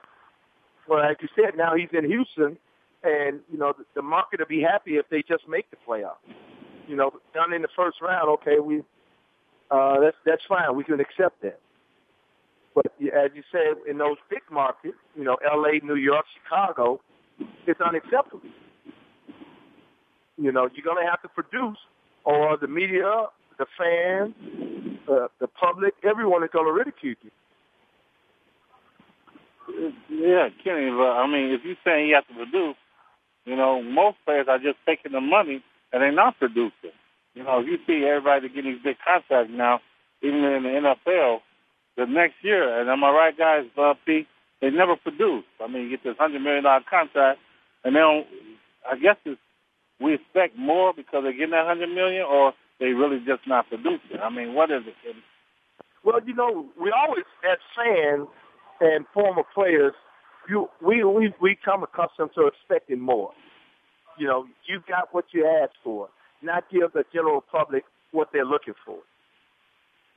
Well, 0.88 1.00
like 1.00 1.22
you 1.22 1.30
said, 1.36 1.56
now 1.56 1.76
he's 1.76 1.90
in 1.94 2.06
Houston, 2.06 2.58
and 3.04 3.42
you 3.52 3.58
know 3.58 3.74
the, 3.78 3.86
the 3.96 4.02
market 4.02 4.40
will 4.40 4.48
be 4.48 4.62
happy 4.62 4.98
if 4.98 5.08
they 5.10 5.24
just 5.28 5.48
make 5.48 5.70
the 5.70 5.78
playoffs. 5.88 6.18
You 6.88 6.96
know, 6.96 7.12
down 7.34 7.54
in 7.54 7.62
the 7.62 7.70
first 7.76 8.02
round, 8.02 8.30
okay, 8.30 8.60
we 8.60 8.82
uh, 9.70 10.00
that's 10.00 10.18
that's 10.26 10.42
fine. 10.48 10.76
We 10.76 10.84
can 10.84 11.00
accept 11.00 11.42
that. 11.44 11.60
But 12.74 12.88
as 13.02 13.32
you 13.36 13.44
said, 13.52 13.78
in 13.90 13.98
those 13.98 14.18
big 14.30 14.42
markets, 14.50 14.98
you 15.16 15.24
know, 15.24 15.38
L.A., 15.46 15.86
New 15.86 15.96
York, 15.96 16.26
Chicago, 16.42 17.02
it's 17.68 17.82
unacceptable. 17.82 18.42
You 20.38 20.52
know, 20.52 20.70
you're 20.74 20.86
going 20.86 21.04
to 21.04 21.10
have 21.10 21.22
to 21.24 21.28
produce, 21.28 21.78
or 22.26 22.58
the 22.58 22.68
media, 22.68 23.26
the 23.58 23.66
fans, 23.78 24.34
uh, 25.10 25.28
the 25.40 25.48
public, 25.48 25.94
everyone 26.04 26.44
is 26.44 26.50
going 26.54 26.66
to 26.66 26.72
ridicule 26.74 27.16
you. 27.24 27.32
Yeah, 30.10 30.50
Kenny. 30.64 30.92
But 30.92 31.14
I 31.18 31.28
mean, 31.28 31.52
if 31.54 31.62
you're 31.64 31.80
saying 31.86 32.10
you 32.10 32.16
have 32.16 32.28
to 32.28 32.34
produce, 32.34 32.76
you 33.46 33.56
know, 33.56 33.82
most 33.82 34.18
players 34.26 34.48
are 34.50 34.60
just 34.60 34.78
taking 34.86 35.12
the 35.12 35.22
money 35.22 35.64
and 35.94 36.02
they're 36.02 36.12
not 36.12 36.38
producing. 36.40 36.96
You 37.34 37.44
know, 37.44 37.62
if 37.62 37.68
you 37.68 37.78
see 37.88 38.06
everybody 38.06 38.50
getting 38.50 38.74
these 38.74 38.84
big 38.84 38.98
contracts 39.06 39.52
now, 39.54 39.80
even 40.22 40.44
in 40.44 40.64
the 40.64 40.96
NFL, 41.08 41.40
the 41.98 42.06
next 42.06 42.36
year, 42.44 42.80
and 42.80 42.90
am 42.90 43.04
I 43.04 43.12
right, 43.12 43.38
guys? 43.38 43.66
Uh, 43.78 43.94
P, 44.06 44.28
they 44.62 44.70
never 44.70 44.96
produce. 44.96 45.46
I 45.62 45.68
mean, 45.68 45.84
you 45.84 45.90
get 45.90 46.04
this 46.04 46.18
hundred 46.20 46.42
million 46.42 46.64
dollar 46.64 46.84
contract, 46.90 47.40
and 47.84 47.96
they 47.96 48.00
don't. 48.00 48.28
I 48.90 48.98
guess 48.98 49.16
it's 49.26 49.40
we 50.02 50.16
expect 50.16 50.58
more 50.58 50.94
because 50.94 51.24
they're 51.24 51.34
getting 51.34 51.52
that 51.52 51.68
hundred 51.68 51.90
million, 51.90 52.24
or 52.24 52.54
they 52.80 52.88
really 52.88 53.20
just 53.20 53.48
not 53.48 53.70
producing. 53.70 54.20
I 54.22 54.30
mean, 54.30 54.54
what 54.56 54.72
is 54.72 54.82
it? 54.88 55.16
Well, 56.04 56.20
you 56.26 56.34
know, 56.34 56.66
we 56.82 56.92
always, 56.92 57.26
as 57.50 57.60
fans 57.76 58.28
and 58.80 59.06
former 59.14 59.44
players, 59.54 59.94
you 60.50 60.68
we 60.82 61.04
we 61.04 61.34
we 61.40 61.58
come 61.64 61.84
accustomed 61.84 62.32
to 62.36 62.48
expecting 62.48 63.00
more. 63.00 63.32
You 64.18 64.28
know, 64.28 64.46
you 64.68 64.82
got 64.88 65.14
what 65.14 65.26
you 65.32 65.48
asked 65.48 65.78
for, 65.84 66.10
not 66.42 66.64
give 66.72 66.92
the 66.94 67.04
general 67.14 67.42
public 67.42 67.84
what 68.12 68.30
they're 68.34 68.46
looking 68.46 68.74
for. 68.86 68.98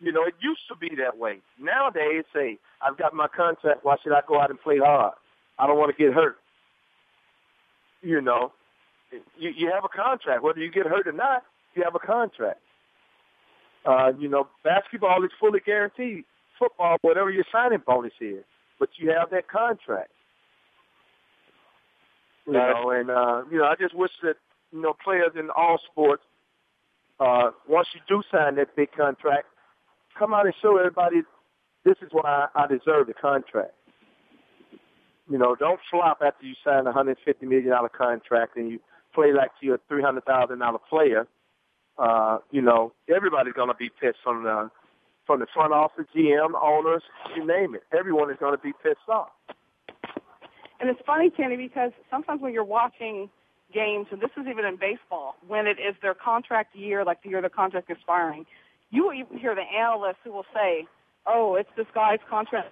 You 0.00 0.12
know, 0.12 0.24
it 0.24 0.34
used 0.40 0.62
to 0.68 0.76
be 0.76 0.96
that 0.96 1.18
way. 1.18 1.38
Nowadays, 1.60 2.24
say, 2.34 2.58
I've 2.82 2.98
got 2.98 3.14
my 3.14 3.28
contract. 3.28 3.84
Why 3.84 3.96
should 4.02 4.12
I 4.12 4.20
go 4.26 4.40
out 4.40 4.50
and 4.50 4.60
play 4.60 4.78
hard? 4.78 5.14
I 5.58 5.66
don't 5.66 5.78
want 5.78 5.96
to 5.96 6.02
get 6.02 6.12
hurt. 6.12 6.36
You 8.02 8.20
know, 8.20 8.52
you, 9.38 9.50
you 9.56 9.70
have 9.72 9.84
a 9.84 9.88
contract. 9.88 10.42
Whether 10.42 10.60
you 10.60 10.70
get 10.70 10.86
hurt 10.86 11.06
or 11.06 11.12
not, 11.12 11.42
you 11.74 11.82
have 11.84 11.94
a 11.94 11.98
contract. 11.98 12.60
Uh, 13.84 14.12
you 14.18 14.28
know, 14.28 14.48
basketball 14.62 15.22
is 15.24 15.30
fully 15.38 15.60
guaranteed. 15.60 16.24
Football, 16.58 16.98
whatever 17.02 17.30
your 17.30 17.44
signing 17.50 17.82
bonus 17.84 18.12
is, 18.20 18.44
but 18.78 18.88
you 18.96 19.10
have 19.10 19.30
that 19.30 19.48
contract. 19.48 20.10
You 22.46 22.52
know, 22.52 22.90
and 22.90 23.10
uh, 23.10 23.42
you 23.50 23.58
know, 23.58 23.64
I 23.64 23.74
just 23.78 23.94
wish 23.94 24.12
that 24.22 24.36
you 24.72 24.80
know 24.80 24.94
players 25.02 25.32
in 25.38 25.50
all 25.50 25.78
sports, 25.90 26.22
uh, 27.18 27.50
once 27.68 27.88
you 27.94 28.00
do 28.08 28.22
sign 28.30 28.56
that 28.56 28.76
big 28.76 28.92
contract, 28.92 29.46
come 30.18 30.32
out 30.32 30.46
and 30.46 30.54
show 30.62 30.76
everybody 30.76 31.22
this 31.84 31.96
is 32.00 32.08
why 32.12 32.48
I 32.54 32.66
deserve 32.66 33.06
the 33.06 33.14
contract. 33.14 33.72
You 35.30 35.38
know, 35.38 35.54
don't 35.54 35.80
flop 35.90 36.20
after 36.24 36.46
you 36.46 36.54
sign 36.64 36.86
a 36.86 36.92
hundred 36.92 37.18
fifty 37.24 37.46
million 37.46 37.70
dollar 37.70 37.88
contract 37.88 38.56
and 38.56 38.70
you 38.70 38.80
play 39.14 39.32
like 39.32 39.50
you're 39.60 39.76
a 39.76 39.80
three 39.88 40.02
hundred 40.02 40.24
thousand 40.24 40.58
dollar 40.58 40.78
player. 40.90 41.26
Uh, 41.98 42.38
you 42.50 42.60
know, 42.60 42.92
everybody's 43.14 43.54
gonna 43.54 43.74
be 43.74 43.88
pissed 43.88 44.18
from 44.22 44.44
the 44.44 44.70
from 45.26 45.40
the 45.40 45.46
front 45.54 45.72
office, 45.72 46.04
GM, 46.14 46.50
owners, 46.60 47.02
you 47.34 47.46
name 47.46 47.74
it. 47.74 47.82
Everyone 47.96 48.30
is 48.30 48.36
gonna 48.38 48.58
be 48.58 48.72
pissed 48.82 49.08
off. 49.08 49.30
And 50.80 50.90
it's 50.90 51.00
funny, 51.06 51.30
Kenny, 51.30 51.56
because 51.56 51.92
sometimes 52.10 52.42
when 52.42 52.52
you're 52.52 52.64
watching 52.64 53.30
games, 53.72 54.06
and 54.10 54.20
this 54.20 54.30
is 54.36 54.46
even 54.48 54.64
in 54.64 54.76
baseball, 54.76 55.36
when 55.46 55.66
it 55.66 55.78
is 55.78 55.94
their 56.02 56.14
contract 56.14 56.76
year, 56.76 57.04
like 57.04 57.22
the 57.22 57.30
year 57.30 57.40
the 57.40 57.48
contract 57.48 57.90
is 57.90 57.96
expiring, 57.96 58.44
you 58.90 59.04
will 59.04 59.14
even 59.14 59.38
hear 59.38 59.54
the 59.54 59.62
analysts 59.62 60.18
who 60.24 60.32
will 60.32 60.46
say, 60.52 60.86
"Oh, 61.26 61.54
it's 61.54 61.70
this 61.76 61.86
guy's 61.94 62.20
contract 62.28 62.68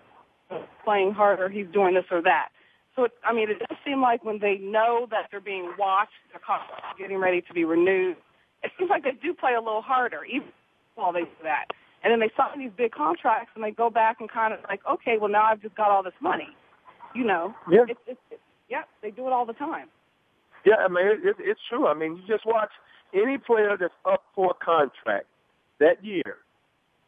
playing 0.85 1.13
harder. 1.13 1.49
He's 1.49 1.69
doing 1.69 1.95
this 1.95 2.05
or 2.11 2.21
that." 2.23 2.49
So, 2.95 3.05
it, 3.05 3.13
I 3.25 3.33
mean, 3.33 3.51
it 3.51 3.59
does 3.59 3.79
seem 3.85 4.03
like 4.03 4.25
when 4.25 4.39
they 4.39 4.59
know 4.59 5.07
that 5.11 5.29
they're 5.31 5.41
being 5.41 5.73
watched, 5.79 6.13
their 6.31 6.41
contract 6.41 6.99
getting 6.99 7.17
ready 7.17 7.41
to 7.41 7.53
be 7.55 7.65
renewed, 7.65 8.17
it 8.63 8.71
seems 8.79 8.91
like 8.91 9.03
they 9.03 9.13
do 9.13 9.33
play 9.35 9.55
a 9.55 9.61
little 9.61 9.83
harder, 9.83 10.25
even 10.25 10.49
while 10.95 11.13
they 11.13 11.23
do 11.23 11.43
that. 11.43 11.67
And 12.05 12.13
then 12.13 12.21
they 12.21 12.31
sign 12.37 12.59
these 12.59 12.73
big 12.77 12.93
contracts, 12.93 13.53
and 13.55 13.65
they 13.65 13.71
go 13.71 13.89
back 13.89 14.17
and 14.21 14.31
kind 14.31 14.53
of 14.53 14.61
like, 14.69 14.81
okay, 14.91 15.17
well 15.19 15.31
now 15.31 15.45
I've 15.45 15.63
just 15.63 15.75
got 15.75 15.91
all 15.91 16.03
this 16.03 16.13
money. 16.21 16.49
You 17.15 17.25
know, 17.25 17.55
yeah, 17.71 17.85
it's, 17.89 18.01
it's, 18.07 18.21
it's, 18.31 18.41
yeah, 18.69 18.83
they 19.03 19.11
do 19.11 19.27
it 19.27 19.33
all 19.33 19.45
the 19.45 19.53
time. 19.53 19.89
Yeah, 20.65 20.77
I 20.77 20.89
mean, 20.89 21.07
it, 21.07 21.37
it's 21.39 21.61
true. 21.69 21.87
I 21.87 21.95
mean, 21.95 22.17
you 22.17 22.23
just 22.27 22.47
watch 22.47 22.71
any 23.15 23.39
player 23.39 23.77
that's 23.79 23.93
up 24.11 24.23
for 24.35 24.53
a 24.53 24.65
contract 24.65 25.27
that 25.79 26.05
year. 26.05 26.39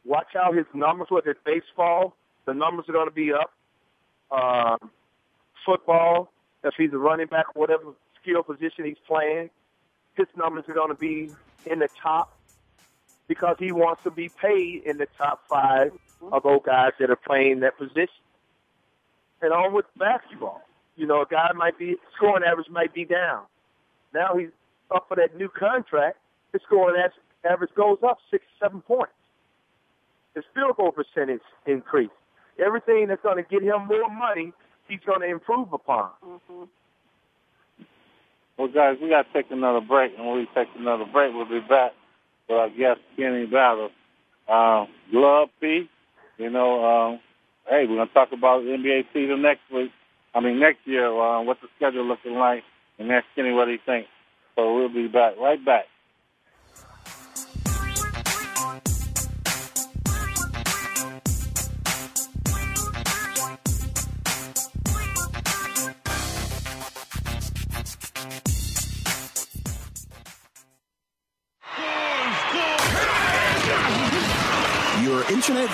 Watch 0.05 0.28
how 0.35 0.53
his 0.53 0.66
numbers, 0.74 1.09
whether 1.11 1.30
it's 1.30 1.41
baseball, 1.47 2.14
the 2.47 2.53
numbers 2.53 2.85
are 2.89 2.93
going 2.93 3.09
to 3.09 3.14
be 3.14 3.32
up. 3.32 3.53
Um, 4.30 4.91
football, 5.64 6.30
if 6.62 6.74
he's 6.76 6.92
a 6.92 6.98
running 6.98 7.26
back, 7.26 7.54
whatever 7.54 7.92
skill 8.20 8.42
position 8.42 8.84
he's 8.84 8.98
playing, 9.06 9.50
his 10.14 10.26
numbers 10.36 10.64
are 10.68 10.74
going 10.74 10.88
to 10.88 10.94
be 10.94 11.30
in 11.66 11.78
the 11.78 11.88
top 12.02 12.36
because 13.28 13.56
he 13.58 13.72
wants 13.72 14.02
to 14.04 14.10
be 14.10 14.28
paid 14.28 14.82
in 14.84 14.98
the 14.98 15.06
top 15.18 15.42
five 15.48 15.92
of 16.32 16.42
those 16.42 16.60
guys 16.64 16.92
that 16.98 17.10
are 17.10 17.16
playing 17.16 17.60
that 17.60 17.76
position. 17.78 18.08
And 19.42 19.52
on 19.52 19.72
with 19.74 19.86
basketball, 19.96 20.62
you 20.96 21.06
know, 21.06 21.22
a 21.22 21.26
guy 21.26 21.50
might 21.54 21.78
be 21.78 21.96
scoring 22.16 22.44
average 22.44 22.68
might 22.70 22.94
be 22.94 23.04
down. 23.04 23.42
Now 24.14 24.36
he's 24.36 24.50
up 24.94 25.06
for 25.08 25.16
that 25.16 25.36
new 25.36 25.48
contract. 25.48 26.18
His 26.52 26.62
scoring 26.66 27.02
average 27.44 27.70
goes 27.74 27.98
up 28.06 28.18
six, 28.30 28.44
seven 28.60 28.80
points. 28.80 29.12
His 30.34 30.44
field 30.54 30.76
goal 30.76 30.92
percentage 30.92 31.42
increase. 31.66 32.10
Everything 32.64 33.08
that's 33.08 33.22
going 33.22 33.36
to 33.36 33.42
get 33.42 33.62
him 33.62 33.86
more 33.86 34.08
money, 34.08 34.52
he's 34.89 35.01
going 35.07 35.20
to 35.20 35.26
improve 35.26 35.72
upon. 35.72 36.11
Mm-hmm. 36.24 36.64
Well, 38.57 38.68
guys, 38.68 38.99
we 39.03 39.09
got 39.09 39.26
to 39.26 39.32
take 39.32 39.51
another 39.51 39.80
break, 39.80 40.12
and 40.16 40.26
when 40.26 40.39
we 40.39 40.49
take 40.55 40.68
another 40.78 41.05
break, 41.05 41.35
we'll 41.35 41.45
be 41.45 41.61
back 41.61 41.93
with 42.49 42.59
our 42.59 42.70
guest, 42.70 43.01
Kenny 43.16 43.47
Battle. 43.47 43.91
Uh, 44.49 44.87
Glove 45.11 45.49
P, 45.61 45.89
you 46.39 46.51
know, 46.51 46.85
um, 46.85 47.20
hey, 47.68 47.87
we're 47.89 47.97
going 47.97 48.09
to 48.09 48.14
talk 48.14 48.30
about 48.32 48.62
the 48.62 48.70
NBA 48.70 49.07
season 49.12 49.43
next 49.43 49.62
week. 49.72 49.91
I 50.35 50.41
mean, 50.41 50.61
next 50.61 50.80
year, 50.85 51.07
uh, 51.07 51.41
what 51.43 51.61
the 51.62 51.68
schedule 51.76 52.05
looking 52.05 52.35
like, 52.35 52.62
and 52.99 53.11
ask 53.11 53.24
Kenny 53.35 53.53
what 53.53 53.68
he 53.68 53.78
thinks. 53.85 54.09
So 54.55 54.74
we'll 54.74 54.89
be 54.89 55.09
back, 55.09 55.35
right 55.39 55.64
back. 55.64 55.87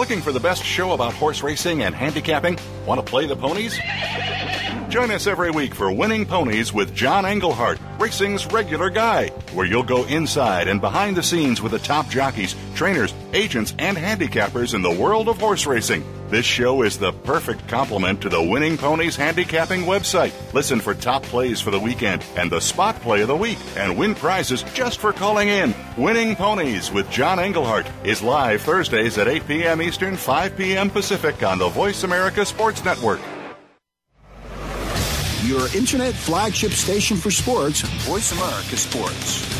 Looking 0.00 0.22
for 0.22 0.32
the 0.32 0.40
best 0.40 0.64
show 0.64 0.92
about 0.92 1.12
horse 1.12 1.42
racing 1.42 1.82
and 1.82 1.94
handicapping? 1.94 2.58
Want 2.86 3.04
to 3.04 3.06
play 3.06 3.26
the 3.26 3.36
ponies? 3.36 3.78
Join 4.88 5.10
us 5.10 5.26
every 5.26 5.50
week 5.50 5.74
for 5.74 5.92
Winning 5.92 6.24
Ponies 6.24 6.72
with 6.72 6.94
John 6.94 7.26
Englehart, 7.26 7.78
racing's 7.98 8.46
regular 8.46 8.88
guy, 8.88 9.28
where 9.52 9.66
you'll 9.66 9.82
go 9.82 10.04
inside 10.04 10.68
and 10.68 10.80
behind 10.80 11.18
the 11.18 11.22
scenes 11.22 11.60
with 11.60 11.72
the 11.72 11.78
top 11.80 12.08
jockeys, 12.08 12.56
trainers, 12.74 13.12
agents, 13.34 13.74
and 13.78 13.94
handicappers 13.94 14.72
in 14.72 14.80
the 14.80 14.90
world 14.90 15.28
of 15.28 15.38
horse 15.38 15.66
racing. 15.66 16.02
This 16.30 16.46
show 16.46 16.82
is 16.82 16.96
the 16.96 17.12
perfect 17.12 17.66
complement 17.66 18.20
to 18.20 18.28
the 18.28 18.40
Winning 18.40 18.76
Ponies 18.76 19.16
handicapping 19.16 19.80
website. 19.80 20.32
Listen 20.54 20.78
for 20.78 20.94
top 20.94 21.24
plays 21.24 21.60
for 21.60 21.72
the 21.72 21.80
weekend 21.80 22.24
and 22.36 22.48
the 22.48 22.60
spot 22.60 22.94
play 23.00 23.22
of 23.22 23.26
the 23.26 23.34
week 23.36 23.58
and 23.76 23.98
win 23.98 24.14
prizes 24.14 24.62
just 24.72 25.00
for 25.00 25.12
calling 25.12 25.48
in. 25.48 25.74
Winning 25.96 26.36
Ponies 26.36 26.92
with 26.92 27.10
John 27.10 27.40
Englehart 27.40 27.88
is 28.04 28.22
live 28.22 28.62
Thursdays 28.62 29.18
at 29.18 29.26
8 29.26 29.48
p.m. 29.48 29.82
Eastern, 29.82 30.16
5 30.16 30.56
p.m. 30.56 30.88
Pacific 30.88 31.42
on 31.42 31.58
the 31.58 31.68
Voice 31.68 32.04
America 32.04 32.46
Sports 32.46 32.84
Network. 32.84 33.20
Your 35.42 35.66
internet 35.76 36.14
flagship 36.14 36.70
station 36.70 37.16
for 37.16 37.32
sports, 37.32 37.80
Voice 38.06 38.30
America 38.30 38.76
Sports. 38.76 39.59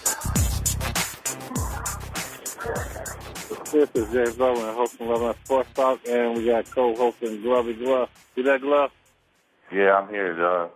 This 3.71 3.89
is 3.95 4.11
James 4.11 4.37
Loving, 4.37 4.63
hosting 4.75 5.07
Loving 5.07 5.27
That 5.27 5.45
Sports 5.45 5.69
Talk, 5.73 6.01
and 6.05 6.35
we 6.35 6.45
got 6.45 6.69
co-hosting 6.71 7.41
Glovey 7.41 7.79
Glove. 7.79 8.09
See 8.35 8.41
that 8.41 8.59
glove? 8.59 8.91
Yeah, 9.71 9.95
I'm 9.97 10.09
here, 10.09 10.35
John. 10.35 10.69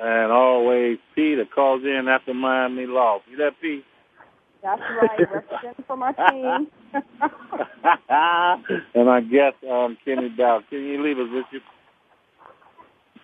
And 0.00 0.32
always 0.32 0.98
P 1.14 1.36
that 1.36 1.52
calls 1.52 1.84
in 1.84 2.08
after 2.08 2.34
Miami 2.34 2.86
lost. 2.86 3.26
See 3.28 3.36
that 3.36 3.52
P? 3.62 3.84
That's 4.64 4.80
right. 4.80 5.20
Representing 5.20 5.84
for 5.86 5.96
my 5.96 6.10
team. 6.10 6.66
and 8.94 9.08
I 9.08 9.20
guess 9.20 9.54
um, 9.70 9.96
Kenny 10.04 10.30
Dow. 10.30 10.64
Can 10.68 10.80
you 10.80 11.04
leave 11.04 11.20
us 11.20 11.28
with 11.32 11.46
you? 11.52 11.60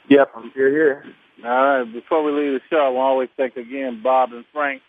Yep, 0.08 0.30
I'm 0.36 0.50
still 0.52 0.70
here. 0.70 1.04
All 1.44 1.50
right. 1.50 1.92
Before 1.92 2.22
we 2.22 2.30
leave 2.30 2.52
the 2.52 2.60
show, 2.70 2.78
I 2.78 2.90
want 2.90 2.94
to 2.94 3.00
always 3.00 3.28
thank 3.36 3.56
again 3.56 4.02
Bob 4.04 4.32
and 4.32 4.44
Frank 4.52 4.82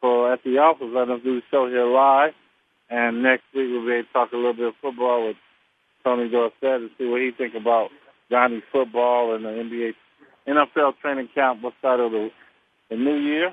for 0.00 0.32
at 0.32 0.42
the 0.42 0.58
office 0.58 0.88
letting 0.92 1.14
us 1.14 1.22
do 1.22 1.36
the 1.36 1.42
show 1.52 1.68
here 1.68 1.86
live. 1.86 2.34
And 2.90 3.22
next 3.22 3.44
week 3.54 3.68
we'll 3.70 3.86
be 3.86 3.92
able 3.92 4.04
to 4.04 4.12
talk 4.12 4.32
a 4.32 4.36
little 4.36 4.54
bit 4.54 4.68
of 4.68 4.74
football 4.80 5.26
with 5.26 5.36
Tony 6.04 6.28
Dorsett 6.28 6.54
and 6.62 6.90
see 6.96 7.06
what 7.06 7.20
he 7.20 7.30
think 7.36 7.54
about 7.54 7.90
Johnny's 8.30 8.62
football 8.72 9.34
and 9.34 9.44
the 9.44 9.50
NBA, 9.50 9.92
NFL 10.48 10.98
training 11.00 11.28
camp. 11.34 11.62
Side 11.82 12.00
of 12.00 12.12
the, 12.12 12.30
the 12.90 12.96
new 12.96 13.16
year? 13.16 13.52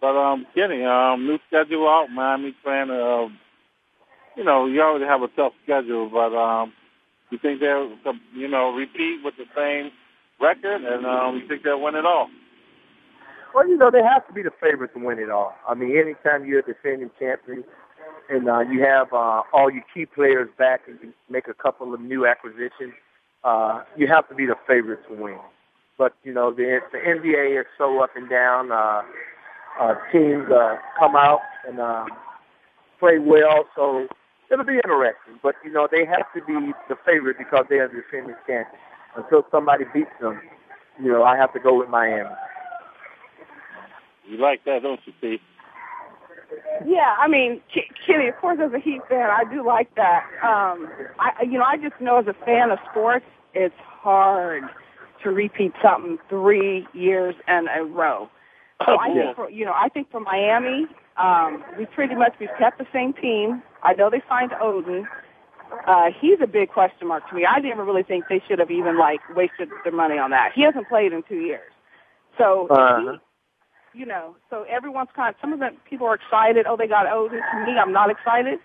But 0.00 0.16
um, 0.16 0.46
Kenny, 0.54 0.84
um, 0.84 1.26
new 1.26 1.38
schedule 1.48 1.88
out. 1.88 2.08
Miami 2.12 2.54
playing. 2.62 2.90
Uh, 2.90 3.28
you 4.36 4.44
know, 4.44 4.66
you 4.66 4.80
already 4.80 5.04
have 5.04 5.22
a 5.22 5.28
tough 5.28 5.52
schedule, 5.64 6.08
but 6.08 6.32
um, 6.32 6.72
you 7.30 7.38
think 7.38 7.60
they'll, 7.60 7.90
you 8.34 8.46
know, 8.46 8.70
repeat 8.70 9.18
with 9.24 9.34
the 9.36 9.46
same 9.56 9.90
record, 10.40 10.84
and 10.84 11.04
um, 11.04 11.38
you 11.38 11.48
think 11.48 11.64
they'll 11.64 11.82
win 11.82 11.96
it 11.96 12.06
all? 12.06 12.28
Well, 13.52 13.68
you 13.68 13.76
know, 13.76 13.90
they 13.90 14.02
have 14.02 14.26
to 14.28 14.32
be 14.32 14.42
the 14.42 14.52
favorite 14.60 14.94
to 14.94 15.04
win 15.04 15.18
it 15.18 15.30
all. 15.30 15.54
I 15.68 15.74
mean, 15.74 15.96
anytime 15.98 16.46
you're 16.46 16.60
a 16.60 16.62
defending 16.62 17.10
champion 17.18 17.64
and 18.28 18.48
uh, 18.48 18.60
you 18.60 18.82
have 18.82 19.12
uh, 19.12 19.42
all 19.52 19.70
your 19.70 19.84
key 19.94 20.06
players 20.06 20.48
back 20.58 20.82
and 20.86 20.98
you 21.02 21.12
make 21.30 21.48
a 21.48 21.54
couple 21.54 21.94
of 21.94 22.00
new 22.00 22.26
acquisitions, 22.26 22.94
uh, 23.44 23.82
you 23.96 24.06
have 24.06 24.28
to 24.28 24.34
be 24.34 24.46
the 24.46 24.56
favorite 24.66 25.00
to 25.08 25.14
win. 25.14 25.38
But, 25.96 26.14
you 26.22 26.32
know, 26.32 26.52
the, 26.52 26.80
the 26.92 26.98
NBA 26.98 27.60
is 27.60 27.66
so 27.76 28.02
up 28.02 28.10
and 28.16 28.28
down. 28.28 28.70
Uh, 28.70 29.02
uh, 29.80 29.94
teams 30.12 30.46
uh, 30.50 30.76
come 30.98 31.16
out 31.16 31.40
and 31.66 31.80
uh, 31.80 32.04
play 33.00 33.18
well, 33.18 33.64
so 33.74 34.06
it'll 34.50 34.64
be 34.64 34.76
interesting. 34.76 35.38
But, 35.42 35.54
you 35.64 35.72
know, 35.72 35.88
they 35.90 36.04
have 36.04 36.26
to 36.34 36.44
be 36.46 36.72
the 36.88 36.96
favorite 37.06 37.38
because 37.38 37.64
they 37.70 37.76
are 37.76 37.88
the 37.88 38.02
defending 38.02 38.36
champion. 38.46 38.78
Until 39.16 39.44
somebody 39.50 39.84
beats 39.92 40.10
them, 40.20 40.40
you 41.02 41.10
know, 41.10 41.24
I 41.24 41.36
have 41.36 41.52
to 41.54 41.60
go 41.60 41.78
with 41.78 41.88
Miami. 41.88 42.30
You 44.28 44.36
like 44.36 44.64
that, 44.66 44.82
don't 44.82 45.00
you, 45.06 45.12
Steve? 45.18 45.40
Yeah, 46.86 47.14
I 47.18 47.28
mean, 47.28 47.60
K- 47.72 47.90
Kenny, 48.06 48.28
of 48.28 48.36
course, 48.36 48.58
as 48.62 48.72
a 48.72 48.78
Heat 48.78 49.00
fan, 49.08 49.28
I 49.30 49.44
do 49.52 49.64
like 49.64 49.94
that. 49.96 50.24
Um, 50.42 50.88
I, 51.18 51.42
you 51.42 51.58
know, 51.58 51.64
I 51.64 51.76
just 51.76 52.00
know 52.00 52.18
as 52.18 52.26
a 52.26 52.34
fan 52.44 52.70
of 52.70 52.78
sports, 52.90 53.26
it's 53.54 53.74
hard 53.78 54.64
to 55.22 55.30
repeat 55.30 55.72
something 55.82 56.18
three 56.28 56.86
years 56.94 57.34
in 57.48 57.66
a 57.76 57.84
row. 57.84 58.28
So 58.86 58.96
I 58.98 59.08
think, 59.12 59.36
for, 59.36 59.50
you 59.50 59.64
know, 59.64 59.74
I 59.74 59.88
think 59.88 60.10
for 60.10 60.20
Miami, 60.20 60.86
um, 61.16 61.64
we 61.76 61.86
pretty 61.86 62.14
much 62.14 62.34
we've 62.38 62.48
kept 62.58 62.78
the 62.78 62.86
same 62.92 63.12
team. 63.12 63.62
I 63.82 63.94
know 63.94 64.08
they 64.08 64.22
signed 64.28 64.52
Oden. 64.52 65.04
Uh, 65.86 66.10
he's 66.18 66.38
a 66.40 66.46
big 66.46 66.70
question 66.70 67.08
mark 67.08 67.28
to 67.28 67.34
me. 67.34 67.44
I 67.44 67.60
didn't 67.60 67.78
really 67.78 68.04
think 68.04 68.24
they 68.28 68.40
should 68.48 68.58
have 68.58 68.70
even 68.70 68.96
like 68.96 69.20
wasted 69.34 69.68
their 69.82 69.92
money 69.92 70.16
on 70.16 70.30
that. 70.30 70.52
He 70.54 70.62
hasn't 70.62 70.88
played 70.88 71.12
in 71.12 71.22
two 71.24 71.40
years, 71.40 71.72
so 72.38 72.68
Uh-huh. 72.70 73.18
You 73.94 74.06
know, 74.06 74.36
so 74.50 74.64
everyone's 74.68 75.08
kind 75.16 75.30
of 75.34 75.40
some 75.40 75.52
of 75.52 75.58
the 75.58 75.70
people 75.88 76.06
are 76.06 76.14
excited. 76.14 76.66
Oh, 76.68 76.76
they 76.76 76.86
got 76.86 77.06
Oden. 77.06 77.40
To 77.40 77.66
me, 77.66 77.78
I'm 77.78 77.92
not 77.92 78.10
excited. 78.10 78.58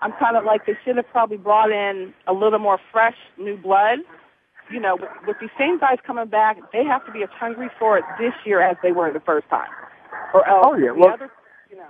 I'm 0.00 0.12
kind 0.20 0.36
of 0.36 0.44
like 0.44 0.66
they 0.66 0.76
should 0.84 0.96
have 0.96 1.08
probably 1.10 1.38
brought 1.38 1.70
in 1.70 2.12
a 2.26 2.32
little 2.32 2.58
more 2.58 2.78
fresh 2.92 3.16
new 3.38 3.56
blood. 3.56 4.00
You 4.70 4.80
know, 4.80 4.96
with, 4.96 5.10
with 5.26 5.36
these 5.40 5.50
same 5.58 5.78
guys 5.78 5.96
coming 6.06 6.26
back, 6.28 6.58
they 6.72 6.84
have 6.84 7.04
to 7.06 7.12
be 7.12 7.22
as 7.22 7.28
hungry 7.32 7.70
for 7.78 7.96
it 7.98 8.04
this 8.18 8.32
year 8.44 8.60
as 8.60 8.76
they 8.82 8.92
were 8.92 9.12
the 9.12 9.20
first 9.20 9.48
time. 9.48 9.68
Or 10.34 10.46
else 10.46 10.66
Oh, 10.68 10.76
yeah, 10.76 10.92
the 10.92 10.94
well- 10.98 11.14
other, 11.14 11.30
you 11.70 11.76
know. 11.76 11.88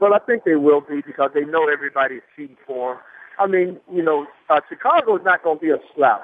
Well, 0.00 0.12
I 0.14 0.18
think 0.18 0.42
they 0.44 0.56
will 0.56 0.80
be 0.80 1.00
because 1.06 1.30
they 1.32 1.44
know 1.44 1.68
everybody's 1.68 2.22
cheating 2.36 2.56
for 2.66 2.94
'em. 2.94 2.98
I 3.38 3.46
mean, 3.46 3.80
you 3.90 4.02
know, 4.02 4.26
uh, 4.50 4.60
Chicago's 4.68 5.22
not 5.24 5.42
going 5.42 5.58
to 5.58 5.62
be 5.64 5.70
a 5.70 5.78
slouch. 5.94 6.20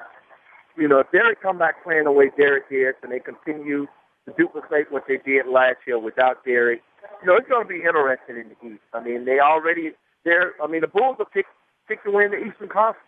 You 0.75 0.87
know, 0.87 0.99
if 0.99 1.09
Derrick 1.11 1.41
come 1.41 1.57
back 1.57 1.83
playing 1.83 2.03
the 2.03 2.11
way 2.11 2.29
Derrick 2.37 2.65
is 2.69 2.93
and 3.01 3.11
they 3.11 3.19
continue 3.19 3.87
to 4.25 4.33
duplicate 4.37 4.91
what 4.91 5.05
they 5.07 5.17
did 5.17 5.47
last 5.47 5.77
year 5.87 5.99
without 5.99 6.43
Derrick, 6.45 6.81
you 7.21 7.27
know, 7.27 7.35
it's 7.35 7.47
going 7.47 7.65
to 7.65 7.69
be 7.69 7.81
interesting 7.83 8.37
in 8.37 8.49
the 8.49 8.73
East. 8.73 8.83
I 8.93 9.01
mean, 9.03 9.25
they 9.25 9.39
already, 9.39 9.91
they're, 10.23 10.53
I 10.61 10.67
mean, 10.67 10.81
the 10.81 10.87
Bulls 10.87 11.17
are 11.19 11.25
picked, 11.25 11.49
picked 11.87 12.05
to 12.05 12.11
win 12.11 12.31
the 12.31 12.37
Eastern 12.37 12.69
Conference. 12.69 13.05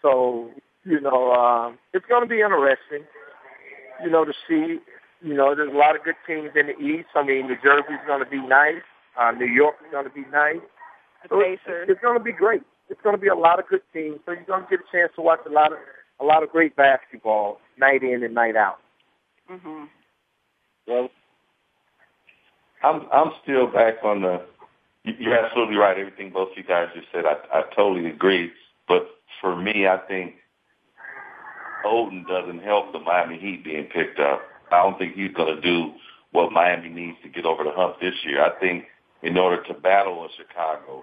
So, 0.00 0.50
you 0.84 1.00
know, 1.00 1.30
uh, 1.32 1.72
it's 1.92 2.06
going 2.06 2.22
to 2.22 2.28
be 2.28 2.40
interesting, 2.40 3.04
you 4.02 4.10
know, 4.10 4.24
to 4.24 4.32
see. 4.48 4.80
You 5.24 5.34
know, 5.34 5.54
there's 5.54 5.72
a 5.72 5.76
lot 5.76 5.94
of 5.94 6.02
good 6.02 6.16
teams 6.26 6.50
in 6.56 6.66
the 6.66 6.78
East. 6.80 7.08
I 7.14 7.22
mean, 7.22 7.46
New 7.46 7.56
Jersey's 7.62 8.02
going 8.06 8.24
to 8.24 8.28
be 8.28 8.40
nice. 8.40 8.82
Uh, 9.16 9.30
New 9.30 9.46
York 9.46 9.76
is 9.84 9.92
going 9.92 10.04
to 10.04 10.10
be 10.10 10.24
nice. 10.32 10.60
So 11.28 11.38
it's, 11.40 11.62
it's 11.66 12.00
going 12.00 12.18
to 12.18 12.24
be 12.24 12.32
great. 12.32 12.62
It's 12.88 13.00
going 13.02 13.14
to 13.14 13.20
be 13.20 13.28
a 13.28 13.34
lot 13.36 13.60
of 13.60 13.68
good 13.68 13.82
teams. 13.92 14.18
So 14.26 14.32
you're 14.32 14.42
going 14.42 14.64
to 14.64 14.68
get 14.68 14.80
a 14.80 14.90
chance 14.90 15.12
to 15.14 15.22
watch 15.22 15.40
a 15.46 15.50
lot 15.50 15.72
of 15.72 15.78
a 16.20 16.24
lot 16.24 16.42
of 16.42 16.50
great 16.50 16.74
basketball 16.76 17.60
night 17.78 18.02
in 18.02 18.22
and 18.22 18.34
night 18.34 18.56
out. 18.56 18.78
Hmm 19.60 19.84
Well, 20.86 21.10
I'm 22.82 23.02
I'm 23.12 23.32
still 23.42 23.66
back 23.66 23.96
on 24.02 24.22
the. 24.22 24.42
you- 25.04 25.14
You're 25.18 25.38
absolutely 25.44 25.76
right. 25.76 25.98
Everything 25.98 26.30
both 26.30 26.50
you 26.56 26.62
guys 26.62 26.88
just 26.94 27.08
said, 27.12 27.24
I 27.26 27.36
I 27.52 27.62
totally 27.74 28.06
agree. 28.08 28.50
But 28.88 29.08
for 29.40 29.54
me, 29.56 29.86
I 29.86 29.98
think 30.08 30.34
Oden 31.84 32.26
doesn't 32.26 32.62
help 32.62 32.92
the 32.92 32.98
Miami 33.00 33.38
Heat 33.38 33.64
being 33.64 33.84
picked 33.84 34.18
up. 34.20 34.40
I 34.70 34.82
don't 34.82 34.98
think 34.98 35.14
he's 35.14 35.32
going 35.34 35.54
to 35.54 35.60
do 35.60 35.92
what 36.32 36.52
Miami 36.52 36.88
needs 36.88 37.18
to 37.22 37.28
get 37.28 37.44
over 37.44 37.62
the 37.64 37.72
hump 37.72 38.00
this 38.00 38.14
year. 38.24 38.42
I 38.42 38.58
think 38.58 38.84
in 39.22 39.36
order 39.36 39.62
to 39.64 39.74
battle 39.74 40.24
in 40.24 40.30
Chicago 40.36 41.02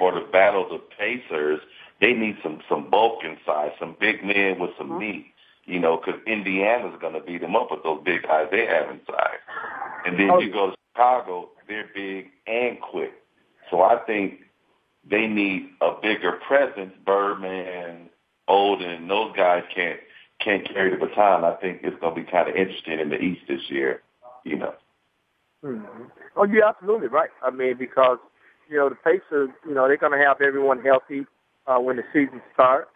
or 0.00 0.12
to 0.12 0.20
battle 0.30 0.68
the 0.68 0.78
Pacers, 0.96 1.60
they 2.00 2.12
need 2.12 2.36
some 2.42 2.60
some 2.68 2.88
bulk 2.90 3.24
inside, 3.24 3.72
some 3.80 3.96
big 4.00 4.24
men 4.24 4.58
with 4.60 4.70
some 4.78 4.98
meat. 4.98 5.26
You 5.68 5.78
know, 5.78 5.98
because 5.98 6.18
Indiana's 6.26 6.98
going 6.98 7.12
to 7.12 7.20
beat 7.20 7.42
them 7.42 7.54
up 7.54 7.70
with 7.70 7.82
those 7.82 8.00
big 8.02 8.22
guys 8.22 8.48
they 8.50 8.64
have 8.64 8.90
inside. 8.90 9.36
And 10.06 10.18
then 10.18 10.40
you 10.40 10.50
go 10.50 10.70
to 10.70 10.76
Chicago, 10.94 11.50
they're 11.68 11.90
big 11.94 12.30
and 12.46 12.80
quick. 12.80 13.12
So 13.70 13.82
I 13.82 13.98
think 14.06 14.40
they 15.08 15.26
need 15.26 15.68
a 15.82 15.92
bigger 16.00 16.32
presence. 16.48 16.94
Birdman, 17.04 18.08
Oden, 18.48 19.08
those 19.08 19.36
guys 19.36 19.62
can't 19.74 20.00
can't 20.42 20.66
carry 20.66 20.90
the 20.90 20.96
baton. 20.96 21.44
I 21.44 21.52
think 21.60 21.80
it's 21.82 22.00
going 22.00 22.14
to 22.14 22.20
be 22.22 22.30
kind 22.30 22.48
of 22.48 22.56
interesting 22.56 22.98
in 22.98 23.10
the 23.10 23.20
East 23.20 23.42
this 23.46 23.68
year. 23.68 24.02
You 24.44 24.56
know. 24.56 24.74
Mm-hmm. 25.62 26.04
Oh, 26.36 26.44
you're 26.44 26.64
absolutely 26.64 27.08
right. 27.08 27.30
I 27.42 27.50
mean, 27.50 27.76
because 27.76 28.18
you 28.70 28.78
know 28.78 28.88
the 28.88 28.94
Pacers, 28.94 29.50
you 29.66 29.74
know, 29.74 29.86
they're 29.86 29.98
going 29.98 30.18
to 30.18 30.24
have 30.24 30.40
everyone 30.40 30.80
healthy 30.82 31.26
uh, 31.66 31.78
when 31.78 31.96
the 31.96 32.04
season 32.12 32.40
starts. 32.54 32.88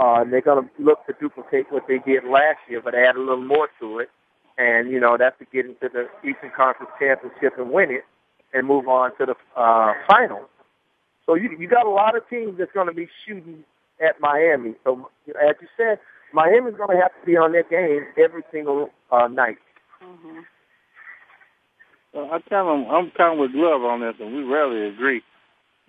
Uh, 0.00 0.24
they're 0.24 0.40
going 0.40 0.64
to 0.64 0.82
look 0.82 1.04
to 1.06 1.12
duplicate 1.20 1.70
what 1.70 1.84
they 1.86 1.98
did 1.98 2.24
last 2.24 2.58
year, 2.70 2.80
but 2.82 2.94
add 2.94 3.16
a 3.16 3.20
little 3.20 3.44
more 3.44 3.68
to 3.78 3.98
it. 3.98 4.08
And, 4.56 4.90
you 4.90 4.98
know, 4.98 5.16
that's 5.18 5.38
to 5.38 5.44
get 5.52 5.66
into 5.66 5.88
the 5.92 6.08
Eastern 6.26 6.50
Conference 6.56 6.90
Championship 6.98 7.58
and 7.58 7.70
win 7.70 7.90
it 7.90 8.04
and 8.54 8.66
move 8.66 8.88
on 8.88 9.10
to 9.18 9.26
the 9.26 9.34
uh, 9.60 9.92
final. 10.08 10.48
So 11.26 11.34
you, 11.34 11.54
you 11.58 11.68
got 11.68 11.84
a 11.86 11.90
lot 11.90 12.16
of 12.16 12.26
teams 12.30 12.56
that's 12.58 12.72
going 12.72 12.86
to 12.86 12.94
be 12.94 13.08
shooting 13.26 13.62
at 14.00 14.20
Miami. 14.20 14.74
So, 14.84 15.10
as 15.28 15.56
you 15.60 15.68
said, 15.76 15.98
Miami's 16.32 16.76
going 16.76 16.96
to 16.96 17.02
have 17.02 17.12
to 17.20 17.26
be 17.26 17.36
on 17.36 17.52
their 17.52 17.64
game 17.64 18.06
every 18.16 18.42
single 18.50 18.88
uh, 19.12 19.28
night. 19.28 19.58
Mm-hmm. 20.02 20.40
Well, 22.14 22.24
I 22.32 22.40
kind 22.48 22.66
of, 22.66 22.90
I'm 22.90 23.12
kind 23.16 23.34
of 23.34 23.38
with 23.38 23.52
Glove 23.52 23.82
on 23.82 24.00
this, 24.00 24.14
and 24.18 24.34
we 24.34 24.42
rarely 24.44 24.88
agree. 24.88 25.22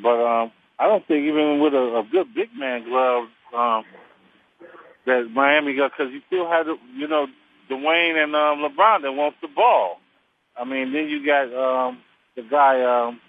But 0.02 0.20
um, 0.22 0.52
I 0.80 0.88
don't 0.88 1.08
think 1.08 1.24
even 1.24 1.62
with 1.62 1.74
a, 1.74 2.04
a 2.04 2.04
good 2.12 2.34
big 2.36 2.50
man 2.58 2.84
glove 2.84 3.26
um, 3.54 3.84
that 5.06 5.30
Miami 5.34 5.76
got 5.76 5.92
because 5.98 6.12
you 6.14 6.22
still 6.28 6.48
have, 6.50 6.68
you 6.96 7.08
know, 7.08 7.28
Dwyane 7.70 8.24
and 8.24 8.36
um, 8.36 8.60
LeBron 8.60 9.02
that 9.04 9.12
wants 9.14 9.38
the 9.42 9.48
ball. 9.48 10.00
I 10.58 10.66
mean, 10.66 10.92
then 10.94 11.08
you 11.08 11.26
got 11.26 11.48
um, 11.54 12.00
the 12.36 12.44
guy 12.44 12.82
um, 12.84 13.20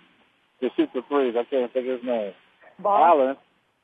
that 0.60 0.70
shoots 0.76 0.92
the 0.94 1.02
threes. 1.08 1.34
I 1.38 1.44
can't 1.44 1.72
think 1.72 1.86
of 1.88 1.98
his 1.98 2.04
name. 2.06 2.32
Ball? 2.78 3.04
Allen. 3.04 3.36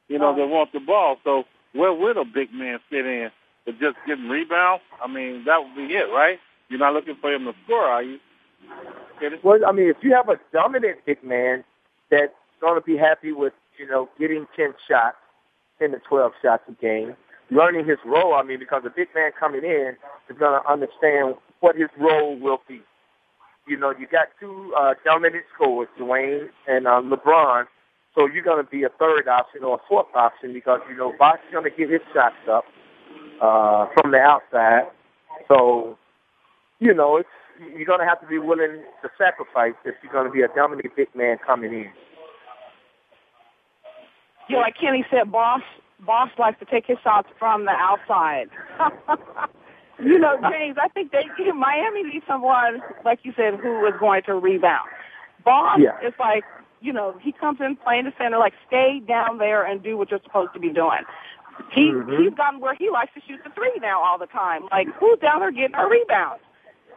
You 0.09 0.18
know, 0.18 0.30
Oh. 0.32 0.36
that 0.36 0.47
want 0.49 0.72
the 0.72 0.80
ball. 0.80 1.16
So 1.24 1.45
where 1.72 1.93
would 1.93 2.16
a 2.16 2.24
big 2.24 2.53
man 2.53 2.78
fit 2.91 3.07
in? 3.07 3.30
But 3.64 3.78
just 3.78 3.97
getting 4.07 4.28
rebounds? 4.28 4.82
I 5.03 5.07
mean, 5.07 5.45
that 5.45 5.59
would 5.62 5.76
be 5.76 5.95
it, 5.95 6.09
right? 6.12 6.39
You're 6.68 6.78
not 6.80 6.95
looking 6.95 7.16
for 7.20 7.32
him 7.32 7.45
to 7.45 7.53
score, 7.64 7.84
are 7.84 8.03
you? 8.03 8.18
Well, 9.43 9.61
I 9.66 9.72
mean, 9.72 9.89
if 9.89 9.97
you 10.03 10.12
have 10.14 10.28
a 10.28 10.39
dominant 10.53 10.99
big 11.07 11.22
man 11.22 11.64
that's 12.11 12.32
going 12.61 12.80
to 12.80 12.84
be 12.84 12.97
happy 12.97 13.32
with, 13.32 13.53
you 13.78 13.86
know, 13.86 14.09
getting 14.18 14.47
10 14.57 14.74
shots, 14.89 15.16
10 15.78 15.92
to 15.92 15.98
12 16.08 16.32
shots 16.42 16.62
a 16.68 16.72
game, 16.72 17.14
learning 17.50 17.86
his 17.86 17.98
role, 18.04 18.34
I 18.34 18.42
mean, 18.42 18.58
because 18.58 18.82
a 18.86 18.90
big 18.90 19.08
man 19.14 19.30
coming 19.38 19.64
in 19.64 19.96
is 20.28 20.38
going 20.38 20.60
to 20.60 20.70
understand 20.70 21.34
what 21.60 21.76
his 21.76 21.88
role 21.98 22.38
will 22.38 22.60
be. 22.68 22.80
You 23.66 23.76
know, 23.76 23.92
you 23.98 24.06
got 24.06 24.28
two 24.40 24.74
uh, 24.78 24.94
dominant 25.04 25.44
scorers, 25.54 25.88
Dwyane 25.98 26.48
and 26.66 26.86
uh, 26.86 27.02
LeBron, 27.02 27.66
so 28.14 28.26
you're 28.26 28.42
going 28.42 28.64
to 28.64 28.68
be 28.68 28.82
a 28.82 28.88
third 28.98 29.28
option 29.28 29.62
or 29.62 29.76
a 29.76 29.80
fourth 29.88 30.08
option 30.14 30.52
because, 30.52 30.80
you 30.90 30.96
know, 30.96 31.12
Bosh 31.18 31.38
is 31.46 31.52
going 31.52 31.64
to 31.64 31.70
get 31.70 31.90
his 31.90 32.00
shots 32.12 32.36
up 32.50 32.64
uh, 33.40 33.86
from 33.94 34.10
the 34.10 34.18
outside. 34.18 34.90
So, 35.46 35.98
you 36.80 36.94
know, 36.94 37.16
it's 37.18 37.28
you're 37.76 37.86
going 37.86 38.00
to 38.00 38.06
have 38.06 38.20
to 38.20 38.26
be 38.26 38.38
willing 38.38 38.82
to 39.02 39.08
sacrifice 39.18 39.74
if 39.84 39.94
you're 40.02 40.12
going 40.12 40.26
to 40.26 40.32
be 40.32 40.42
a 40.42 40.48
dominant 40.48 40.94
big 40.96 41.08
man 41.14 41.38
coming 41.44 41.72
in. 41.72 41.90
You 44.49 44.57
know, 44.57 44.62
like 44.62 44.76
Kenny 44.80 45.05
said, 45.11 45.30
Bosh 45.30 45.62
Bosh 46.01 46.30
likes 46.38 46.59
to 46.61 46.64
take 46.64 46.86
his 46.86 46.99
shots 47.03 47.28
from 47.38 47.64
the 47.64 47.72
outside. 47.72 48.49
you 50.03 50.18
know, 50.18 50.36
James, 50.51 50.76
I 50.80 50.88
think 50.88 51.12
they 51.12 51.24
Miami 51.55 52.05
needs 52.05 52.24
someone 52.26 52.80
like 53.05 53.20
you 53.24 53.32
said 53.36 53.55
who 53.55 53.84
is 53.86 53.94
going 53.99 54.22
to 54.24 54.34
rebound. 54.34 54.88
Bosh 55.44 55.80
Yeah. 55.80 55.99
is 56.07 56.14
like, 56.18 56.44
you 56.80 56.92
know, 56.92 57.16
he 57.20 57.32
comes 57.32 57.61
in 57.61 57.76
playing 57.76 58.05
the 58.05 58.12
center, 58.16 58.38
like 58.38 58.55
stay 58.66 59.01
down 59.07 59.38
there 59.38 59.64
and 59.64 59.82
do 59.82 59.96
what 59.96 60.11
you're 60.11 60.20
supposed 60.22 60.53
to 60.55 60.61
be 60.61 60.70
doing. 60.70 61.01
He 61.72 61.90
Mhm. 61.90 62.20
he's 62.20 62.34
gotten 62.34 62.61
where 62.61 62.74
he 62.74 62.88
likes 62.90 63.12
to 63.14 63.20
shoot 63.26 63.42
the 63.42 63.51
three 63.51 63.72
now 63.80 64.01
all 64.01 64.18
the 64.18 64.26
time. 64.26 64.68
Like 64.70 64.88
who's 64.94 65.18
down 65.18 65.40
there 65.40 65.51
getting 65.51 65.74
our 65.74 65.90
rebounds? 65.90 66.42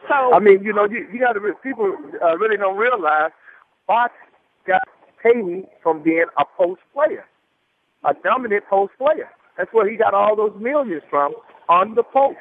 So 0.07 0.33
I 0.33 0.39
mean, 0.39 0.63
you 0.63 0.73
know, 0.73 0.85
you, 0.85 1.07
you 1.11 1.19
got 1.19 1.33
to 1.33 1.39
people 1.63 1.97
uh, 2.21 2.37
really 2.37 2.57
don't 2.57 2.77
realize 2.77 3.31
Bosh 3.87 4.11
got 4.67 4.81
paid 5.21 5.65
from 5.81 6.01
being 6.03 6.25
a 6.37 6.45
post 6.45 6.81
player, 6.93 7.25
a 8.05 8.13
dominant 8.23 8.63
post 8.69 8.93
player. 8.97 9.29
That's 9.57 9.71
where 9.73 9.89
he 9.89 9.97
got 9.97 10.13
all 10.13 10.35
those 10.35 10.53
millions 10.59 11.03
from 11.09 11.33
on 11.69 11.95
the 11.95 12.03
post. 12.03 12.37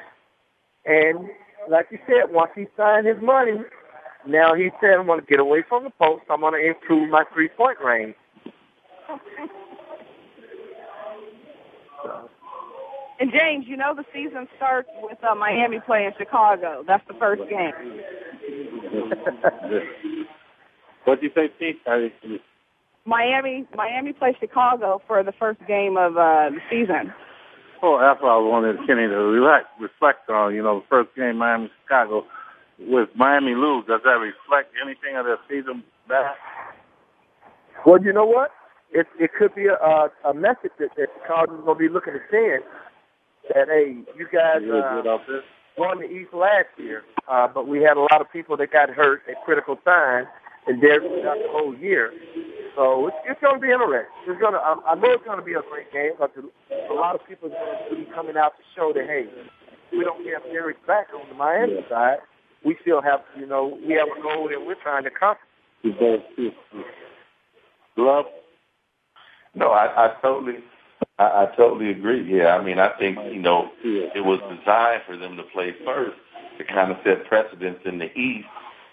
And 0.85 1.29
like 1.69 1.87
you 1.91 1.99
said, 2.07 2.31
once 2.33 2.51
he 2.55 2.65
signed 2.77 3.07
his 3.07 3.17
money, 3.21 3.59
now 4.27 4.53
he 4.55 4.69
said, 4.81 4.95
"I'm 4.99 5.05
going 5.05 5.19
to 5.19 5.25
get 5.25 5.39
away 5.39 5.63
from 5.67 5.83
the 5.83 5.89
post. 5.91 6.23
I'm 6.29 6.41
going 6.41 6.53
to 6.53 6.67
improve 6.67 7.09
my 7.09 7.23
three 7.33 7.49
point 7.49 7.77
range." 7.83 8.15
And 13.19 13.31
James, 13.31 13.65
you 13.67 13.77
know 13.77 13.93
the 13.93 14.05
season 14.11 14.47
starts 14.57 14.89
with 15.03 15.23
uh, 15.23 15.35
Miami 15.35 15.79
playing 15.79 16.11
Chicago. 16.17 16.83
That's 16.87 17.05
the 17.07 17.13
first 17.15 17.43
game. 17.47 17.71
what 21.05 21.21
do 21.21 21.27
you 21.27 21.31
say, 21.35 21.49
Pete? 21.59 21.79
I- 21.85 22.11
Miami 23.05 23.65
Miami 23.75 24.13
plays 24.13 24.35
Chicago 24.39 25.01
for 25.07 25.23
the 25.23 25.31
first 25.31 25.59
game 25.67 25.97
of 25.97 26.17
uh, 26.17 26.49
the 26.49 26.59
season. 26.69 27.13
Oh, 27.83 27.99
that's 27.99 28.21
what 28.21 28.29
I 28.29 28.37
wanted 28.37 28.77
Kenny 28.85 29.07
to 29.07 29.17
relax, 29.17 29.65
reflect 29.79 30.29
on. 30.29 30.53
You 30.53 30.61
know, 30.61 30.81
the 30.81 30.85
first 30.87 31.09
game, 31.15 31.37
Miami, 31.37 31.71
Chicago. 31.83 32.25
With 32.79 33.09
Miami 33.15 33.53
lose, 33.53 33.85
does 33.87 34.01
that 34.03 34.17
reflect 34.17 34.73
anything 34.81 35.15
of 35.15 35.25
their 35.25 35.37
season 35.47 35.83
back? 36.07 36.35
Well, 37.85 38.03
you 38.03 38.11
know 38.11 38.25
what? 38.25 38.51
It 38.91 39.07
it 39.19 39.31
could 39.37 39.53
be 39.53 39.67
a 39.67 39.75
a, 39.75 40.09
a 40.25 40.33
message 40.33 40.71
that, 40.79 40.89
that 40.97 41.09
Chicago's 41.21 41.61
going 41.63 41.77
to 41.77 41.79
be 41.79 41.89
looking 41.89 42.13
to 42.13 42.19
send 42.29 42.63
that 43.53 43.67
hey, 43.67 43.97
you 44.17 44.27
guys 44.31 44.61
You 44.61 44.75
uh, 44.75 45.01
good 45.01 45.43
won 45.77 45.99
the 45.99 46.05
East 46.05 46.33
last 46.33 46.67
year, 46.77 47.03
uh, 47.27 47.47
but 47.47 47.67
we 47.67 47.81
had 47.81 47.97
a 47.97 48.01
lot 48.01 48.21
of 48.21 48.31
people 48.31 48.57
that 48.57 48.71
got 48.71 48.89
hurt 48.89 49.21
at 49.29 49.43
critical 49.45 49.75
times, 49.77 50.27
and 50.67 50.81
they're 50.81 51.01
out 51.27 51.37
the 51.37 51.49
whole 51.49 51.75
year. 51.77 52.11
So 52.75 53.07
it's, 53.07 53.17
it's 53.27 53.41
going 53.41 53.55
to 53.55 53.61
be 53.61 53.71
interesting. 53.71 54.07
It's 54.27 54.39
going 54.39 54.53
to. 54.53 54.59
I, 54.59 54.75
I 54.91 54.95
know 54.95 55.11
it's 55.11 55.25
going 55.25 55.39
to 55.39 55.45
be 55.45 55.53
a 55.53 55.61
great 55.69 55.91
game 55.91 56.11
because 56.15 56.31
a 56.71 56.93
lot 56.93 57.15
of 57.15 57.21
people 57.27 57.51
are 57.51 57.57
going 57.89 58.05
to 58.05 58.05
be 58.05 58.11
coming 58.13 58.37
out 58.37 58.53
to 58.57 58.63
show 58.75 58.93
that 58.93 59.05
hey, 59.05 59.27
we 59.91 60.03
don't 60.03 60.23
have 60.31 60.43
Derrick 60.51 60.85
back 60.87 61.07
on 61.13 61.27
the 61.27 61.35
Miami 61.35 61.83
side. 61.89 62.19
We 62.63 62.77
still 62.81 63.01
have, 63.01 63.21
you 63.37 63.45
know, 63.45 63.77
we 63.85 63.93
have 63.95 64.07
a 64.07 64.21
goal 64.21 64.47
that 64.49 64.65
we're 64.65 64.75
trying 64.81 65.03
to 65.03 65.09
accomplish. 65.09 65.47
You 65.81 65.93
both, 65.93 66.21
Love? 67.97 68.25
No, 69.55 69.71
I, 69.71 70.05
I 70.05 70.13
totally, 70.21 70.59
I, 71.19 71.23
I 71.23 71.55
totally 71.57 71.89
agree. 71.89 72.23
Yeah, 72.37 72.55
I 72.55 72.63
mean, 72.63 72.79
I 72.79 72.89
think 72.97 73.17
you 73.33 73.41
know 73.41 73.69
it 73.83 74.23
was 74.23 74.39
designed 74.57 75.01
for 75.05 75.17
them 75.17 75.35
to 75.37 75.43
play 75.43 75.73
first 75.83 76.15
to 76.57 76.63
kind 76.63 76.91
of 76.91 76.97
set 77.03 77.25
precedence 77.25 77.79
in 77.85 77.99
the 77.99 78.17
East 78.17 78.47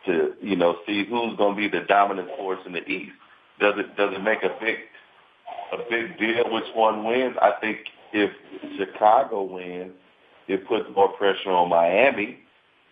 to 0.06 0.34
you 0.40 0.56
know 0.56 0.78
see 0.86 1.04
who's 1.04 1.36
going 1.36 1.54
to 1.54 1.60
be 1.60 1.68
the 1.68 1.84
dominant 1.86 2.28
force 2.36 2.60
in 2.66 2.72
the 2.72 2.84
East. 2.88 3.12
Does 3.60 3.74
it 3.76 3.96
does 3.96 4.14
it 4.14 4.22
make 4.22 4.42
a 4.42 4.56
big 4.60 4.76
a 5.72 5.78
big 5.90 6.18
deal 6.18 6.52
which 6.52 6.64
one 6.74 7.04
wins? 7.04 7.36
I 7.40 7.52
think 7.60 7.78
if 8.12 8.30
Chicago 8.76 9.42
wins, 9.42 9.92
it 10.46 10.66
puts 10.66 10.84
more 10.94 11.08
pressure 11.08 11.50
on 11.50 11.68
Miami. 11.68 12.38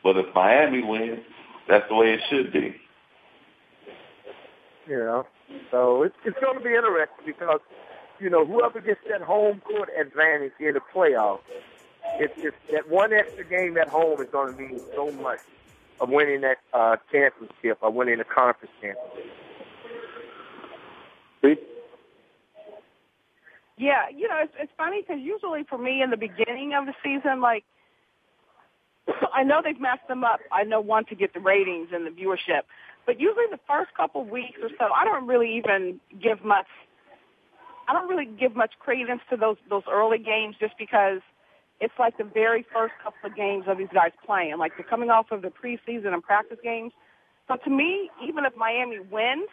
But 0.03 0.17
if 0.17 0.35
Miami 0.35 0.83
wins, 0.83 1.21
that's 1.69 1.89
the 1.89 1.95
way 1.95 2.15
it 2.15 2.21
should 2.29 2.53
be. 2.53 2.77
Know, 4.89 5.27
so 5.71 6.03
it's 6.03 6.15
it's 6.25 6.39
going 6.41 6.59
to 6.59 6.65
be 6.65 6.71
interesting 6.71 7.27
because 7.27 7.61
you 8.21 8.31
know 8.31 8.47
whoever 8.47 8.81
gets 8.81 9.01
that 9.11 9.21
home 9.21 9.61
court 9.61 9.89
advantage 9.99 10.53
in 10.61 10.75
the 10.75 10.81
playoffs, 10.95 11.41
it's 12.19 12.33
it's 12.37 12.57
that 12.73 12.89
one 12.89 13.13
extra 13.13 13.45
game 13.45 13.77
at 13.79 13.89
home 13.89 14.21
is 14.21 14.29
going 14.31 14.55
to 14.55 14.61
mean 14.61 14.81
so 14.95 15.11
much 15.11 15.41
of 16.01 16.09
winning 16.09 16.43
that 16.43 16.59
uh, 16.73 16.97
championship 17.11 17.79
or 17.81 17.91
winning 17.91 18.19
the 18.19 18.25
conference 18.25 18.73
championship. 18.81 19.46
Yeah, 23.79 24.09
you 24.09 24.27
know, 24.29 24.39
it's 24.43 24.55
it's 24.59 24.73
funny 24.77 25.03
because 25.03 25.21
usually 25.23 25.65
for 25.69 25.79
me 25.79 26.03
in 26.03 26.11
the 26.11 26.17
beginning 26.17 26.73
of 26.75 26.87
the 26.87 26.95
season, 27.05 27.41
like 27.41 27.65
I 29.35 29.43
know 29.43 29.61
they've 29.63 29.81
messed 29.81 30.09
them 30.09 30.25
up. 30.25 30.41
I 30.51 30.65
know 30.65 30.81
one 30.81 31.05
to 31.07 31.15
get 31.15 31.35
the 31.35 31.41
ratings 31.41 31.89
and 31.93 32.07
the 32.07 32.11
viewership, 32.11 32.63
but 33.05 33.21
usually 33.21 33.45
the 33.51 33.61
first 33.69 33.91
couple 33.95 34.25
weeks 34.25 34.59
or 34.63 34.71
so, 34.79 34.87
I 34.93 35.05
don't 35.05 35.27
really 35.27 35.57
even 35.57 36.01
give 36.23 36.43
much 36.45 36.67
I 37.89 37.93
don't 37.93 38.09
really 38.09 38.27
give 38.27 38.57
much 38.57 38.73
credence 38.79 39.21
to 39.31 39.37
those 39.37 39.57
those 39.69 39.85
early 39.91 40.19
games 40.19 40.57
just 40.59 40.75
because 40.79 41.21
it's 41.81 41.95
like 41.99 42.17
the 42.17 42.25
very 42.25 42.65
first 42.73 42.95
couple 43.03 43.31
of 43.31 43.37
games 43.37 43.65
of 43.69 43.79
these 43.79 43.93
guys 43.93 44.13
playing. 44.25 44.57
Like 44.59 44.73
they're 44.77 44.87
coming 44.87 45.11
off 45.11 45.31
of 45.31 45.43
the 45.43 45.49
preseason 45.49 46.13
and 46.13 46.23
practice 46.23 46.59
games. 46.63 46.93
So 47.49 47.57
to 47.57 47.71
me, 47.71 48.11
even 48.27 48.45
if 48.45 48.57
Miami 48.57 48.99
wins, 48.99 49.49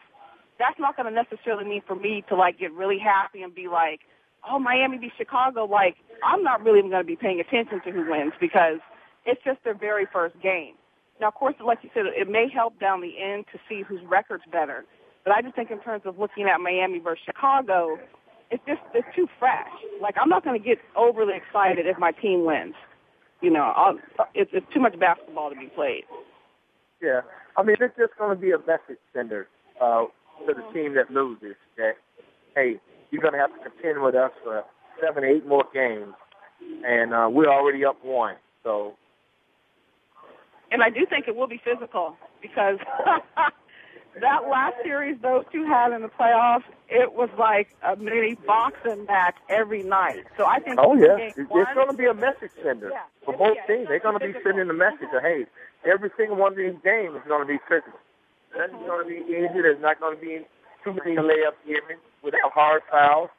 that's 0.59 0.79
not 0.79 0.95
going 0.95 1.07
to 1.07 1.13
necessarily 1.13 1.65
mean 1.65 1.81
for 1.87 1.95
me 1.95 2.23
to 2.29 2.35
like 2.35 2.59
get 2.59 2.71
really 2.73 2.99
happy 2.99 3.41
and 3.41 3.53
be 3.53 3.67
like, 3.67 4.01
oh, 4.49 4.59
Miami 4.59 4.97
beat 4.97 5.13
Chicago. 5.17 5.65
Like 5.65 5.95
I'm 6.23 6.43
not 6.43 6.63
really 6.63 6.81
going 6.81 6.91
to 6.91 7.03
be 7.03 7.15
paying 7.15 7.39
attention 7.39 7.81
to 7.85 7.91
who 7.91 8.09
wins 8.09 8.33
because 8.39 8.79
it's 9.25 9.41
just 9.43 9.63
their 9.63 9.77
very 9.77 10.05
first 10.11 10.35
game. 10.41 10.75
Now, 11.21 11.27
of 11.29 11.35
course, 11.35 11.55
like 11.63 11.79
you 11.83 11.89
said, 11.93 12.03
it 12.07 12.29
may 12.29 12.47
help 12.53 12.79
down 12.79 13.01
the 13.01 13.13
end 13.21 13.45
to 13.53 13.59
see 13.69 13.83
whose 13.87 14.01
record's 14.09 14.43
better. 14.51 14.83
But 15.23 15.33
I 15.33 15.41
just 15.41 15.55
think 15.55 15.71
in 15.71 15.79
terms 15.79 16.03
of 16.05 16.19
looking 16.19 16.45
at 16.45 16.59
Miami 16.59 16.99
versus 16.99 17.23
Chicago, 17.25 17.97
it's 18.51 18.63
just 18.67 18.81
it's 18.93 19.07
too 19.15 19.27
fresh. 19.39 19.71
Like 20.01 20.15
I'm 20.21 20.29
not 20.29 20.43
going 20.43 20.61
to 20.61 20.65
get 20.65 20.77
overly 20.95 21.33
excited 21.35 21.87
if 21.87 21.97
my 21.97 22.11
team 22.11 22.45
wins. 22.45 22.75
You 23.41 23.51
know, 23.51 23.73
I'll, 23.75 23.97
it's, 24.33 24.51
it's 24.53 24.65
too 24.73 24.79
much 24.79 24.97
basketball 24.99 25.49
to 25.49 25.55
be 25.55 25.67
played. 25.67 26.03
Yeah, 27.01 27.21
I 27.57 27.63
mean 27.63 27.75
it's 27.79 27.95
just 27.97 28.17
going 28.17 28.35
to 28.35 28.41
be 28.41 28.51
a 28.51 28.59
message 28.59 28.99
sender 29.13 29.47
uh, 29.81 30.05
to 30.47 30.53
the 30.53 30.73
team 30.73 30.95
that 30.95 31.11
loses 31.11 31.55
that 31.77 31.93
hey, 32.55 32.79
you're 33.11 33.21
going 33.21 33.33
to 33.33 33.39
have 33.39 33.53
to 33.53 33.69
contend 33.69 34.01
with 34.01 34.15
us 34.15 34.31
for 34.43 34.63
seven, 35.01 35.23
eight 35.23 35.45
more 35.45 35.65
games, 35.73 36.13
and 36.85 37.13
uh, 37.13 37.27
we're 37.31 37.51
already 37.51 37.85
up 37.85 38.03
one. 38.03 38.35
So, 38.63 38.95
and 40.71 40.81
I 40.81 40.89
do 40.89 41.05
think 41.05 41.27
it 41.27 41.35
will 41.35 41.47
be 41.47 41.61
physical 41.63 42.15
because 42.41 42.77
that 44.21 44.47
last 44.49 44.75
series 44.83 45.17
those 45.21 45.45
two 45.51 45.65
had 45.65 45.91
in 45.91 46.01
the 46.01 46.09
playoffs, 46.09 46.63
it 46.89 47.13
was 47.13 47.29
like 47.37 47.75
a 47.83 47.95
mini 47.95 48.35
boxing 48.47 49.05
match 49.05 49.35
every 49.49 49.83
night. 49.83 50.23
So 50.37 50.45
I 50.45 50.59
think. 50.59 50.79
Oh 50.79 50.95
yeah, 50.95 51.17
it's, 51.17 51.35
going 51.47 51.89
to 51.89 51.97
be 51.97 52.05
a 52.05 52.13
message 52.13 52.51
sender 52.63 52.89
yeah, 52.91 53.01
for 53.25 53.35
both 53.35 53.57
yeah, 53.67 53.75
teams. 53.75 53.87
They're 53.87 53.99
going 53.99 54.19
to 54.19 54.25
be 54.25 54.33
sending 54.43 54.67
the 54.67 54.73
message 54.73 55.09
of 55.15 55.21
hey, 55.21 55.45
every 55.85 56.11
single 56.17 56.37
one 56.37 56.53
of 56.53 56.57
these 56.57 56.75
games 56.83 57.15
is 57.15 57.27
going 57.27 57.45
to 57.45 57.51
be 57.51 57.59
physical. 57.67 57.99
There's 58.53 58.71
going 58.71 59.03
to 59.03 59.09
be 59.09 59.21
easy. 59.31 59.61
There's 59.61 59.81
not 59.81 59.99
going 59.99 60.15
to 60.15 60.21
be 60.21 60.45
too 60.83 60.93
many 60.93 61.17
layups 61.17 61.61
given 61.65 61.97
without 62.23 62.51
hard 62.53 62.81
fouls. 62.91 63.29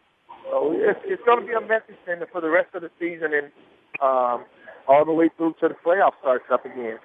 So 0.50 0.72
it's, 0.72 1.00
it's 1.04 1.22
going 1.24 1.40
to 1.40 1.46
be 1.46 1.52
a 1.52 1.60
message 1.60 1.96
sender 2.06 2.28
for 2.30 2.40
the 2.40 2.50
rest 2.50 2.74
of 2.74 2.82
the 2.82 2.90
season 2.98 3.32
and 3.32 3.46
um, 4.02 4.44
all 4.88 5.04
the 5.04 5.12
way 5.12 5.30
through 5.36 5.54
to 5.60 5.68
the 5.68 5.74
playoff 5.84 6.12
starts 6.20 6.44
up 6.52 6.64
again 6.64 6.98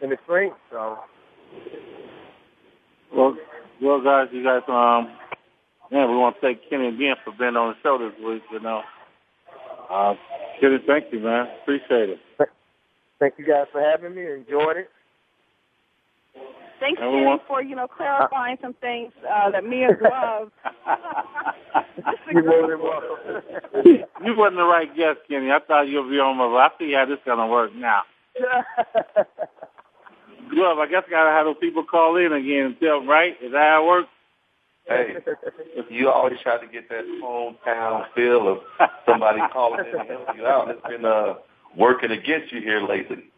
in 0.00 0.10
the 0.10 0.18
spring. 0.24 0.52
So. 0.70 0.98
Well, 3.14 3.36
well, 3.82 4.00
guys, 4.00 4.28
you 4.32 4.42
guys, 4.42 4.62
um, 4.68 5.12
man, 5.90 6.10
we 6.10 6.16
want 6.16 6.36
to 6.36 6.40
thank 6.40 6.60
Kenny 6.70 6.88
again 6.88 7.16
for 7.24 7.32
being 7.38 7.56
on 7.56 7.74
the 7.74 7.76
show 7.82 7.98
this 7.98 8.18
week. 8.24 8.42
You 8.50 8.60
know, 8.60 8.82
uh, 9.90 10.14
Kenny, 10.60 10.78
thank 10.86 11.12
you, 11.12 11.20
man. 11.20 11.48
Appreciate 11.62 12.10
it. 12.10 12.20
Thank 13.18 13.34
you 13.38 13.46
guys 13.46 13.66
for 13.70 13.80
having 13.80 14.14
me. 14.14 14.26
Enjoyed 14.26 14.76
it. 14.78 14.90
Thanks, 16.82 17.00
And 17.00 17.12
Kenny, 17.12 17.40
for 17.46 17.62
you 17.62 17.76
know 17.76 17.86
clarifying 17.86 18.58
some 18.60 18.74
things 18.74 19.12
uh, 19.22 19.50
that 19.52 19.64
me 19.64 19.84
and 19.84 19.96
Glove. 19.98 20.50
You're 22.32 22.42
more 22.42 22.66
than 22.68 22.82
welcome. 22.82 23.42
you 24.24 24.36
wasn't 24.36 24.56
the 24.56 24.64
right 24.64 24.92
guest, 24.96 25.20
Kenny. 25.28 25.52
I 25.52 25.60
thought 25.60 25.86
you'd 25.86 26.10
be 26.10 26.18
on 26.18 26.36
my. 26.36 26.46
I 26.46 26.70
see 26.80 26.92
how 26.92 27.06
this 27.06 27.20
gonna 27.24 27.46
work 27.46 27.72
now. 27.76 28.02
Glove, 30.50 30.78
I 30.78 30.86
guess 30.88 31.04
I 31.06 31.10
gotta 31.10 31.30
have 31.30 31.46
those 31.46 31.56
people 31.60 31.84
call 31.84 32.16
in 32.16 32.32
again 32.32 32.66
and 32.66 32.80
tell 32.80 32.98
them, 32.98 33.08
right? 33.08 33.36
Is 33.40 33.52
that 33.52 33.70
how 33.70 33.84
it 33.84 33.86
works? 33.86 34.08
Hey, 34.88 35.16
you 35.88 36.10
always 36.10 36.40
try 36.42 36.58
to 36.58 36.66
get 36.66 36.88
that 36.88 37.04
hometown 37.22 38.06
feel 38.16 38.48
of 38.48 38.58
somebody 39.06 39.40
calling 39.52 39.86
in 39.86 39.92
to 39.92 40.04
help 40.04 40.36
you 40.36 40.44
out. 40.44 40.68
It's 40.68 40.82
been 40.88 41.04
uh, 41.04 41.34
working 41.76 42.10
against 42.10 42.52
you 42.52 42.60
here 42.60 42.82
lately. 42.82 43.30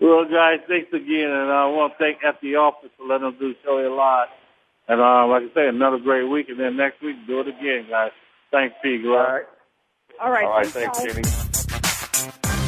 Well, 0.00 0.24
guys, 0.24 0.58
thanks 0.66 0.92
again, 0.92 1.30
and 1.30 1.50
I 1.50 1.66
want 1.66 1.94
to 1.94 1.98
thank 1.98 2.24
at 2.24 2.40
the 2.40 2.56
office 2.56 2.90
for 2.96 3.06
letting 3.06 3.28
us 3.28 3.34
do 3.38 3.52
the 3.52 3.58
show 3.64 3.78
here 3.78 3.90
live. 3.90 4.28
And 4.88 5.00
uh, 5.00 5.26
like 5.28 5.44
I 5.50 5.54
say, 5.54 5.68
another 5.68 5.98
great 5.98 6.24
week, 6.28 6.48
and 6.48 6.58
then 6.58 6.76
next 6.76 7.00
week 7.02 7.16
do 7.26 7.40
it 7.40 7.48
again, 7.48 7.86
guys. 7.88 8.10
Thanks, 8.50 8.74
P. 8.82 9.00
Glove. 9.00 9.14
All 9.14 9.32
right. 9.32 9.44
All 10.20 10.30
right. 10.30 10.44
All 10.44 10.50
right, 10.50 10.66
thanks, 10.66 10.98
thanks, 10.98 11.14
guys. 11.22 11.24
Kenny. 11.24 11.51